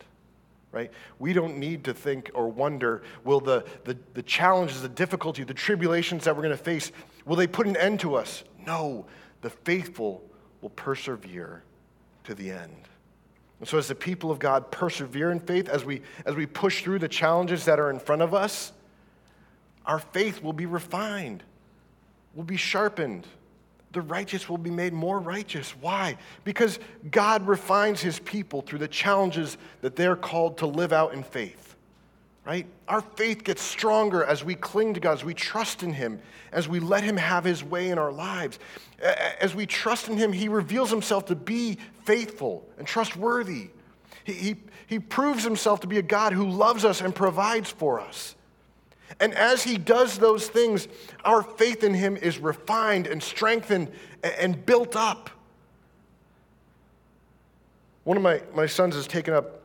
Right? 0.72 0.90
We 1.18 1.34
don't 1.34 1.58
need 1.58 1.84
to 1.84 1.94
think 1.94 2.32
or 2.34 2.48
wonder 2.48 3.02
will 3.26 3.42
the, 3.42 3.66
the, 3.84 3.98
the 4.14 4.24
challenges, 4.24 4.82
the 4.82 4.88
difficulty, 4.88 5.44
the 5.44 5.54
tribulations 5.54 6.24
that 6.24 6.36
we're 6.36 6.44
going 6.44 6.58
to 6.58 6.64
face, 6.64 6.94
will 7.26 7.36
they 7.36 7.48
put 7.48 7.68
an 7.68 7.76
end 7.76 8.00
to 8.02 8.16
us? 8.16 8.46
No, 8.66 9.06
the 9.42 9.50
faithful 9.50 10.24
will 10.62 10.70
persevere 10.72 11.64
to 12.26 12.36
the 12.36 12.52
end. 12.52 12.88
And 13.60 13.68
so, 13.68 13.78
as 13.78 13.88
the 13.88 13.96
people 13.96 14.32
of 14.32 14.40
God 14.40 14.72
persevere 14.72 15.32
in 15.32 15.40
faith, 15.40 15.68
as 15.68 15.84
we, 15.84 16.02
as 16.26 16.36
we 16.36 16.46
push 16.46 16.84
through 16.84 17.00
the 17.00 17.10
challenges 17.10 17.66
that 17.66 17.80
are 17.80 17.90
in 17.90 18.00
front 18.00 18.22
of 18.22 18.34
us, 18.34 18.72
our 19.86 20.00
faith 20.00 20.42
will 20.42 20.54
be 20.54 20.66
refined, 20.66 21.44
will 22.36 22.44
be 22.44 22.58
sharpened. 22.58 23.28
The 23.92 24.02
righteous 24.02 24.48
will 24.48 24.60
be 24.60 24.70
made 24.70 24.94
more 24.94 25.20
righteous. 25.20 25.72
Why? 25.72 26.18
Because 26.44 26.78
God 27.10 27.48
refines 27.48 28.00
his 28.02 28.20
people 28.20 28.62
through 28.62 28.80
the 28.80 28.88
challenges 28.88 29.58
that 29.82 29.96
they're 29.96 30.16
called 30.16 30.60
to 30.60 30.68
live 30.68 30.94
out 30.94 31.14
in 31.14 31.24
faith. 31.24 31.69
Right? 32.46 32.66
Our 32.88 33.02
faith 33.02 33.44
gets 33.44 33.62
stronger 33.62 34.24
as 34.24 34.44
we 34.44 34.56
cling 34.56 34.96
to 34.96 35.00
God, 35.00 35.14
as 35.14 35.24
we 35.24 35.34
trust 35.34 35.84
in 35.84 35.94
Him, 35.94 36.20
as 36.52 36.68
we 36.68 36.80
let 36.80 37.04
Him 37.04 37.18
have 37.18 37.44
His 37.44 37.64
way 37.64 37.90
in 37.90 38.00
our 38.00 38.12
lives. 38.12 38.58
As 39.40 39.54
we 39.54 39.66
trust 39.66 40.08
in 40.08 40.18
Him, 40.18 40.34
He 40.34 40.48
reveals 40.48 40.90
Himself 40.90 41.26
to 41.28 41.36
be 41.36 41.78
faithful 42.06 42.68
and 42.78 42.88
trustworthy. 42.88 43.70
He, 44.24 44.34
he, 44.34 44.56
he 44.88 45.00
proves 45.00 45.44
Himself 45.44 45.82
to 45.82 45.88
be 45.88 46.00
a 46.00 46.02
God 46.02 46.34
who 46.34 46.50
loves 46.50 46.86
us 46.86 47.02
and 47.02 47.14
provides 47.14 47.70
for 47.70 48.00
us. 48.00 48.36
And 49.20 49.34
as 49.36 49.64
He 49.64 49.78
does 49.78 50.18
those 50.18 50.48
things, 50.48 50.88
our 51.26 51.44
faith 51.44 51.84
in 51.84 51.94
Him 51.94 52.18
is 52.18 52.40
refined 52.40 53.06
and 53.06 53.22
strengthened 53.22 53.92
and 54.24 54.66
built 54.66 54.96
up. 54.96 55.30
One 58.06 58.18
of 58.18 58.24
my, 58.24 58.42
my 58.56 58.66
sons 58.66 58.96
has 58.96 59.06
taken 59.06 59.36
up 59.36 59.59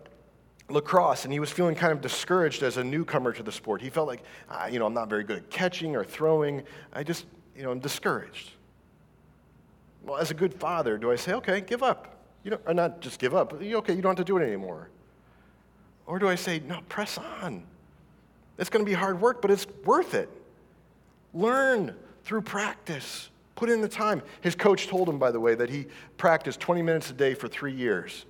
lacrosse 0.68 1.24
and 1.24 1.32
he 1.32 1.40
was 1.40 1.50
feeling 1.50 1.74
kind 1.74 1.92
of 1.92 2.00
discouraged 2.00 2.62
as 2.62 2.76
a 2.76 2.84
newcomer 2.84 3.32
to 3.32 3.42
the 3.42 3.52
sport. 3.52 3.82
He 3.82 3.90
felt 3.90 4.08
like, 4.08 4.22
ah, 4.48 4.66
you 4.66 4.78
know, 4.78 4.86
I'm 4.86 4.94
not 4.94 5.08
very 5.08 5.24
good 5.24 5.38
at 5.38 5.50
catching 5.50 5.94
or 5.94 6.04
throwing. 6.04 6.62
I 6.92 7.02
just, 7.02 7.26
you 7.56 7.62
know, 7.62 7.70
I'm 7.70 7.80
discouraged. 7.80 8.50
Well, 10.02 10.16
as 10.16 10.30
a 10.30 10.34
good 10.34 10.54
father, 10.54 10.98
do 10.98 11.10
I 11.10 11.16
say, 11.16 11.32
okay, 11.34 11.60
give 11.60 11.82
up? 11.82 12.18
You 12.44 12.52
know, 12.52 12.58
or 12.66 12.74
not 12.74 13.00
just 13.00 13.18
give 13.18 13.34
up. 13.34 13.54
Okay, 13.54 13.64
you 13.94 14.02
don't 14.02 14.04
have 14.04 14.16
to 14.16 14.24
do 14.24 14.36
it 14.36 14.42
anymore. 14.42 14.88
Or 16.06 16.18
do 16.18 16.28
I 16.28 16.34
say, 16.34 16.60
no, 16.60 16.80
press 16.88 17.18
on? 17.18 17.62
It's 18.58 18.70
going 18.70 18.84
to 18.84 18.88
be 18.88 18.94
hard 18.94 19.20
work, 19.20 19.40
but 19.40 19.50
it's 19.50 19.66
worth 19.84 20.14
it. 20.14 20.28
Learn 21.32 21.94
through 22.24 22.42
practice. 22.42 23.30
Put 23.54 23.70
in 23.70 23.80
the 23.80 23.88
time. 23.88 24.22
His 24.40 24.54
coach 24.54 24.88
told 24.88 25.08
him, 25.08 25.18
by 25.18 25.30
the 25.30 25.40
way, 25.40 25.54
that 25.54 25.70
he 25.70 25.86
practiced 26.16 26.60
20 26.60 26.82
minutes 26.82 27.10
a 27.10 27.14
day 27.14 27.34
for 27.34 27.48
three 27.48 27.72
years. 27.72 28.26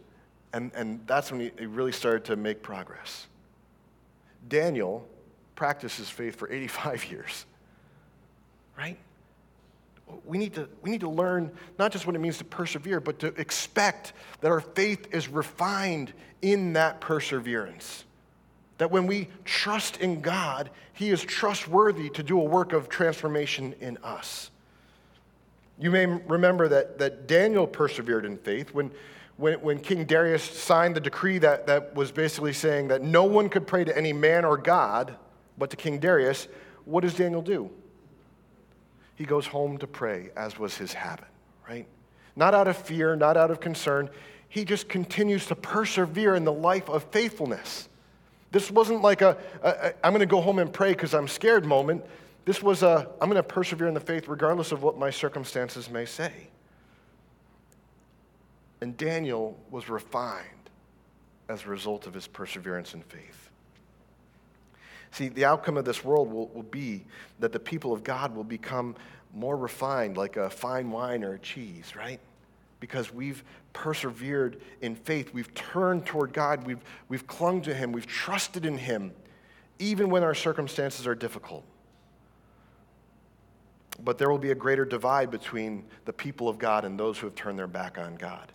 And, 0.55 0.71
and 0.77 1.01
that's 1.09 1.33
when 1.33 1.41
he, 1.41 1.67
really 1.67 1.91
started 1.91 2.25
to 2.27 2.37
make 2.37 2.63
progress. 2.63 3.27
Daniel 4.49 5.05
practiced 5.57 5.99
his 5.99 6.09
faith 6.09 6.37
for 6.37 6.51
85 6.51 7.05
years, 7.11 7.45
right? 8.79 8.97
We 10.25 10.39
need, 10.39 10.55
to, 10.55 10.69
we 10.81 10.91
need 10.91 11.01
to 11.01 11.11
learn 11.11 11.51
not 11.77 11.91
just 11.91 12.07
what 12.07 12.15
it 12.15 12.21
means 12.21 12.39
to 12.39 12.45
persevere, 12.45 13.01
but 13.01 13.19
to 13.19 13.29
expect 13.41 14.13
that 14.43 14.53
our 14.53 14.61
faith 14.61 15.13
is 15.13 15.29
refined 15.29 16.13
in 16.41 16.75
that 16.75 17.01
perseverance. 17.01 18.05
That 18.79 18.93
when 18.93 19.09
we 19.09 19.29
trust 19.45 19.97
in 19.97 20.21
God, 20.21 20.71
He 20.93 21.11
is 21.11 21.23
trustworthy 21.25 22.11
to 22.11 22.23
do 22.23 22.39
a 22.39 22.45
work 22.45 22.73
of 22.73 22.89
transformation 22.89 23.75
in 23.81 23.99
us. 24.05 24.51
You 25.81 25.91
may 25.91 26.07
remember 26.07 26.69
that, 26.69 26.99
that 26.99 27.27
Daniel 27.27 27.67
persevered 27.67 28.25
in 28.25 28.37
faith 28.37 28.73
when, 28.73 28.93
when, 29.37 29.61
when 29.61 29.79
King 29.81 30.05
Darius 30.05 30.43
signed 30.43 30.95
the 30.95 31.01
decree 31.01 31.39
that, 31.39 31.67
that 31.67 31.95
was 31.95 32.13
basically 32.13 32.53
saying 32.53 32.89
that 32.89 33.03
no 33.03 33.25
one 33.25 33.49
could 33.49 33.67
pray 33.67 33.85
to 33.85 33.97
any 33.97 34.13
man 34.13 34.45
or 34.45 34.57
God 34.57 35.17
but 35.59 35.71
to 35.71 35.77
King 35.77 35.99
Darius, 35.99 36.49
what 36.85 37.03
does 37.03 37.15
Daniel 37.15 37.43
do? 37.43 37.71
He 39.17 39.25
goes 39.25 39.47
home 39.47 39.79
to 39.79 39.87
pray, 39.87 40.31
as 40.37 40.59
was 40.59 40.77
his 40.77 40.93
habit, 40.93 41.27
right? 41.69 41.87
Not 42.37 42.55
out 42.55 42.67
of 42.67 42.77
fear, 42.77 43.15
not 43.15 43.37
out 43.37 43.51
of 43.51 43.61
concern. 43.61 44.11
He 44.49 44.65
just 44.65 44.89
continues 44.89 45.47
to 45.47 45.55
persevere 45.55 46.35
in 46.35 46.45
the 46.45 46.53
life 46.53 46.89
of 46.89 47.05
faithfulness. 47.05 47.89
This 48.51 48.71
wasn't 48.71 49.03
like 49.03 49.23
a, 49.23 49.37
a, 49.63 49.93
I'm 50.05 50.13
going 50.13 50.21
to 50.21 50.27
go 50.27 50.41
home 50.41 50.59
and 50.59 50.73
pray 50.73 50.93
because 50.93 51.15
I'm 51.15 51.29
scared 51.29 51.65
moment. 51.65 52.05
This 52.45 52.63
was 52.63 52.83
a, 52.83 53.09
I'm 53.21 53.29
going 53.29 53.43
to 53.43 53.49
persevere 53.49 53.89
in 53.89 53.95
the 53.95 54.01
faith 54.01 54.29
regardless 54.29 54.73
of 54.73 54.83
what 54.83 54.99
my 54.99 55.11
circumstances 55.11 55.91
may 55.91 56.05
say. 56.05 56.49
And 58.81 58.97
Daniel 58.97 59.59
was 59.71 59.89
refined 59.89 60.49
as 61.49 61.65
a 61.65 61.69
result 61.69 62.07
of 62.07 62.15
his 62.15 62.27
perseverance 62.27 62.95
in 62.95 63.03
faith. 63.03 63.51
See, 65.11 65.29
the 65.29 65.45
outcome 65.45 65.77
of 65.77 65.85
this 65.85 66.05
world 66.05 66.33
will, 66.33 66.49
will 66.49 66.65
be 66.65 67.05
that 67.39 67.53
the 67.53 67.61
people 67.61 67.93
of 67.93 68.03
God 68.03 68.35
will 68.35 68.45
become 68.45 68.97
more 69.33 69.57
refined, 69.57 70.17
like 70.17 70.37
a 70.37 70.51
fine 70.51 70.91
wine 70.91 71.23
or 71.23 71.35
a 71.35 71.39
cheese, 71.39 71.95
right? 71.95 72.19
Because 72.81 73.13
we've 73.13 73.45
persevered 73.73 74.61
in 74.81 74.95
faith. 74.95 75.33
We've 75.33 75.53
turned 75.55 76.07
toward 76.07 76.33
God. 76.33 76.67
We've, 76.67 76.81
we've 77.09 77.27
clung 77.27 77.63
to 77.63 77.75
Him. 77.75 77.93
We've 77.93 78.07
trusted 78.07 78.67
in 78.67 78.79
Him, 78.79 79.13
even 79.79 80.11
when 80.11 80.23
our 80.23 80.35
circumstances 80.35 81.07
are 81.07 81.15
difficult. 81.15 81.65
But 84.03 84.19
there 84.19 84.31
will 84.31 84.39
be 84.39 84.51
a 84.51 84.57
greater 84.57 84.85
divide 84.85 85.31
between 85.31 85.85
the 86.05 86.13
people 86.13 86.49
of 86.49 86.59
God 86.59 86.85
and 86.85 86.99
those 86.99 87.19
who 87.19 87.27
have 87.27 87.37
turned 87.37 87.59
their 87.59 87.69
back 87.69 87.99
on 87.99 88.17
God. 88.17 88.51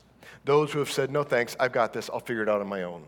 Those 0.45 0.71
who 0.71 0.79
have 0.79 0.91
said, 0.91 1.11
no 1.11 1.23
thanks, 1.23 1.55
I've 1.59 1.71
got 1.71 1.93
this, 1.93 2.09
I'll 2.11 2.19
figure 2.19 2.43
it 2.43 2.49
out 2.49 2.61
on 2.61 2.67
my 2.67 2.83
own. 2.83 3.03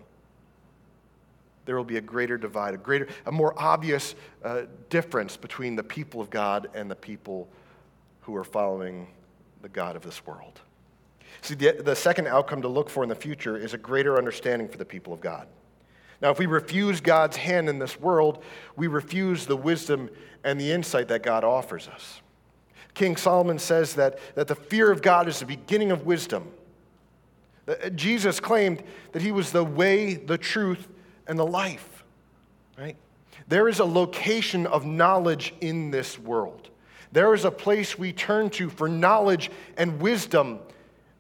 There 1.66 1.78
will 1.78 1.84
be 1.84 1.98
a 1.98 2.02
greater 2.02 2.38
divide, 2.38 2.74
a 2.74 2.78
greater, 2.78 3.08
a 3.26 3.32
more 3.32 3.54
obvious 3.58 4.16
uh, 4.44 4.64
difference 4.90 5.38
between 5.38 5.76
the 5.76 5.84
people 5.84 6.20
of 6.20 6.30
God 6.30 6.70
and 6.74 6.90
the 6.90 6.96
people 6.96 7.48
who 8.22 8.36
are 8.36 8.44
following 8.44 9.08
the 9.62 9.70
God 9.70 9.96
of 9.96 10.02
this 10.02 10.26
world. 10.26 10.60
See, 11.42 11.56
the, 11.56 11.82
the 11.84 11.96
second 11.96 12.28
outcome 12.28 12.62
to 12.64 12.68
look 12.68 12.90
for 12.90 13.04
in 13.04 13.10
the 13.10 13.16
future 13.16 13.58
is 13.58 13.74
a 13.74 13.78
greater 13.78 14.18
understanding 14.18 14.68
for 14.68 14.78
the 14.78 14.86
people 14.86 15.14
of 15.14 15.22
God. 15.22 15.48
Now, 16.22 16.30
if 16.30 16.38
we 16.38 16.46
refuse 16.46 17.02
God's 17.02 17.38
hand 17.38 17.68
in 17.68 17.80
this 17.80 18.00
world, 18.00 18.44
we 18.76 18.88
refuse 18.88 19.46
the 19.46 19.56
wisdom 19.56 20.10
and 20.44 20.60
the 20.60 20.72
insight 20.72 21.08
that 21.08 21.24
God 21.24 21.44
offers 21.44 21.88
us. 21.88 22.22
King 22.94 23.16
Solomon 23.16 23.58
says 23.58 23.96
that, 23.96 24.20
that 24.36 24.48
the 24.48 24.56
fear 24.56 24.92
of 24.92 25.02
God 25.02 25.28
is 25.28 25.40
the 25.40 25.46
beginning 25.46 25.92
of 25.92 26.06
wisdom. 26.06 26.52
Uh, 27.72 27.90
Jesus 27.90 28.40
claimed 28.40 28.84
that 29.12 29.22
he 29.22 29.32
was 29.32 29.52
the 29.52 29.64
way, 29.64 30.16
the 30.16 30.38
truth, 30.38 30.88
and 31.28 31.38
the 31.38 31.46
life, 31.46 32.04
right? 32.78 32.98
There 33.48 33.68
is 33.68 33.80
a 33.80 33.86
location 33.86 34.66
of 34.68 34.86
knowledge 34.86 35.54
in 35.62 35.92
this 35.92 36.18
world. 36.20 36.70
There 37.12 37.34
is 37.34 37.46
a 37.46 37.52
place 37.52 37.98
we 37.98 38.14
turn 38.14 38.50
to 38.52 38.70
for 38.70 38.88
knowledge 38.88 39.52
and 39.78 40.00
wisdom, 40.00 40.60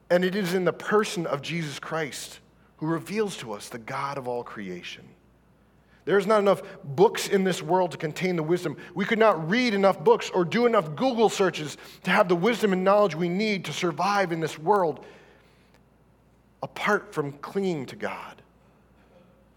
and 0.10 0.24
it 0.24 0.36
is 0.36 0.54
in 0.54 0.66
the 0.66 0.74
person 0.74 1.26
of 1.26 1.42
Jesus 1.42 1.80
Christ 1.80 2.40
who 2.78 2.88
reveals 2.88 3.38
to 3.38 3.54
us 3.54 3.70
the 3.70 3.78
God 3.78 4.18
of 4.18 4.28
all 4.28 4.44
creation. 4.44 5.04
There's 6.06 6.26
not 6.26 6.40
enough 6.40 6.64
books 6.84 7.28
in 7.28 7.44
this 7.44 7.62
world 7.62 7.92
to 7.92 7.98
contain 7.98 8.36
the 8.36 8.44
wisdom. 8.44 8.76
We 8.96 9.06
could 9.06 9.20
not 9.20 9.50
read 9.50 9.76
enough 9.76 10.04
books 10.04 10.32
or 10.34 10.44
do 10.44 10.66
enough 10.66 10.96
Google 10.96 11.30
searches 11.30 11.78
to 12.04 12.12
have 12.12 12.28
the 12.28 12.36
wisdom 12.36 12.74
and 12.74 12.84
knowledge 12.84 13.14
we 13.14 13.30
need 13.30 13.66
to 13.66 13.74
survive 13.74 14.32
in 14.32 14.40
this 14.40 14.58
world 14.58 15.06
apart 16.64 17.14
from 17.14 17.32
clinging 17.34 17.86
to 17.88 17.96
God, 17.96 18.42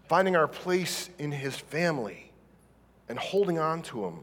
finding 0.07 0.35
our 0.35 0.47
place 0.47 1.09
in 1.19 1.31
His 1.31 1.55
family, 1.55 2.31
and 3.09 3.19
holding 3.19 3.59
on 3.59 3.81
to 3.83 4.05
Him. 4.05 4.19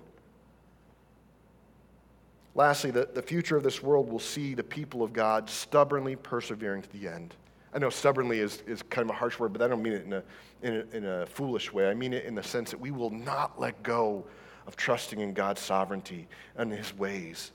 Lastly, 2.55 2.91
the, 2.91 3.09
the 3.13 3.23
future 3.23 3.57
of 3.57 3.63
this 3.63 3.83
world 3.83 4.11
will 4.11 4.19
see 4.19 4.55
the 4.55 4.63
people 4.63 5.03
of 5.03 5.13
God 5.13 5.49
stubbornly 5.49 6.17
persevering 6.17 6.83
to 6.83 6.93
the 6.93 7.09
end. 7.09 7.35
I 7.75 7.79
know 7.79 7.89
stubbornly 7.89 8.41
is, 8.41 8.63
is 8.67 8.83
kind 8.83 9.09
of 9.09 9.15
a 9.15 9.19
harsh 9.19 9.39
word, 9.39 9.53
but 9.55 9.63
I 9.63 9.69
don't 9.69 9.83
mean 9.83 9.95
it 9.95 10.05
in 10.05 10.13
a, 10.13 10.23
in, 10.63 10.75
a, 10.75 10.97
in 10.97 11.07
a 11.07 11.27
foolish 11.27 11.73
way. 11.73 11.89
I 11.89 11.95
mean 11.95 12.13
it 12.13 12.27
in 12.27 12.35
the 12.35 12.43
sense 12.43 12.71
that 12.71 12.81
we 12.81 12.91
will 12.91 13.11
not 13.11 13.59
let 13.59 13.83
go 13.83 14.25
of 14.67 14.77
trusting 14.77 15.21
in 15.21 15.33
God's 15.33 15.63
sovereignty 15.63 16.29
and 16.57 16.71
His 16.71 16.95
ways. 16.97 17.53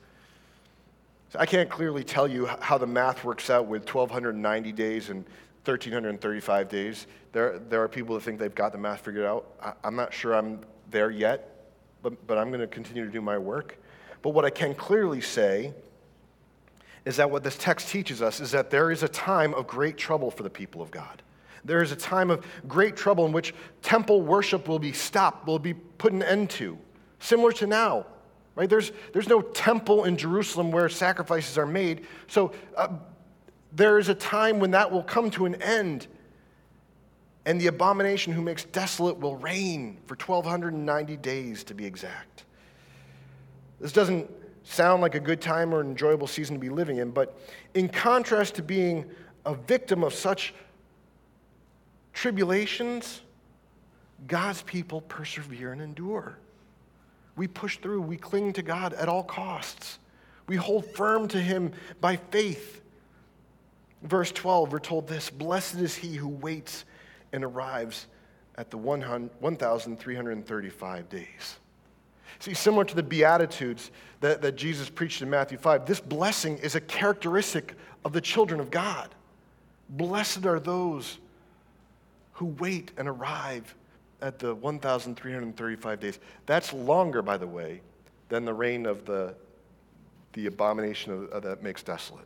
I 1.35 1.45
can't 1.45 1.69
clearly 1.69 2.03
tell 2.03 2.27
you 2.27 2.45
how 2.45 2.77
the 2.77 2.87
math 2.87 3.23
works 3.23 3.49
out 3.49 3.67
with 3.67 3.83
1,290 3.93 4.71
days 4.71 5.09
and 5.09 5.25
1,335 5.65 6.69
days. 6.69 7.07
There, 7.33 7.59
there 7.59 7.83
are 7.83 7.89
people 7.89 8.15
that 8.15 8.21
think 8.21 8.39
they've 8.39 8.55
got 8.55 8.71
the 8.71 8.77
math 8.77 9.01
figured 9.01 9.25
out. 9.25 9.45
I, 9.61 9.73
I'm 9.83 9.95
not 9.95 10.13
sure 10.13 10.33
I'm 10.33 10.61
there 10.89 11.11
yet, 11.11 11.67
but, 12.01 12.25
but 12.27 12.37
I'm 12.37 12.47
going 12.47 12.61
to 12.61 12.67
continue 12.67 13.05
to 13.05 13.11
do 13.11 13.19
my 13.19 13.37
work. 13.37 13.77
But 14.21 14.29
what 14.29 14.45
I 14.45 14.49
can 14.49 14.73
clearly 14.73 15.19
say 15.19 15.73
is 17.03 17.17
that 17.17 17.29
what 17.29 17.43
this 17.43 17.57
text 17.57 17.89
teaches 17.89 18.21
us 18.21 18.39
is 18.39 18.51
that 18.51 18.69
there 18.69 18.89
is 18.89 19.03
a 19.03 19.07
time 19.09 19.53
of 19.53 19.67
great 19.67 19.97
trouble 19.97 20.31
for 20.31 20.43
the 20.43 20.49
people 20.49 20.81
of 20.81 20.91
God. 20.91 21.21
There 21.65 21.83
is 21.83 21.91
a 21.91 21.95
time 21.97 22.31
of 22.31 22.45
great 22.69 22.95
trouble 22.95 23.25
in 23.25 23.33
which 23.33 23.53
temple 23.81 24.21
worship 24.21 24.69
will 24.69 24.79
be 24.79 24.93
stopped, 24.93 25.45
will 25.45 25.59
be 25.59 25.73
put 25.73 26.13
an 26.13 26.23
end 26.23 26.49
to, 26.51 26.77
similar 27.19 27.51
to 27.53 27.67
now 27.67 28.05
right? 28.57 28.69
There's, 28.69 28.91
there's 29.13 29.29
no 29.29 29.41
temple 29.41 30.05
in 30.05 30.17
Jerusalem 30.17 30.71
where 30.71 30.89
sacrifices 30.89 31.59
are 31.59 31.67
made. 31.67 32.07
So 32.25 32.51
uh, 32.75 32.87
there 33.71 33.99
is 33.99 34.09
a 34.09 34.15
time 34.15 34.59
when 34.59 34.71
that 34.71 34.91
will 34.91 35.03
come 35.03 35.29
to 35.31 35.45
an 35.45 35.61
end, 35.61 36.07
and 37.45 37.61
the 37.61 37.67
abomination 37.67 38.33
who 38.33 38.41
makes 38.41 38.63
desolate 38.65 39.19
will 39.19 39.37
reign 39.37 39.99
for 40.07 40.15
1,290 40.15 41.17
days, 41.17 41.63
to 41.65 41.75
be 41.75 41.85
exact. 41.85 42.45
This 43.79 43.91
doesn't 43.91 44.29
sound 44.63 45.03
like 45.03 45.13
a 45.13 45.19
good 45.19 45.39
time 45.39 45.71
or 45.71 45.79
an 45.79 45.91
enjoyable 45.91 46.25
season 46.25 46.55
to 46.55 46.59
be 46.59 46.69
living 46.69 46.97
in, 46.97 47.11
but 47.11 47.39
in 47.75 47.87
contrast 47.87 48.55
to 48.55 48.63
being 48.63 49.05
a 49.45 49.53
victim 49.53 50.03
of 50.03 50.15
such 50.15 50.55
tribulations, 52.11 53.21
God's 54.25 54.63
people 54.63 55.01
persevere 55.01 55.73
and 55.73 55.81
endure. 55.81 56.39
We 57.37 57.47
push 57.47 57.77
through, 57.77 58.01
we 58.01 58.17
cling 58.17 58.51
to 58.53 58.61
God 58.61 58.93
at 58.93 59.07
all 59.07 59.23
costs. 59.23 59.99
We 60.47 60.57
hold 60.57 60.85
firm 60.85 61.29
to 61.29 61.39
Him 61.39 61.71
by 62.01 62.17
faith. 62.17 62.81
Verse 64.03 64.31
12, 64.31 64.71
we're 64.71 64.77
told 64.79 65.07
this 65.07 65.29
Blessed 65.29 65.75
is 65.75 65.95
he 65.95 66.15
who 66.15 66.27
waits 66.27 66.85
and 67.31 67.43
arrives 67.43 68.07
at 68.55 68.71
the 68.71 68.77
1,335 68.77 71.09
days. 71.09 71.59
See, 72.39 72.53
similar 72.53 72.85
to 72.85 72.95
the 72.95 73.03
Beatitudes 73.03 73.91
that, 74.21 74.41
that 74.41 74.55
Jesus 74.55 74.89
preached 74.89 75.21
in 75.21 75.29
Matthew 75.29 75.57
5, 75.57 75.85
this 75.85 75.99
blessing 75.99 76.57
is 76.59 76.75
a 76.75 76.81
characteristic 76.81 77.75
of 78.05 78.13
the 78.13 78.21
children 78.21 78.59
of 78.59 78.71
God. 78.71 79.13
Blessed 79.89 80.45
are 80.45 80.59
those 80.59 81.17
who 82.33 82.45
wait 82.45 82.91
and 82.97 83.07
arrive 83.07 83.73
at 84.21 84.39
the 84.39 84.53
1,335 84.55 85.99
days. 85.99 86.19
That's 86.45 86.73
longer, 86.73 87.21
by 87.21 87.37
the 87.37 87.47
way, 87.47 87.81
than 88.29 88.45
the 88.45 88.53
reign 88.53 88.85
of 88.85 89.05
the, 89.05 89.35
the 90.33 90.47
abomination 90.47 91.13
of, 91.13 91.29
of 91.29 91.43
that 91.43 91.63
makes 91.63 91.83
desolate. 91.83 92.25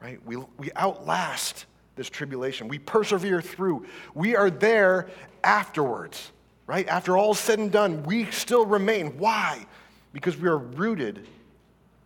Right? 0.00 0.20
We, 0.26 0.36
we 0.58 0.70
outlast 0.76 1.66
this 1.94 2.10
tribulation. 2.10 2.68
We 2.68 2.78
persevere 2.78 3.40
through. 3.40 3.86
We 4.14 4.34
are 4.34 4.50
there 4.50 5.08
afterwards, 5.44 6.32
right? 6.66 6.86
After 6.88 7.16
all 7.16 7.32
is 7.32 7.38
said 7.38 7.58
and 7.58 7.70
done, 7.70 8.02
we 8.02 8.30
still 8.30 8.66
remain. 8.66 9.18
Why? 9.18 9.66
Because 10.12 10.36
we 10.36 10.48
are 10.48 10.58
rooted 10.58 11.26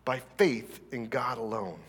by 0.05 0.21
faith 0.37 0.79
in 0.91 1.07
God 1.07 1.37
alone. 1.37 1.79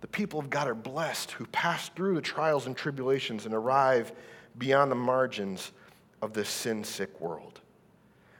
The 0.00 0.06
people 0.08 0.40
of 0.40 0.50
God 0.50 0.68
are 0.68 0.74
blessed 0.74 1.32
who 1.32 1.46
pass 1.46 1.88
through 1.90 2.16
the 2.16 2.20
trials 2.20 2.66
and 2.66 2.76
tribulations 2.76 3.46
and 3.46 3.54
arrive 3.54 4.12
beyond 4.58 4.90
the 4.90 4.96
margins 4.96 5.72
of 6.20 6.32
this 6.32 6.48
sin 6.48 6.84
sick 6.84 7.20
world. 7.20 7.60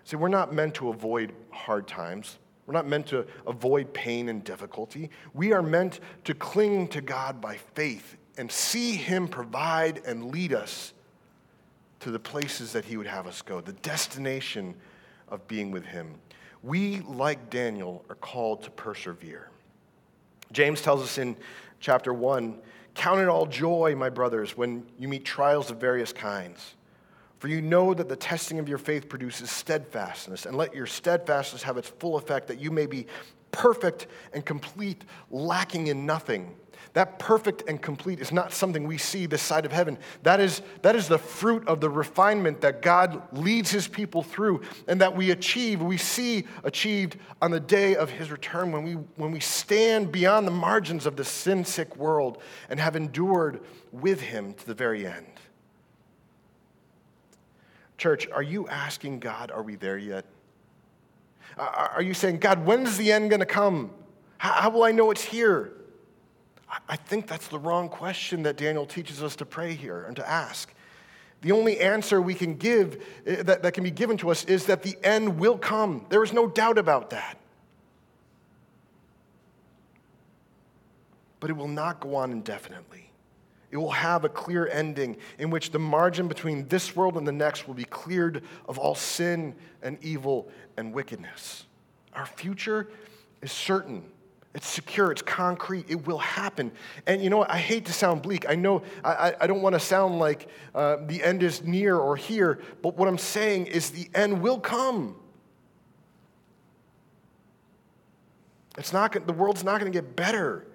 See, 0.05 0.17
we're 0.17 0.29
not 0.29 0.53
meant 0.53 0.75
to 0.75 0.89
avoid 0.89 1.33
hard 1.51 1.87
times. 1.87 2.39
We're 2.67 2.75
not 2.75 2.87
meant 2.87 3.07
to 3.09 3.27
avoid 3.47 3.93
pain 3.93 4.29
and 4.29 4.43
difficulty. 4.45 5.11
We 5.35 5.53
are 5.53 5.63
meant 5.63 6.01
to 6.25 6.35
cling 6.35 6.89
to 6.89 7.01
God 7.01 7.41
by 7.41 7.57
faith 7.75 8.17
and 8.39 8.51
see 8.51 8.97
Him 8.97 9.29
provide 9.29 10.03
and 10.07 10.31
lead 10.31 10.53
us 10.53 10.93
to 12.01 12.11
the 12.11 12.19
places 12.19 12.73
that 12.73 12.85
He 12.85 12.97
would 12.97 13.07
have 13.07 13.27
us 13.27 13.43
go, 13.43 13.61
the 13.61 13.73
destination 13.75 14.75
of 15.29 15.47
being 15.49 15.71
with 15.71 15.85
Him. 15.85 16.15
We, 16.63 17.01
like 17.01 17.51
Daniel, 17.51 18.05
are 18.09 18.15
called 18.17 18.63
to 18.63 18.71
persevere. 18.71 19.49
James 20.53 20.83
tells 20.83 21.03
us 21.03 21.19
in 21.19 21.37
chapter 21.81 22.15
1 22.15 22.59
Count 22.95 23.20
it 23.20 23.28
all 23.28 23.47
joy, 23.47 23.95
my 23.97 24.11
brothers, 24.11 24.57
when 24.57 24.86
you 24.99 25.09
meet 25.09 25.24
trials 25.24 25.70
of 25.70 25.78
various 25.78 26.12
kinds. 26.12 26.74
For 27.38 27.49
you 27.49 27.61
know 27.61 27.93
that 27.95 28.09
the 28.09 28.16
testing 28.16 28.59
of 28.59 28.68
your 28.68 28.78
faith 28.78 29.09
produces 29.09 29.51
steadfastness, 29.51 30.47
and 30.47 30.57
let 30.57 30.74
your 30.74 30.86
steadfastness 30.86 31.62
have 31.64 31.76
its 31.76 31.88
full 31.88 32.16
effect, 32.16 32.47
that 32.49 32.61
you 32.61 32.70
may 32.70 32.86
be 32.86 33.07
perfect 33.51 34.07
and 34.32 34.45
complete, 34.45 35.05
lacking 35.30 35.88
in 35.88 36.07
nothing. 36.07 36.55
That 36.95 37.18
perfect 37.18 37.64
and 37.68 37.80
complete 37.80 38.20
is 38.20 38.33
not 38.33 38.53
something 38.53 38.87
we 38.87 38.99
see 38.99 39.26
this 39.26 39.41
side 39.41 39.64
of 39.64 39.72
heaven. 39.72 39.99
That 40.22 40.41
is, 40.41 40.62
that 40.83 40.95
is 40.95 41.09
the 41.09 41.18
fruit 41.18 41.66
of 41.66 41.80
the 41.80 41.89
refinement 41.89 42.61
that 42.61 42.83
God 42.83 43.22
leads 43.37 43.70
his 43.70 43.89
people 43.89 44.22
through 44.22 44.62
and 44.87 45.01
that 45.01 45.16
we 45.16 45.30
achieve, 45.30 45.80
we 45.80 45.97
see 45.97 46.45
achieved 46.64 47.16
on 47.41 47.51
the 47.51 47.61
day 47.61 47.97
of 47.97 48.11
his 48.11 48.30
return 48.30 48.72
when 48.72 48.83
we, 48.83 48.93
when 49.16 49.30
we 49.30 49.41
stand 49.41 50.12
beyond 50.12 50.47
the 50.47 50.53
margins 50.53 51.07
of 51.07 51.16
the 51.16 51.24
sin 51.24 51.64
sick 51.64 51.97
world 51.97 52.43
and 52.68 52.78
have 52.78 52.95
endured 52.95 53.61
with 53.91 54.20
him 54.20 54.53
to 54.55 54.66
the 54.66 54.74
very 54.74 55.07
end. 55.07 55.26
Church, 57.97 58.28
are 58.30 58.43
you 58.43 58.68
asking 58.68 59.20
God, 59.20 59.51
are 59.51 59.62
we 59.62 59.76
there 59.76 59.99
yet? 59.99 60.24
Are 61.57 62.03
you 62.03 62.14
saying, 62.14 62.39
God, 62.39 62.64
when's 62.64 62.97
the 62.97 63.12
end 63.12 63.30
going 63.30 63.41
to 63.41 63.47
come? 63.47 63.91
How 64.39 64.70
will 64.70 64.83
I 64.83 64.91
know 64.91 65.11
it's 65.11 65.22
here? 65.22 65.72
I 66.89 66.97
think 66.97 67.27
that's 67.27 67.49
the 67.49 67.59
wrong 67.59 67.89
question 67.89 68.45
that 68.45 68.57
Daniel 68.57 68.87
teaches 68.87 69.23
us 69.23 69.37
to 69.37 69.47
pray 69.47 69.75
here 69.75 70.05
and 70.05 70.16
to 70.16 70.29
ask. 70.29 70.73
The 71.43 71.53
only 71.53 71.81
answer 71.81 72.23
we 72.23 72.35
can 72.35 72.55
give, 72.55 73.05
eh, 73.27 73.43
that, 73.43 73.62
that 73.62 73.75
can 73.75 73.85
be 73.85 73.91
given 73.91 74.16
to 74.18 74.31
us, 74.31 74.45
is 74.45 74.66
that 74.66 74.83
the 74.83 74.97
end 75.03 75.39
will 75.39 75.59
come. 75.59 76.07
There 76.09 76.23
is 76.23 76.33
no 76.33 76.47
doubt 76.47 76.79
about 76.79 77.11
that. 77.11 77.37
But 81.41 81.51
it 81.51 81.55
will 81.55 81.68
not 81.68 82.01
go 82.01 82.14
on 82.14 82.31
indefinitely. 82.31 83.11
It 83.73 83.77
will 83.77 83.91
have 83.91 84.25
a 84.25 84.29
clear 84.29 84.68
ending 84.68 85.16
in 85.39 85.51
which 85.51 85.73
the 85.73 85.79
margin 85.79 86.29
between 86.29 86.68
this 86.68 86.95
world 86.95 87.16
and 87.16 87.27
the 87.27 87.33
next 87.33 87.66
will 87.66 87.75
be 87.75 87.85
cleared 87.85 88.45
of 88.68 88.79
all 88.79 88.95
sin 88.95 89.55
and 89.83 89.99
evil 90.03 90.49
and 90.77 90.93
wickedness. 90.93 91.64
Our 92.14 92.27
future 92.27 92.89
is 93.41 93.51
certain. 93.51 94.05
It's 94.55 94.67
secure, 94.67 95.11
it's 95.11 95.23
concrete, 95.23 95.87
it 95.89 96.07
will 96.07 96.19
happen. 96.19 96.73
And 97.07 97.23
you 97.23 97.31
know 97.31 97.39
what? 97.39 97.51
I 97.51 97.57
hate 97.57 97.87
to 97.87 97.93
sound 97.93 98.21
bleak. 98.21 98.45
I 98.49 98.55
know 98.55 98.83
I, 99.03 99.35
I 99.41 99.47
don't 99.47 99.63
want 99.63 99.75
to 99.75 99.81
sound 99.81 100.19
like 100.19 100.49
uh, 100.75 100.99
the 101.07 101.23
end 101.23 101.43
is 101.43 101.65
near 101.65 101.97
or 101.97 102.17
here, 102.17 102.61
but 102.83 102.97
what 102.97 103.09
I'm 103.09 103.19
saying 103.19 103.67
is 103.67 103.91
the 103.91 104.11
end 104.15 104.43
will 104.43 104.61
come. 104.61 105.17
It's 108.77 108.93
not, 108.93 109.27
the 109.27 109.33
world's 109.33 109.65
not 109.65 109.81
going 109.81 109.91
to 109.91 109.97
get 109.97 110.17
better. 110.17 110.67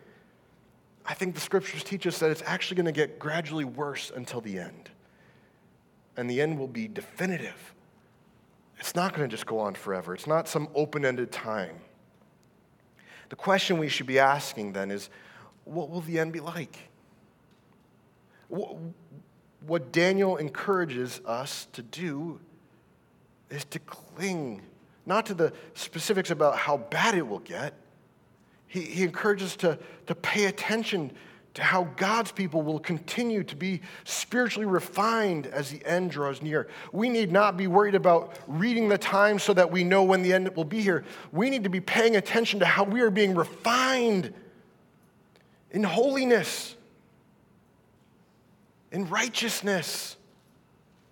I 1.05 1.13
think 1.13 1.35
the 1.35 1.41
scriptures 1.41 1.83
teach 1.83 2.05
us 2.05 2.19
that 2.19 2.31
it's 2.31 2.43
actually 2.45 2.75
going 2.75 2.85
to 2.87 2.91
get 2.91 3.19
gradually 3.19 3.65
worse 3.65 4.11
until 4.15 4.41
the 4.41 4.59
end. 4.59 4.89
And 6.15 6.29
the 6.29 6.41
end 6.41 6.59
will 6.59 6.67
be 6.67 6.87
definitive. 6.87 7.73
It's 8.79 8.95
not 8.95 9.13
going 9.13 9.27
to 9.27 9.33
just 9.33 9.45
go 9.45 9.59
on 9.59 9.75
forever, 9.75 10.15
it's 10.15 10.27
not 10.27 10.47
some 10.47 10.67
open 10.73 11.05
ended 11.05 11.31
time. 11.31 11.75
The 13.29 13.35
question 13.35 13.77
we 13.77 13.89
should 13.89 14.07
be 14.07 14.19
asking 14.19 14.73
then 14.73 14.91
is 14.91 15.09
what 15.65 15.89
will 15.89 16.01
the 16.01 16.19
end 16.19 16.33
be 16.33 16.39
like? 16.39 16.77
What 18.47 19.91
Daniel 19.91 20.37
encourages 20.37 21.19
us 21.25 21.67
to 21.73 21.81
do 21.81 22.39
is 23.49 23.65
to 23.65 23.79
cling, 23.79 24.61
not 25.05 25.25
to 25.25 25.33
the 25.33 25.51
specifics 25.73 26.31
about 26.31 26.57
how 26.57 26.77
bad 26.77 27.15
it 27.15 27.27
will 27.27 27.39
get. 27.39 27.73
He, 28.67 28.81
he 28.81 29.03
encourages 29.03 29.51
us 29.51 29.55
to, 29.57 29.79
to 30.07 30.15
pay 30.15 30.45
attention 30.45 31.11
to 31.57 31.63
how 31.63 31.85
God's 31.97 32.31
people 32.31 32.61
will 32.61 32.77
continue 32.77 33.43
to 33.43 33.55
be 33.55 33.81
spiritually 34.03 34.67
refined 34.67 35.47
as 35.47 35.71
the 35.71 35.83
end 35.87 36.11
draws 36.11 36.39
near. 36.39 36.67
We 36.91 37.09
need 37.09 37.31
not 37.31 37.57
be 37.57 37.65
worried 37.65 37.95
about 37.95 38.37
reading 38.45 38.89
the 38.89 38.97
time 38.99 39.39
so 39.39 39.55
that 39.55 39.71
we 39.71 39.83
know 39.83 40.03
when 40.03 40.21
the 40.21 40.33
end 40.33 40.55
will 40.55 40.65
be 40.65 40.81
here. 40.81 41.03
We 41.31 41.49
need 41.49 41.63
to 41.63 41.69
be 41.71 41.81
paying 41.81 42.15
attention 42.15 42.59
to 42.59 42.67
how 42.67 42.83
we 42.83 43.01
are 43.01 43.09
being 43.09 43.33
refined 43.33 44.35
in 45.71 45.83
holiness, 45.83 46.75
in 48.91 49.09
righteousness, 49.09 50.15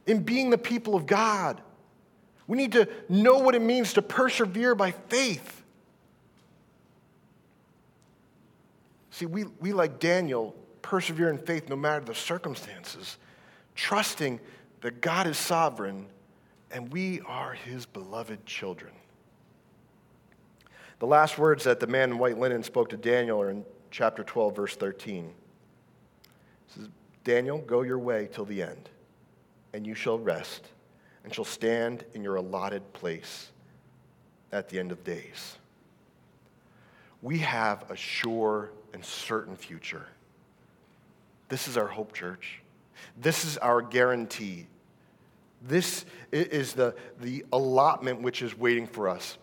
in 0.05 0.21
being 0.21 0.51
the 0.51 0.59
people 0.59 0.93
of 0.93 1.07
God. 1.07 1.59
We 2.45 2.55
need 2.55 2.73
to 2.73 2.87
know 3.09 3.39
what 3.39 3.55
it 3.55 3.63
means 3.63 3.93
to 3.93 4.03
persevere 4.03 4.75
by 4.75 4.91
faith. 4.91 5.54
See, 9.15 9.25
we, 9.25 9.45
we 9.61 9.71
like 9.71 9.99
Daniel, 10.01 10.53
persevere 10.81 11.29
in 11.29 11.37
faith 11.37 11.69
no 11.69 11.77
matter 11.77 12.03
the 12.03 12.13
circumstances, 12.13 13.17
trusting 13.73 14.41
that 14.81 14.99
God 14.99 15.25
is 15.25 15.37
sovereign 15.37 16.07
and 16.69 16.91
we 16.91 17.21
are 17.21 17.53
his 17.53 17.85
beloved 17.85 18.45
children. 18.45 18.91
The 20.99 21.07
last 21.07 21.37
words 21.37 21.63
that 21.63 21.79
the 21.79 21.87
man 21.87 22.11
in 22.11 22.17
white 22.17 22.37
linen 22.37 22.61
spoke 22.61 22.89
to 22.89 22.97
Daniel 22.97 23.41
are 23.41 23.51
in 23.51 23.63
chapter 23.89 24.21
12, 24.21 24.53
verse 24.53 24.75
13. 24.75 25.27
It 25.27 25.31
says, 26.67 26.89
Daniel, 27.23 27.59
go 27.59 27.83
your 27.83 27.99
way 27.99 28.27
till 28.29 28.43
the 28.43 28.61
end, 28.61 28.89
and 29.71 29.87
you 29.87 29.95
shall 29.95 30.19
rest, 30.19 30.67
and 31.23 31.33
shall 31.33 31.45
stand 31.45 32.03
in 32.13 32.21
your 32.21 32.35
allotted 32.35 32.91
place 32.91 33.51
at 34.51 34.67
the 34.67 34.77
end 34.77 34.91
of 34.91 35.05
days. 35.05 35.55
We 37.21 37.37
have 37.37 37.89
a 37.89 37.95
sure 37.95 38.71
and 38.95 39.05
certain 39.05 39.55
future. 39.55 40.07
This 41.49 41.67
is 41.67 41.77
our 41.77 41.85
hope, 41.85 42.13
church. 42.13 42.61
This 43.21 43.45
is 43.45 43.57
our 43.59 43.81
guarantee. 43.81 44.65
This 45.61 46.05
is 46.31 46.73
the, 46.73 46.95
the 47.21 47.45
allotment 47.53 48.21
which 48.21 48.41
is 48.41 48.57
waiting 48.57 48.87
for 48.87 49.07
us. 49.07 49.37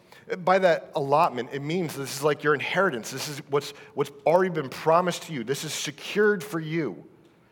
By 0.44 0.59
that 0.61 0.90
allotment, 0.96 1.50
it 1.53 1.62
means 1.62 1.94
this 1.94 2.16
is 2.16 2.22
like 2.22 2.42
your 2.42 2.55
inheritance. 2.55 3.11
This 3.11 3.28
is 3.28 3.38
what's, 3.50 3.72
what's 3.94 4.11
already 4.26 4.50
been 4.50 4.68
promised 4.68 5.24
to 5.24 5.32
you. 5.32 5.44
This 5.44 5.64
is 5.64 5.72
secured 5.72 6.42
for 6.42 6.59
you. 6.59 7.05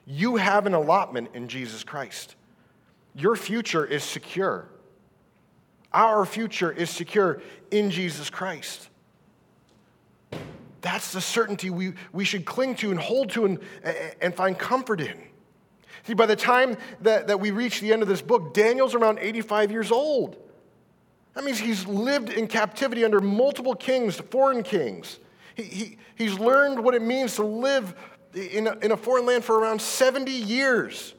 You 0.07 0.36
have 0.36 0.66
an 0.66 0.74
allotment 0.74 1.30
in 1.34 1.48
Jesus 1.48 1.84
Christ. 1.84 2.34
Your 3.14 3.36
future 3.36 3.84
is 3.84 4.03
secure. 4.03 4.68
Our 5.92 6.24
future 6.24 6.72
is 6.72 6.88
secure 6.88 7.42
in 7.70 7.90
Jesus 7.90 8.30
Christ. 8.30 8.88
That's 10.81 11.12
the 11.12 11.20
certainty 11.20 11.70
we, 11.70 11.93
we 12.12 12.24
should 12.24 12.45
cling 12.45 12.74
to 12.76 12.91
and 12.91 12.99
hold 12.99 13.31
to 13.31 13.45
and, 13.45 13.59
and 14.20 14.35
find 14.35 14.59
comfort 14.59 15.01
in. 15.01 15.18
See, 16.05 16.14
by 16.14 16.26
the 16.26 16.37
time 16.37 16.76
that, 17.03 17.26
that 17.26 17.39
we 17.39 17.51
reach 17.51 17.81
the 17.81 17.93
end 17.93 18.03
of 18.03 18.09
this 18.09 18.22
book, 18.22 18.55
Daniel's 18.55 18.95
around 18.95 19.18
85 19.20 19.70
years 19.70 19.91
old. 19.93 20.37
That 21.35 21.45
means 21.45 21.59
he's 21.59 21.87
lived 21.87 22.31
in 22.31 22.47
captivity 22.47 23.05
under 23.05 23.20
multiple 23.20 23.74
kings, 23.74 24.16
foreign 24.16 24.62
kings. 24.62 25.18
He, 25.55 25.62
he, 25.62 25.99
he's 26.16 26.39
learned 26.39 26.83
what 26.83 26.95
it 26.95 27.03
means 27.03 27.37
to 27.37 27.45
live 27.45 27.95
in 28.35 28.66
a, 28.66 28.76
in 28.78 28.93
a 28.93 28.97
foreign 28.97 29.26
land 29.26 29.45
for 29.45 29.59
around 29.59 29.81
70 29.81 30.31
years. 30.31 31.14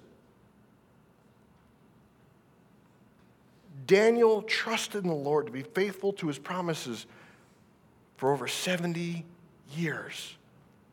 Daniel 3.86 4.42
trusted 4.44 5.04
in 5.04 5.10
the 5.10 5.16
Lord 5.16 5.46
to 5.46 5.52
be 5.52 5.64
faithful 5.64 6.14
to 6.14 6.28
his 6.28 6.40
promises 6.40 7.06
for 8.18 8.32
over 8.32 8.48
70 8.48 9.26
years, 9.76 10.36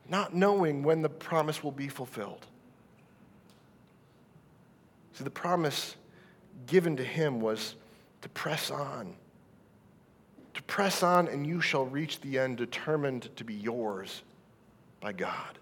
not 0.09 0.35
knowing 0.35 0.83
when 0.83 1.03
the 1.03 1.09
promise 1.09 1.63
will 1.63 1.73
be 1.73 1.89
fulfilled. 1.89 2.47
See, 5.15 5.25
the 5.25 5.31
promise 5.31 5.97
given 6.67 6.97
to 6.97 7.05
him 7.05 7.41
was 7.41 7.75
to 8.23 8.29
press 8.29 8.71
on. 8.71 9.15
To 10.55 10.63
press 10.63 11.03
on, 11.03 11.29
and 11.29 11.47
you 11.47 11.61
shall 11.61 11.87
reach 11.87 12.21
the 12.21 12.39
end, 12.39 12.57
determined 12.57 13.35
to 13.37 13.45
be 13.45 13.55
yours 13.55 14.23
by 15.01 15.13
God. 15.13 15.59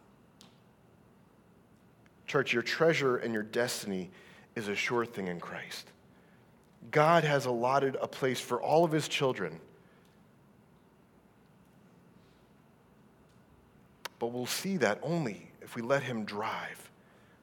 Church, 2.26 2.52
your 2.52 2.62
treasure 2.62 3.18
and 3.18 3.32
your 3.32 3.42
destiny 3.42 4.10
is 4.54 4.68
a 4.68 4.74
sure 4.74 5.06
thing 5.06 5.28
in 5.28 5.38
Christ. 5.38 5.90
God 6.90 7.24
has 7.24 7.46
allotted 7.46 7.96
a 8.00 8.08
place 8.08 8.40
for 8.40 8.60
all 8.60 8.84
of 8.84 8.92
his 8.92 9.08
children. 9.08 9.60
But 14.18 14.28
we'll 14.28 14.46
see 14.46 14.76
that 14.78 14.98
only 15.02 15.50
if 15.60 15.74
we 15.74 15.82
let 15.82 16.02
him 16.02 16.24
drive 16.24 16.90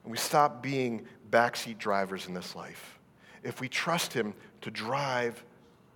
and 0.04 0.12
we 0.12 0.18
stop 0.18 0.62
being 0.62 1.06
backseat 1.30 1.78
drivers 1.78 2.28
in 2.28 2.34
this 2.34 2.56
life. 2.56 3.00
If 3.44 3.60
we 3.60 3.68
trust 3.68 4.14
him 4.14 4.34
to 4.62 4.72
drive 4.72 5.44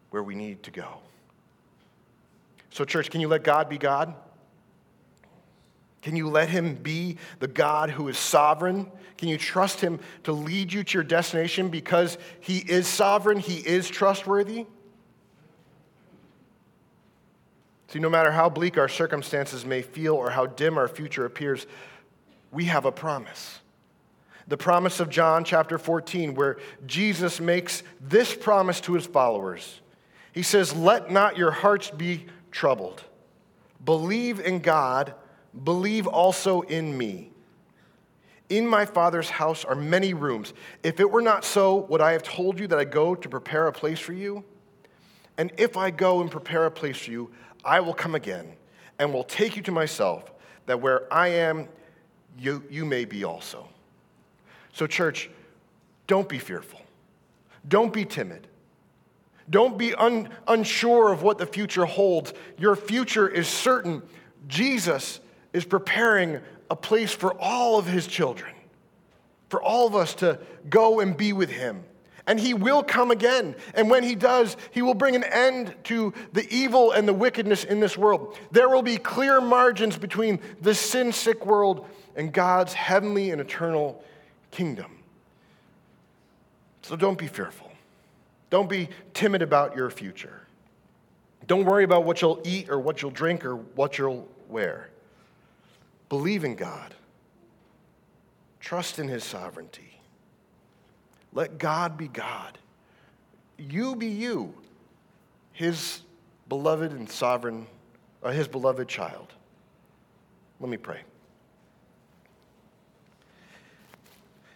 where 0.10 0.24
we 0.24 0.36
need 0.36 0.64
to 0.64 0.72
go. 0.72 1.00
So, 2.70 2.86
church, 2.86 3.10
can 3.10 3.22
you 3.22 3.28
let 3.28 3.44
God 3.44 3.70
be 3.70 3.78
God? 3.78 4.14
Can 6.02 6.16
you 6.16 6.30
let 6.30 6.50
him 6.50 6.76
be 6.76 7.18
the 7.40 7.48
God 7.48 7.90
who 7.90 8.08
is 8.08 8.18
sovereign? 8.18 8.92
Can 9.18 9.30
you 9.30 9.38
trust 9.38 9.82
him 9.82 10.00
to 10.24 10.32
lead 10.32 10.72
you 10.72 10.84
to 10.84 10.94
your 10.94 11.04
destination 11.04 11.70
because 11.70 12.18
he 12.40 12.60
is 12.60 12.88
sovereign, 12.88 13.40
he 13.40 13.56
is 13.58 13.90
trustworthy? 13.90 14.66
See, 17.98 18.02
no 18.02 18.12
matter 18.12 18.30
how 18.32 18.48
bleak 18.48 18.78
our 18.78 18.88
circumstances 18.88 19.66
may 19.66 19.82
feel 19.82 20.14
or 20.14 20.30
how 20.30 20.46
dim 20.46 20.78
our 20.78 20.88
future 20.88 21.26
appears, 21.26 21.66
we 22.52 22.66
have 22.66 22.86
a 22.86 22.92
promise. 22.92 23.60
The 24.48 24.56
promise 24.56 25.00
of 25.00 25.10
John 25.10 25.44
chapter 25.44 25.80
14, 25.80 26.36
where 26.36 26.58
Jesus 26.86 27.40
makes 27.40 27.82
this 28.00 28.36
promise 28.36 28.80
to 28.82 28.94
his 28.94 29.08
followers. 29.08 29.82
He 30.32 30.44
says, 30.44 30.76
Let 30.76 31.10
not 31.10 31.40
your 31.40 31.50
hearts 31.50 31.90
be 31.90 32.28
troubled. 32.52 33.04
Believe 33.84 34.42
in 34.42 34.60
God 34.60 35.16
believe 35.64 36.06
also 36.06 36.62
in 36.62 36.96
me. 36.96 37.32
In 38.50 38.68
my 38.68 38.86
Father's 38.86 39.32
house 39.32 39.66
are 39.66 39.74
many 39.74 40.14
rooms. 40.14 40.54
If 40.84 41.00
it 41.00 41.10
were 41.10 41.24
not 41.24 41.44
so, 41.44 41.78
would 41.90 42.02
I 42.02 42.12
have 42.12 42.22
told 42.22 42.60
you 42.60 42.68
that 42.68 42.78
I 42.78 42.86
go 42.86 43.16
to 43.16 43.28
prepare 43.28 43.66
a 43.66 43.74
place 43.74 43.98
for 43.98 44.14
you? 44.14 44.44
And 45.40 45.52
if 45.58 45.78
I 45.78 45.92
go 45.92 46.22
and 46.22 46.30
prepare 46.30 46.66
a 46.66 46.72
place 46.72 46.98
for 46.98 47.12
you, 47.12 47.32
I 47.64 47.80
will 47.80 47.94
come 47.94 48.16
again 48.16 48.54
and 49.00 49.14
will 49.14 49.24
take 49.24 49.56
you 49.56 49.62
to 49.64 49.72
myself, 49.72 50.32
that 50.66 50.82
where 50.82 51.12
I 51.14 51.30
am, 51.30 51.68
you, 52.38 52.64
you 52.70 52.86
may 52.86 53.06
be 53.06 53.24
also. 53.24 53.68
So, 54.74 54.88
church, 54.88 55.30
don't 56.08 56.28
be 56.28 56.40
fearful. 56.40 56.82
Don't 57.68 57.92
be 57.92 58.06
timid. 58.06 58.48
Don't 59.50 59.78
be 59.78 59.94
un, 59.96 60.30
unsure 60.48 61.12
of 61.12 61.24
what 61.24 61.38
the 61.38 61.46
future 61.46 61.86
holds. 61.86 62.34
Your 62.58 62.76
future 62.76 63.28
is 63.28 63.48
certain. 63.48 64.02
Jesus 64.48 65.20
is 65.54 65.66
preparing 65.66 66.40
a 66.70 66.76
place 66.76 67.12
for 67.12 67.34
all 67.40 67.80
of 67.80 67.86
his 67.86 68.08
children, 68.08 68.54
for 69.50 69.62
all 69.62 69.88
of 69.88 69.96
us 69.96 70.14
to 70.16 70.40
go 70.70 71.00
and 71.00 71.16
be 71.16 71.34
with 71.34 71.50
him. 71.50 71.84
And 72.28 72.40
he 72.40 72.54
will 72.54 72.84
come 72.84 73.10
again. 73.10 73.56
And 73.74 73.90
when 73.90 74.04
he 74.04 74.14
does, 74.14 74.58
he 74.72 74.82
will 74.82 74.94
bring 74.94 75.16
an 75.16 75.24
end 75.24 75.74
to 75.86 76.14
the 76.34 76.46
evil 76.54 76.92
and 76.92 77.08
the 77.08 77.14
wickedness 77.14 77.64
in 77.64 77.80
this 77.80 77.98
world. 77.98 78.38
There 78.52 78.70
will 78.70 78.82
be 78.82 78.98
clear 78.98 79.42
margins 79.42 79.98
between 79.98 80.40
the 80.62 80.76
sin 80.76 81.14
sick 81.14 81.46
world 81.46 81.88
and 82.16 82.34
God's 82.34 82.74
heavenly 82.74 83.32
and 83.32 83.40
eternal 83.40 84.04
kingdom. 84.52 84.92
So 86.82 86.96
don't 86.96 87.18
be 87.18 87.28
fearful. 87.28 87.72
Don't 88.50 88.70
be 88.70 88.90
timid 89.14 89.42
about 89.42 89.76
your 89.76 89.90
future. 89.90 90.42
Don't 91.48 91.66
worry 91.66 91.84
about 91.84 92.04
what 92.04 92.22
you'll 92.22 92.42
eat 92.44 92.70
or 92.70 92.80
what 92.80 93.02
you'll 93.02 93.12
drink 93.12 93.46
or 93.46 93.56
what 93.56 93.98
you'll 93.98 94.28
wear. 94.50 94.90
Believe 96.10 96.44
in 96.44 96.56
God. 96.56 96.94
Trust 98.60 99.00
in 99.00 99.08
His 99.08 99.24
sovereignty. 99.24 99.97
Let 101.34 101.58
God 101.58 101.98
be 101.98 102.08
God. 102.08 102.58
You 103.58 103.96
be 103.96 104.08
you, 104.08 104.54
His 105.52 106.02
beloved 106.50 106.92
and 106.92 107.10
sovereign, 107.10 107.68
uh, 108.24 108.32
His 108.32 108.48
beloved 108.48 108.88
child. 108.88 109.34
Let 110.60 110.70
me 110.70 110.78
pray. 110.78 111.02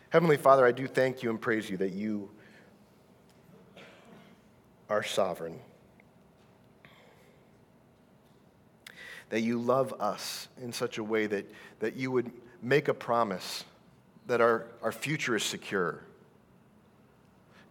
Heavenly 0.10 0.38
Father, 0.38 0.66
I 0.66 0.72
do 0.72 0.88
thank 0.88 1.24
you 1.24 1.30
and 1.30 1.40
praise 1.40 1.70
you 1.70 1.78
that 1.78 1.94
you 1.94 2.30
are 4.90 5.04
sovereign. 5.04 5.60
that 9.32 9.42
you 9.42 9.58
love 9.58 9.94
us 10.00 10.50
in 10.62 10.72
such 10.72 10.98
a 10.98 11.04
way 11.04 11.26
that, 11.26 11.50
that 11.80 11.96
you 11.96 12.12
would 12.12 12.30
make 12.62 12.90
a 12.90 12.94
promise 12.94 13.64
that 14.28 14.42
our, 14.42 14.68
our 14.84 14.92
future 14.92 15.36
is 15.36 15.44
secure. 15.44 16.02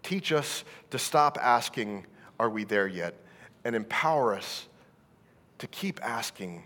Teach 0.02 0.32
us 0.32 0.64
to 0.90 0.98
stop 0.98 1.38
asking, 1.40 2.06
Are 2.38 2.50
we 2.50 2.64
there 2.64 2.86
yet? 2.86 3.14
and 3.64 3.76
empower 3.76 4.34
us 4.34 4.66
to 5.58 5.66
keep 5.66 6.02
asking 6.02 6.64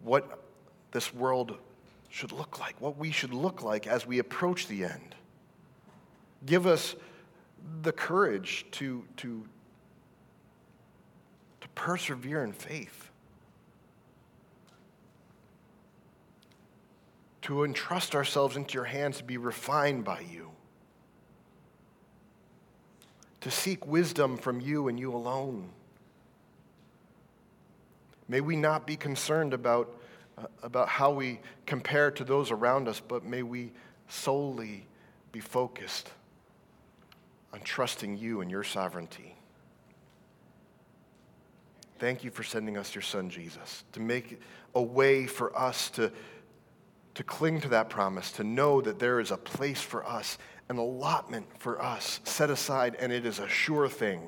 what 0.00 0.44
this 0.92 1.12
world 1.12 1.56
should 2.08 2.32
look 2.32 2.60
like, 2.60 2.80
what 2.80 2.96
we 2.96 3.10
should 3.10 3.34
look 3.34 3.62
like 3.62 3.86
as 3.86 4.06
we 4.06 4.20
approach 4.20 4.68
the 4.68 4.84
end. 4.84 5.16
Give 6.46 6.66
us 6.66 6.94
the 7.82 7.90
courage 7.90 8.64
to, 8.72 9.04
to, 9.16 9.44
to 11.60 11.68
persevere 11.74 12.44
in 12.44 12.52
faith. 12.52 13.08
to 17.48 17.64
entrust 17.64 18.14
ourselves 18.14 18.58
into 18.58 18.74
your 18.74 18.84
hands 18.84 19.16
to 19.16 19.24
be 19.24 19.38
refined 19.38 20.04
by 20.04 20.20
you, 20.20 20.50
to 23.40 23.50
seek 23.50 23.86
wisdom 23.86 24.36
from 24.36 24.60
you 24.60 24.88
and 24.88 24.98
you 24.98 25.14
alone. 25.14 25.70
May 28.28 28.40
we 28.40 28.56
not 28.56 28.86
be 28.86 28.96
concerned 28.96 29.54
about, 29.54 29.96
uh, 30.36 30.46
about 30.62 30.88
how 30.88 31.10
we 31.12 31.40
compare 31.66 32.10
to 32.10 32.24
those 32.24 32.50
around 32.50 32.88
us, 32.88 33.00
but 33.00 33.24
may 33.24 33.42
we 33.42 33.72
solely 34.08 34.86
be 35.32 35.40
focused 35.40 36.10
on 37.52 37.60
trusting 37.60 38.16
you 38.16 38.40
and 38.40 38.50
your 38.50 38.64
sovereignty. 38.64 39.34
Thank 41.98 42.22
you 42.22 42.30
for 42.30 42.42
sending 42.42 42.76
us 42.76 42.94
your 42.94 43.02
son, 43.02 43.30
Jesus, 43.30 43.84
to 43.92 44.00
make 44.00 44.40
a 44.74 44.82
way 44.82 45.26
for 45.26 45.56
us 45.58 45.90
to 45.90 46.12
to 47.18 47.24
cling 47.24 47.60
to 47.60 47.68
that 47.70 47.90
promise, 47.90 48.30
to 48.30 48.44
know 48.44 48.80
that 48.80 49.00
there 49.00 49.18
is 49.18 49.32
a 49.32 49.36
place 49.36 49.82
for 49.82 50.06
us, 50.06 50.38
an 50.68 50.78
allotment 50.78 51.46
for 51.58 51.82
us 51.82 52.20
set 52.24 52.50
aside, 52.50 52.96
and 53.00 53.12
it 53.12 53.24
is 53.24 53.38
a 53.38 53.48
sure 53.48 53.88
thing. 53.88 54.20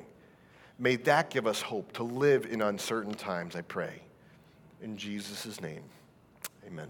May 0.79 0.97
that 0.97 1.31
give 1.31 1.47
us 1.47 1.61
hope 1.61 1.93
to 1.93 2.03
live 2.03 2.47
in 2.47 2.63
uncertain 2.63 3.15
times, 3.15 3.55
I 3.55 3.63
pray. 3.63 4.03
In 4.83 4.97
Jesus' 4.97 5.61
name, 5.61 5.83
amen. 6.67 6.89